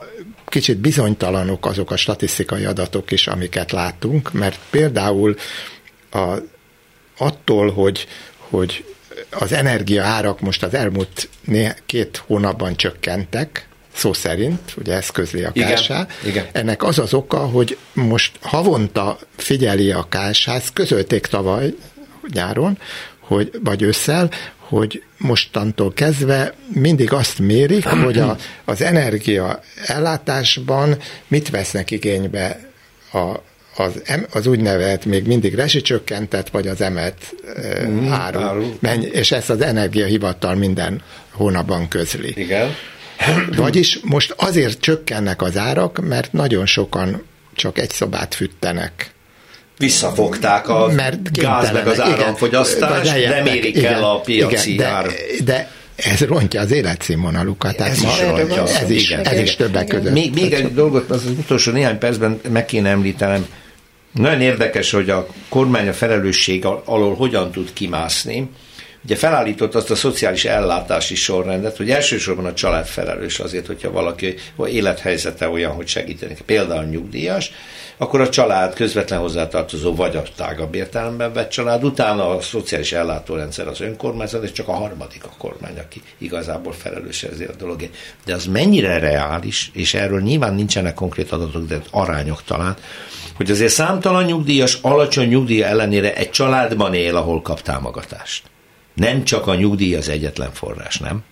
kicsit 0.49 0.79
bizonytalanok 0.79 1.67
azok 1.67 1.91
a 1.91 1.97
statisztikai 1.97 2.65
adatok 2.65 3.11
is, 3.11 3.27
amiket 3.27 3.73
látunk, 3.73 4.33
mert 4.33 4.59
például 4.71 5.37
a, 6.11 6.37
attól, 7.19 7.71
hogy, 7.71 8.07
hogy 8.39 8.85
az 9.31 9.53
energia 9.53 10.05
árak 10.05 10.41
most 10.41 10.63
az 10.63 10.75
elmúlt 10.75 11.29
két 11.87 12.23
hónapban 12.27 12.77
csökkentek, 12.77 13.69
szó 13.95 14.13
szerint, 14.13 14.75
ugye 14.77 14.95
ez 14.95 15.11
közli 15.11 15.43
a 15.43 15.53
KSH. 15.53 15.93
Ennek 16.53 16.83
az 16.83 16.99
az 16.99 17.15
oka, 17.15 17.39
hogy 17.39 17.79
most 17.93 18.33
havonta 18.41 19.19
figyeli 19.37 19.93
a 19.93 20.09
KSH, 20.11 20.51
közölték 20.73 21.27
tavaly 21.27 21.75
nyáron, 22.33 22.79
hogy, 23.21 23.51
vagy 23.65 23.83
ősszel, 23.83 24.31
hogy 24.69 25.03
mostantól 25.17 25.93
kezdve 25.93 26.55
mindig 26.73 27.13
azt 27.13 27.39
mérik, 27.39 27.87
hogy 27.87 28.19
a, 28.19 28.37
az 28.65 28.83
energia 28.83 29.61
ellátásban 29.87 30.97
mit 31.29 31.51
vesznek 31.51 31.91
igénybe 31.91 32.61
a, 33.13 33.35
az, 33.77 34.03
az 34.33 34.47
úgynevezett 34.47 35.05
még 35.05 35.27
mindig 35.27 35.55
rezsicsökkentett, 35.55 36.49
vagy 36.49 36.67
az 36.67 36.81
emelt 36.81 37.35
mm, 37.87 38.13
áru. 38.13 38.39
áru. 38.39 38.75
Menj, 38.81 39.07
és 39.07 39.33
ezt 39.33 39.51
az 39.51 39.61
energiahivatal 39.61 40.55
minden 40.55 41.03
hónapban 41.31 41.89
közli. 41.89 42.33
Igen. 42.37 42.75
Vagyis 43.57 44.01
most 44.03 44.35
azért 44.37 44.81
csökkennek 44.81 45.43
az 45.43 45.57
árak, 45.57 46.09
mert 46.09 46.33
nagyon 46.33 46.67
sokan 46.67 47.23
csak 47.55 47.79
egy 47.79 47.91
szobát 47.91 48.35
fűtenek 48.35 49.11
visszafogták 49.79 50.69
a 50.69 50.89
Mert 50.95 51.33
gáz 51.33 51.73
meg 51.73 51.87
az 51.87 52.01
áramfogyasztást, 52.01 53.13
de 53.13 53.43
mérik 53.43 53.77
igen, 53.77 53.93
el 53.93 54.05
a 54.05 54.21
piaci 54.21 54.73
igen, 54.73 54.93
ár. 54.93 55.07
De, 55.07 55.15
de 55.45 55.71
ez 55.97 56.21
rontja 56.21 56.61
az 56.61 56.71
életszínvonalukat. 56.71 57.81
Ez, 57.81 58.03
is 58.03 58.21
rontja. 58.21 58.63
Ez 58.63 58.91
is, 58.91 59.11
igen, 59.11 59.25
ez 59.25 59.41
is 59.41 59.57
többek 59.57 59.87
között. 59.87 60.13
Még, 60.13 60.35
még 60.35 60.53
egy 60.53 60.75
dolgot, 60.75 61.11
az, 61.11 61.25
az 61.25 61.31
utolsó 61.39 61.73
néhány 61.73 61.99
percben 61.99 62.41
meg 62.51 62.65
kéne 62.65 62.89
említenem. 62.89 63.47
Nagyon 64.13 64.41
érdekes, 64.41 64.91
hogy 64.91 65.11
a 65.11 65.27
kormány 65.49 65.89
a 65.89 65.93
felelősség 65.93 66.65
alól 66.85 67.15
hogyan 67.15 67.51
tud 67.51 67.73
kimászni 67.73 68.49
ugye 69.05 69.17
felállított 69.17 69.75
azt 69.75 69.91
a 69.91 69.95
szociális 69.95 70.45
ellátási 70.45 71.15
sorrendet, 71.15 71.77
hogy 71.77 71.91
elsősorban 71.91 72.45
a 72.47 72.55
család 72.55 72.87
felelős 72.87 73.39
azért, 73.39 73.67
hogyha 73.67 73.91
valaki 73.91 74.35
vagy 74.57 74.75
élethelyzete 74.75 75.49
olyan, 75.49 75.73
hogy 75.73 75.87
segíteni. 75.87 76.37
Például 76.47 76.85
nyugdíjas, 76.85 77.53
akkor 77.99 78.21
a 78.21 78.29
család 78.29 78.75
közvetlen 78.75 79.19
hozzátartozó 79.19 79.95
vagy 79.95 80.17
a 80.17 80.23
tágabb 80.37 80.75
értelemben 80.75 81.33
vett 81.33 81.51
család, 81.51 81.85
utána 81.85 82.37
a 82.37 82.41
szociális 82.41 82.93
ellátórendszer 82.93 83.69
az 83.69 83.81
önkormányzat, 83.81 84.45
és 84.45 84.53
csak 84.53 84.69
a 84.69 84.73
harmadik 84.73 85.25
a 85.25 85.33
kormány, 85.39 85.79
aki 85.79 86.03
igazából 86.19 86.73
felelős 86.73 87.23
ezért 87.23 87.51
a 87.51 87.57
dologért. 87.57 87.95
De 88.25 88.35
az 88.35 88.47
mennyire 88.47 88.99
reális, 88.99 89.71
és 89.73 89.95
erről 89.95 90.21
nyilván 90.21 90.55
nincsenek 90.55 90.95
konkrét 90.95 91.33
adatok, 91.33 91.67
de 91.67 91.81
arányok 91.91 92.43
talán, 92.45 92.77
hogy 93.35 93.51
azért 93.51 93.73
számtalan 93.73 94.25
nyugdíjas 94.25 94.79
alacsony 94.83 95.29
nyugdíja 95.29 95.67
ellenére 95.67 96.15
egy 96.15 96.31
családban 96.31 96.95
él, 96.95 97.17
ahol 97.17 97.43
kap 97.43 97.63
támogatást. 97.63 98.43
Nem 98.95 99.25
csak 99.25 99.47
a 99.47 99.55
nyugdíj 99.55 99.95
az 99.95 100.09
egyetlen 100.09 100.53
forrás, 100.53 100.99
nem? 100.99 101.23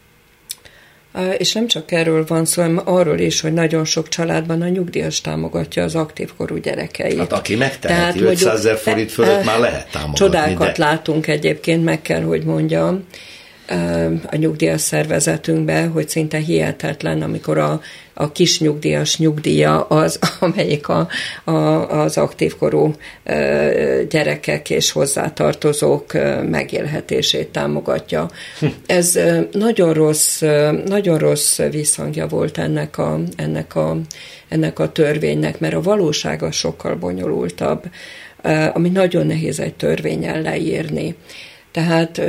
És 1.38 1.52
nem 1.52 1.66
csak 1.66 1.92
erről 1.92 2.24
van 2.26 2.44
szó, 2.44 2.62
hanem 2.62 2.80
arról 2.84 3.18
is, 3.18 3.40
hogy 3.40 3.52
nagyon 3.52 3.84
sok 3.84 4.08
családban 4.08 4.62
a 4.62 4.68
nyugdíjas 4.68 5.20
támogatja 5.20 5.82
az 5.82 5.94
aktív 5.94 6.30
korú 6.36 6.56
gyerekeit. 6.56 7.18
Hát 7.18 7.32
aki 7.32 7.54
megteheti, 7.54 8.22
500 8.22 8.58
ezer 8.58 8.76
forint 8.76 9.12
fölött 9.12 9.44
már 9.44 9.58
lehet 9.58 9.90
támogatni. 9.90 10.18
Csodákat 10.18 10.76
de... 10.76 10.84
látunk 10.84 11.26
egyébként, 11.26 11.84
meg 11.84 12.02
kell, 12.02 12.22
hogy 12.22 12.44
mondjam 12.44 13.04
a 14.26 14.36
nyugdíjas 14.36 14.80
szervezetünkbe, 14.80 15.86
hogy 15.86 16.08
szinte 16.08 16.38
hihetetlen, 16.38 17.22
amikor 17.22 17.58
a, 17.58 17.80
a 18.14 18.32
kis 18.32 18.60
nyugdíjas 18.60 19.18
nyugdíja 19.18 19.80
az, 19.80 20.18
amelyik 20.40 20.88
a, 20.88 21.08
a, 21.44 21.50
az 22.00 22.16
aktívkorú 22.16 22.94
gyerekek 24.08 24.70
és 24.70 24.92
hozzátartozók 24.92 26.12
megélhetését 26.50 27.48
támogatja. 27.48 28.30
Hm. 28.58 28.66
Ez 28.86 29.18
nagyon 29.52 29.92
rossz, 29.92 30.40
nagyon 30.84 31.18
rossz 31.18 31.58
visszhangja 31.58 32.26
volt 32.26 32.58
ennek 32.58 32.98
a, 32.98 33.20
ennek 33.36 33.74
a, 33.74 33.96
ennek 34.48 34.78
a 34.78 34.92
törvénynek, 34.92 35.58
mert 35.60 35.74
a 35.74 35.82
valósága 35.82 36.50
sokkal 36.50 36.94
bonyolultabb, 36.94 37.90
ami 38.72 38.88
nagyon 38.88 39.26
nehéz 39.26 39.60
egy 39.60 39.74
törvényen 39.74 40.42
leírni. 40.42 41.14
Tehát 41.76 42.20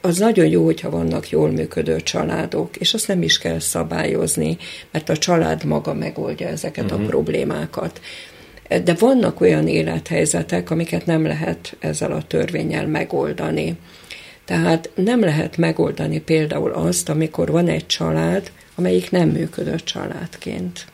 az 0.00 0.18
nagyon 0.18 0.46
jó, 0.46 0.64
hogyha 0.64 0.90
vannak 0.90 1.30
jól 1.30 1.50
működő 1.50 2.00
családok, 2.00 2.76
és 2.76 2.94
azt 2.94 3.08
nem 3.08 3.22
is 3.22 3.38
kell 3.38 3.58
szabályozni, 3.58 4.56
mert 4.90 5.08
a 5.08 5.16
család 5.16 5.64
maga 5.64 5.94
megoldja 5.94 6.48
ezeket 6.48 6.84
uh-huh. 6.84 6.98
a 6.98 7.02
mhm. 7.02 7.10
problémákat. 7.10 8.00
De 8.84 8.94
vannak 8.98 9.40
olyan 9.40 9.68
élethelyzetek, 9.68 10.70
amiket 10.70 11.06
nem 11.06 11.26
lehet 11.26 11.76
ezzel 11.78 12.12
a 12.12 12.22
törvényel 12.22 12.86
megoldani. 12.86 13.76
Tehát 14.44 14.90
nem 14.94 15.20
lehet 15.20 15.56
megoldani 15.56 16.20
például 16.20 16.70
azt, 16.70 17.08
amikor 17.08 17.50
van 17.50 17.68
egy 17.68 17.86
család, 17.86 18.50
amelyik 18.74 19.10
nem 19.10 19.28
működött 19.28 19.84
családként 19.84 20.86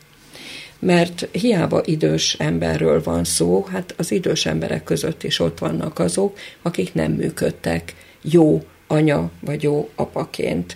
mert 0.81 1.27
hiába 1.31 1.81
idős 1.85 2.33
emberről 2.33 3.03
van 3.03 3.23
szó, 3.23 3.65
hát 3.71 3.93
az 3.97 4.11
idős 4.11 4.45
emberek 4.45 4.83
között 4.83 5.23
is 5.23 5.39
ott 5.39 5.59
vannak 5.59 5.99
azok, 5.99 6.37
akik 6.61 6.93
nem 6.93 7.11
működtek 7.11 7.95
jó 8.21 8.63
anya 8.87 9.31
vagy 9.39 9.63
jó 9.63 9.89
apaként 9.95 10.75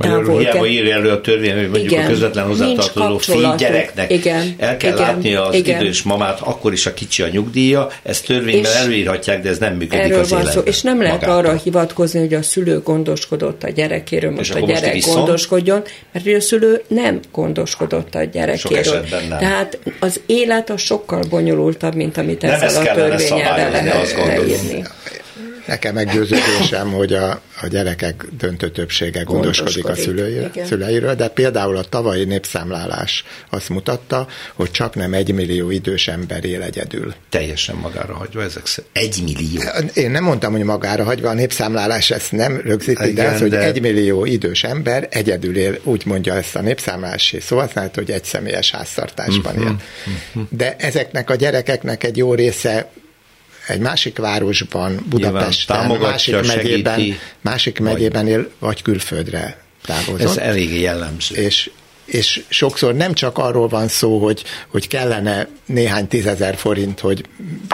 távol. 0.00 0.38
Hiába 0.38 0.66
írja 0.66 0.94
elő 0.94 1.10
a 1.10 1.20
törvény, 1.20 1.54
hogy 1.54 1.68
mondjuk 1.68 1.90
igen, 1.92 2.04
a 2.04 2.08
közvetlen 2.08 2.44
hozzátartozó 2.44 3.18
fél 3.18 3.54
gyereknek 3.58 4.10
igen, 4.10 4.54
el 4.58 4.76
kell 4.76 4.92
igen, 4.92 5.06
látni 5.06 5.34
az 5.34 5.54
igen. 5.54 5.80
idős 5.80 6.02
mamát, 6.02 6.40
akkor 6.40 6.72
is 6.72 6.86
a 6.86 6.94
kicsi 6.94 7.22
a 7.22 7.28
nyugdíja, 7.28 7.88
ezt 8.02 8.26
törvényben 8.26 8.70
és 8.72 8.78
előírhatják, 8.78 9.42
de 9.42 9.48
ez 9.48 9.58
nem 9.58 9.72
működik 9.72 10.04
erről 10.04 10.18
az 10.18 10.30
van 10.30 10.40
életben. 10.40 10.62
Szó, 10.62 10.68
és 10.68 10.82
nem 10.82 11.02
lehet 11.02 11.20
magától. 11.20 11.50
arra 11.50 11.58
hivatkozni, 11.62 12.20
hogy 12.20 12.34
a 12.34 12.42
szülő 12.42 12.80
gondoskodott 12.80 13.62
a 13.62 13.70
gyerekéről, 13.70 14.30
most 14.30 14.54
a 14.54 14.58
gyerek 14.58 14.94
most 14.94 15.14
gondoskodjon, 15.14 15.82
mert 16.12 16.26
a 16.26 16.40
szülő 16.40 16.82
nem 16.88 17.20
gondoskodott 17.32 18.14
a 18.14 18.24
gyerekéről. 18.24 19.04
Tehát 19.28 19.78
az 20.00 20.20
élet 20.26 20.70
a 20.70 20.76
sokkal 20.76 21.22
bonyolultabb, 21.30 21.94
mint 21.94 22.16
amit 22.16 22.44
ezzel 22.44 22.82
a 22.82 22.94
törvényel 22.94 23.56
lehet 23.56 24.14
leírni. 24.16 24.84
Nekem 25.66 25.94
meggyőződésem, 25.94 26.92
hogy 26.92 27.12
a, 27.12 27.30
a 27.62 27.66
gyerekek 27.66 28.24
döntő 28.38 28.70
többsége 28.70 29.22
gondoskodik, 29.22 29.82
gondoskodik 29.82 29.86
a 29.86 29.94
szülői, 29.94 30.64
szüleiről, 30.66 31.14
de 31.14 31.28
például 31.28 31.76
a 31.76 31.82
tavalyi 31.82 32.24
népszámlálás 32.24 33.24
azt 33.50 33.68
mutatta, 33.68 34.26
hogy 34.54 34.70
csak 34.70 34.94
nem 34.94 35.14
egy 35.14 35.32
millió 35.32 35.70
idős 35.70 36.08
ember 36.08 36.44
él 36.44 36.62
egyedül. 36.62 37.14
Teljesen 37.28 37.76
magára 37.76 38.14
hagyva 38.14 38.42
ezek 38.42 38.66
szerint. 38.66 38.96
Egy 38.96 39.22
millió. 39.22 39.60
Én 39.94 40.10
nem 40.10 40.24
mondtam, 40.24 40.52
hogy 40.52 40.62
magára 40.62 41.04
hagyva, 41.04 41.28
a 41.28 41.34
népszámlálás 41.34 42.10
ezt 42.10 42.32
nem 42.32 42.60
rögzíti, 42.64 43.08
Igen, 43.08 43.14
de 43.14 43.30
az, 43.30 43.40
hogy 43.40 43.50
de... 43.50 43.62
egy 43.62 43.80
millió 43.80 44.24
idős 44.24 44.64
ember 44.64 45.08
egyedül 45.10 45.56
él, 45.56 45.78
úgy 45.82 46.06
mondja 46.06 46.34
ezt 46.34 46.56
a 46.56 46.60
népszámlási 46.60 47.40
szó, 47.40 47.58
azt 47.58 47.78
hogy 47.94 48.10
egy 48.10 48.24
személyes 48.24 48.70
háztartásban 48.70 49.54
él. 49.54 49.76
Uh-huh. 50.06 50.48
De 50.50 50.76
ezeknek 50.78 51.30
a 51.30 51.34
gyerekeknek 51.34 52.04
egy 52.04 52.16
jó 52.16 52.34
része 52.34 52.90
egy 53.66 53.80
másik 53.80 54.18
városban, 54.18 55.04
Budapesten, 55.08 55.90
másik 55.90 56.46
megyében, 56.46 57.18
másik 57.40 57.78
megyében 57.78 58.26
él, 58.26 58.50
vagy 58.58 58.82
külföldre 58.82 59.58
távozott. 59.84 60.20
Ez 60.20 60.36
elég 60.36 60.80
jellemző. 60.80 61.36
És, 61.36 61.70
és 62.04 62.42
sokszor 62.48 62.94
nem 62.94 63.12
csak 63.12 63.38
arról 63.38 63.68
van 63.68 63.88
szó, 63.88 64.18
hogy, 64.18 64.44
hogy 64.68 64.88
kellene 64.88 65.48
néhány 65.66 66.08
tízezer 66.08 66.56
forint, 66.56 67.00
hogy 67.00 67.24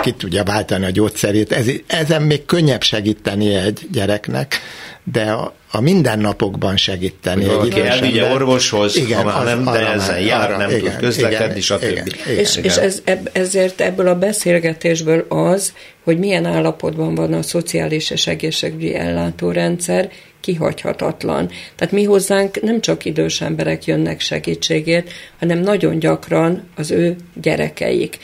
ki 0.03 0.13
tudja 0.13 0.43
váltani 0.43 0.85
a 0.85 0.91
gyógyszerét, 0.91 1.53
ez, 1.53 1.67
ezen 1.87 2.23
még 2.23 2.45
könnyebb 2.45 2.83
segíteni 2.83 3.55
egy 3.55 3.87
gyereknek, 3.93 4.61
de 5.05 5.23
a, 5.23 5.55
a 5.71 5.81
mindennapokban 5.81 6.77
segíteni. 6.77 7.45
Hogy 7.45 7.55
valaki 7.55 7.81
elvigye 7.81 8.33
orvoshoz, 8.33 8.97
igen, 8.97 9.19
ha 9.19 9.25
már 9.25 9.45
nem, 9.45 9.65
de 9.65 9.93
ezzel 9.93 10.21
jár, 10.21 10.51
arra, 10.51 10.59
nem 10.59 10.71
igen, 10.71 10.83
tud 10.83 10.97
közlekedni, 10.97 11.61
stb. 11.61 11.83
Igen, 11.83 12.07
igen, 12.07 12.39
és, 12.39 12.57
igen. 12.57 12.71
és 12.71 12.77
ez, 12.77 13.03
ezért 13.33 13.81
ebből 13.81 14.09
a 14.09 14.19
beszélgetésből 14.19 15.27
az, 15.29 15.73
hogy 16.05 16.19
milyen 16.19 16.45
állapotban 16.45 17.15
van 17.15 17.33
a 17.33 17.43
szociális 17.43 18.11
és 18.11 18.27
egészségügyi 18.27 18.95
ellátórendszer, 18.95 20.11
kihagyhatatlan. 20.41 21.51
Tehát 21.77 21.95
mi 21.95 22.05
hozzánk 22.05 22.61
nem 22.63 22.81
csak 22.81 23.05
idős 23.05 23.41
emberek 23.41 23.85
jönnek 23.85 24.21
segítségért, 24.21 25.11
hanem 25.39 25.59
nagyon 25.59 25.99
gyakran 25.99 26.69
az 26.77 26.91
ő 26.91 27.17
gyerekeik. 27.41 28.19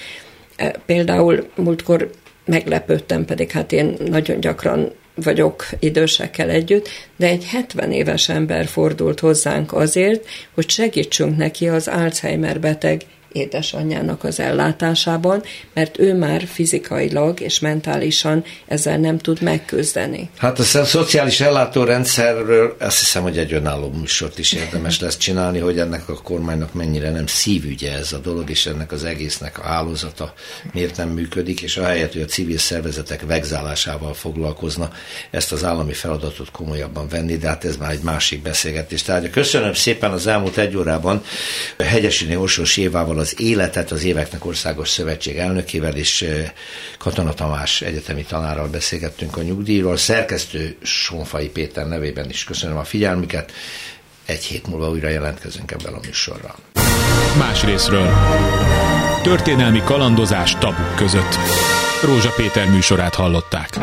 E, 0.57 0.71
például 0.87 1.49
múltkor 1.55 2.11
meglepődtem, 2.45 3.25
pedig 3.25 3.51
hát 3.51 3.73
én 3.73 3.97
nagyon 4.05 4.41
gyakran 4.41 4.93
vagyok 5.15 5.67
idősekkel 5.79 6.51
együtt, 6.51 6.89
de 7.17 7.27
egy 7.27 7.45
70 7.45 7.93
éves 7.93 8.29
ember 8.29 8.67
fordult 8.67 9.21
hozzánk 9.21 9.73
azért, 9.73 10.27
hogy 10.55 10.69
segítsünk 10.69 11.37
neki 11.37 11.69
az 11.69 11.89
Alzheimer 11.89 12.61
beteg 12.61 13.01
édesanyjának 13.37 14.25
az 14.25 14.41
ellátásában, 14.41 15.43
mert 15.75 15.99
ő 15.99 16.15
már 16.15 16.47
fizikailag 16.47 17.41
és 17.41 17.59
mentálisan 17.59 18.45
ezzel 18.67 18.99
nem 18.99 19.19
tud 19.19 19.43
megküzdeni. 19.43 20.31
Hát 20.37 20.59
a 20.59 20.63
szociális 20.85 21.41
ellátórendszerről 21.41 22.77
azt 22.81 22.99
hiszem, 22.99 23.23
hogy 23.23 23.39
egy 23.39 23.53
önálló 23.53 23.91
műsort 23.91 24.39
is 24.39 24.53
érdemes 24.53 25.01
lesz 25.01 25.17
csinálni, 25.17 25.59
hogy 25.59 25.79
ennek 25.79 26.09
a 26.09 26.23
kormánynak 26.23 26.73
mennyire 26.73 27.11
nem 27.11 27.27
szívügye 27.27 27.93
ez 27.93 28.13
a 28.13 28.19
dolog, 28.19 28.51
és 28.51 28.67
ennek 28.67 28.93
az 28.93 29.05
egésznek 29.05 29.59
a 29.59 29.63
hálózata 29.63 30.35
miért 30.73 30.97
nem 30.97 31.09
működik, 31.09 31.61
és 31.61 31.77
ahelyett, 31.77 32.13
hogy 32.13 32.23
a 32.23 32.25
civil 32.25 32.59
szervezetek 32.59 33.27
vegzálásával 33.27 34.15
foglalkozna, 34.15 34.91
ezt 35.31 35.53
az 35.53 35.65
állami 35.65 35.93
feladatot 35.93 36.51
komolyabban 36.51 37.09
venni, 37.09 37.37
de 37.37 37.49
hát 37.49 37.65
ez 37.65 37.77
már 37.77 37.91
egy 37.91 38.03
másik 38.03 38.43
beszélgetés. 38.43 39.03
Tehát 39.03 39.31
köszönöm 39.31 39.75
szépen 39.75 40.11
az 40.11 40.27
elmúlt 40.27 40.57
egy 40.57 40.77
órában 40.77 41.23
Hegyesini 41.79 42.37
Orsos 42.37 42.77
Évával 42.77 43.19
az 43.27 43.41
életet 43.41 43.91
az 43.91 44.05
Éveknek 44.05 44.45
Országos 44.45 44.89
Szövetség 44.89 45.37
elnökével 45.37 45.97
és 45.97 46.25
Katona 46.99 47.35
Tamás 47.35 47.81
egyetemi 47.81 48.23
tanárral 48.23 48.69
beszélgettünk 48.69 49.37
a 49.37 49.43
nyugdíjról. 49.43 49.97
Szerkesztő 49.97 50.77
Sonfai 50.83 51.49
Péter 51.49 51.87
nevében 51.87 52.29
is 52.29 52.45
köszönöm 52.45 52.77
a 52.77 52.85
figyelmüket. 52.85 53.53
Egy 54.27 54.45
hét 54.45 54.67
múlva 54.67 54.91
újra 54.91 55.09
jelentkezünk 55.09 55.71
ebben 55.71 55.93
a 55.93 56.01
műsorral. 56.05 56.55
Más 57.39 57.65
részről. 57.65 58.09
Történelmi 59.23 59.83
kalandozás 59.85 60.57
tabuk 60.59 60.97
között. 60.97 61.35
Rózsa 62.03 62.31
Péter 62.37 62.71
műsorát 62.71 63.15
hallották. 63.15 63.79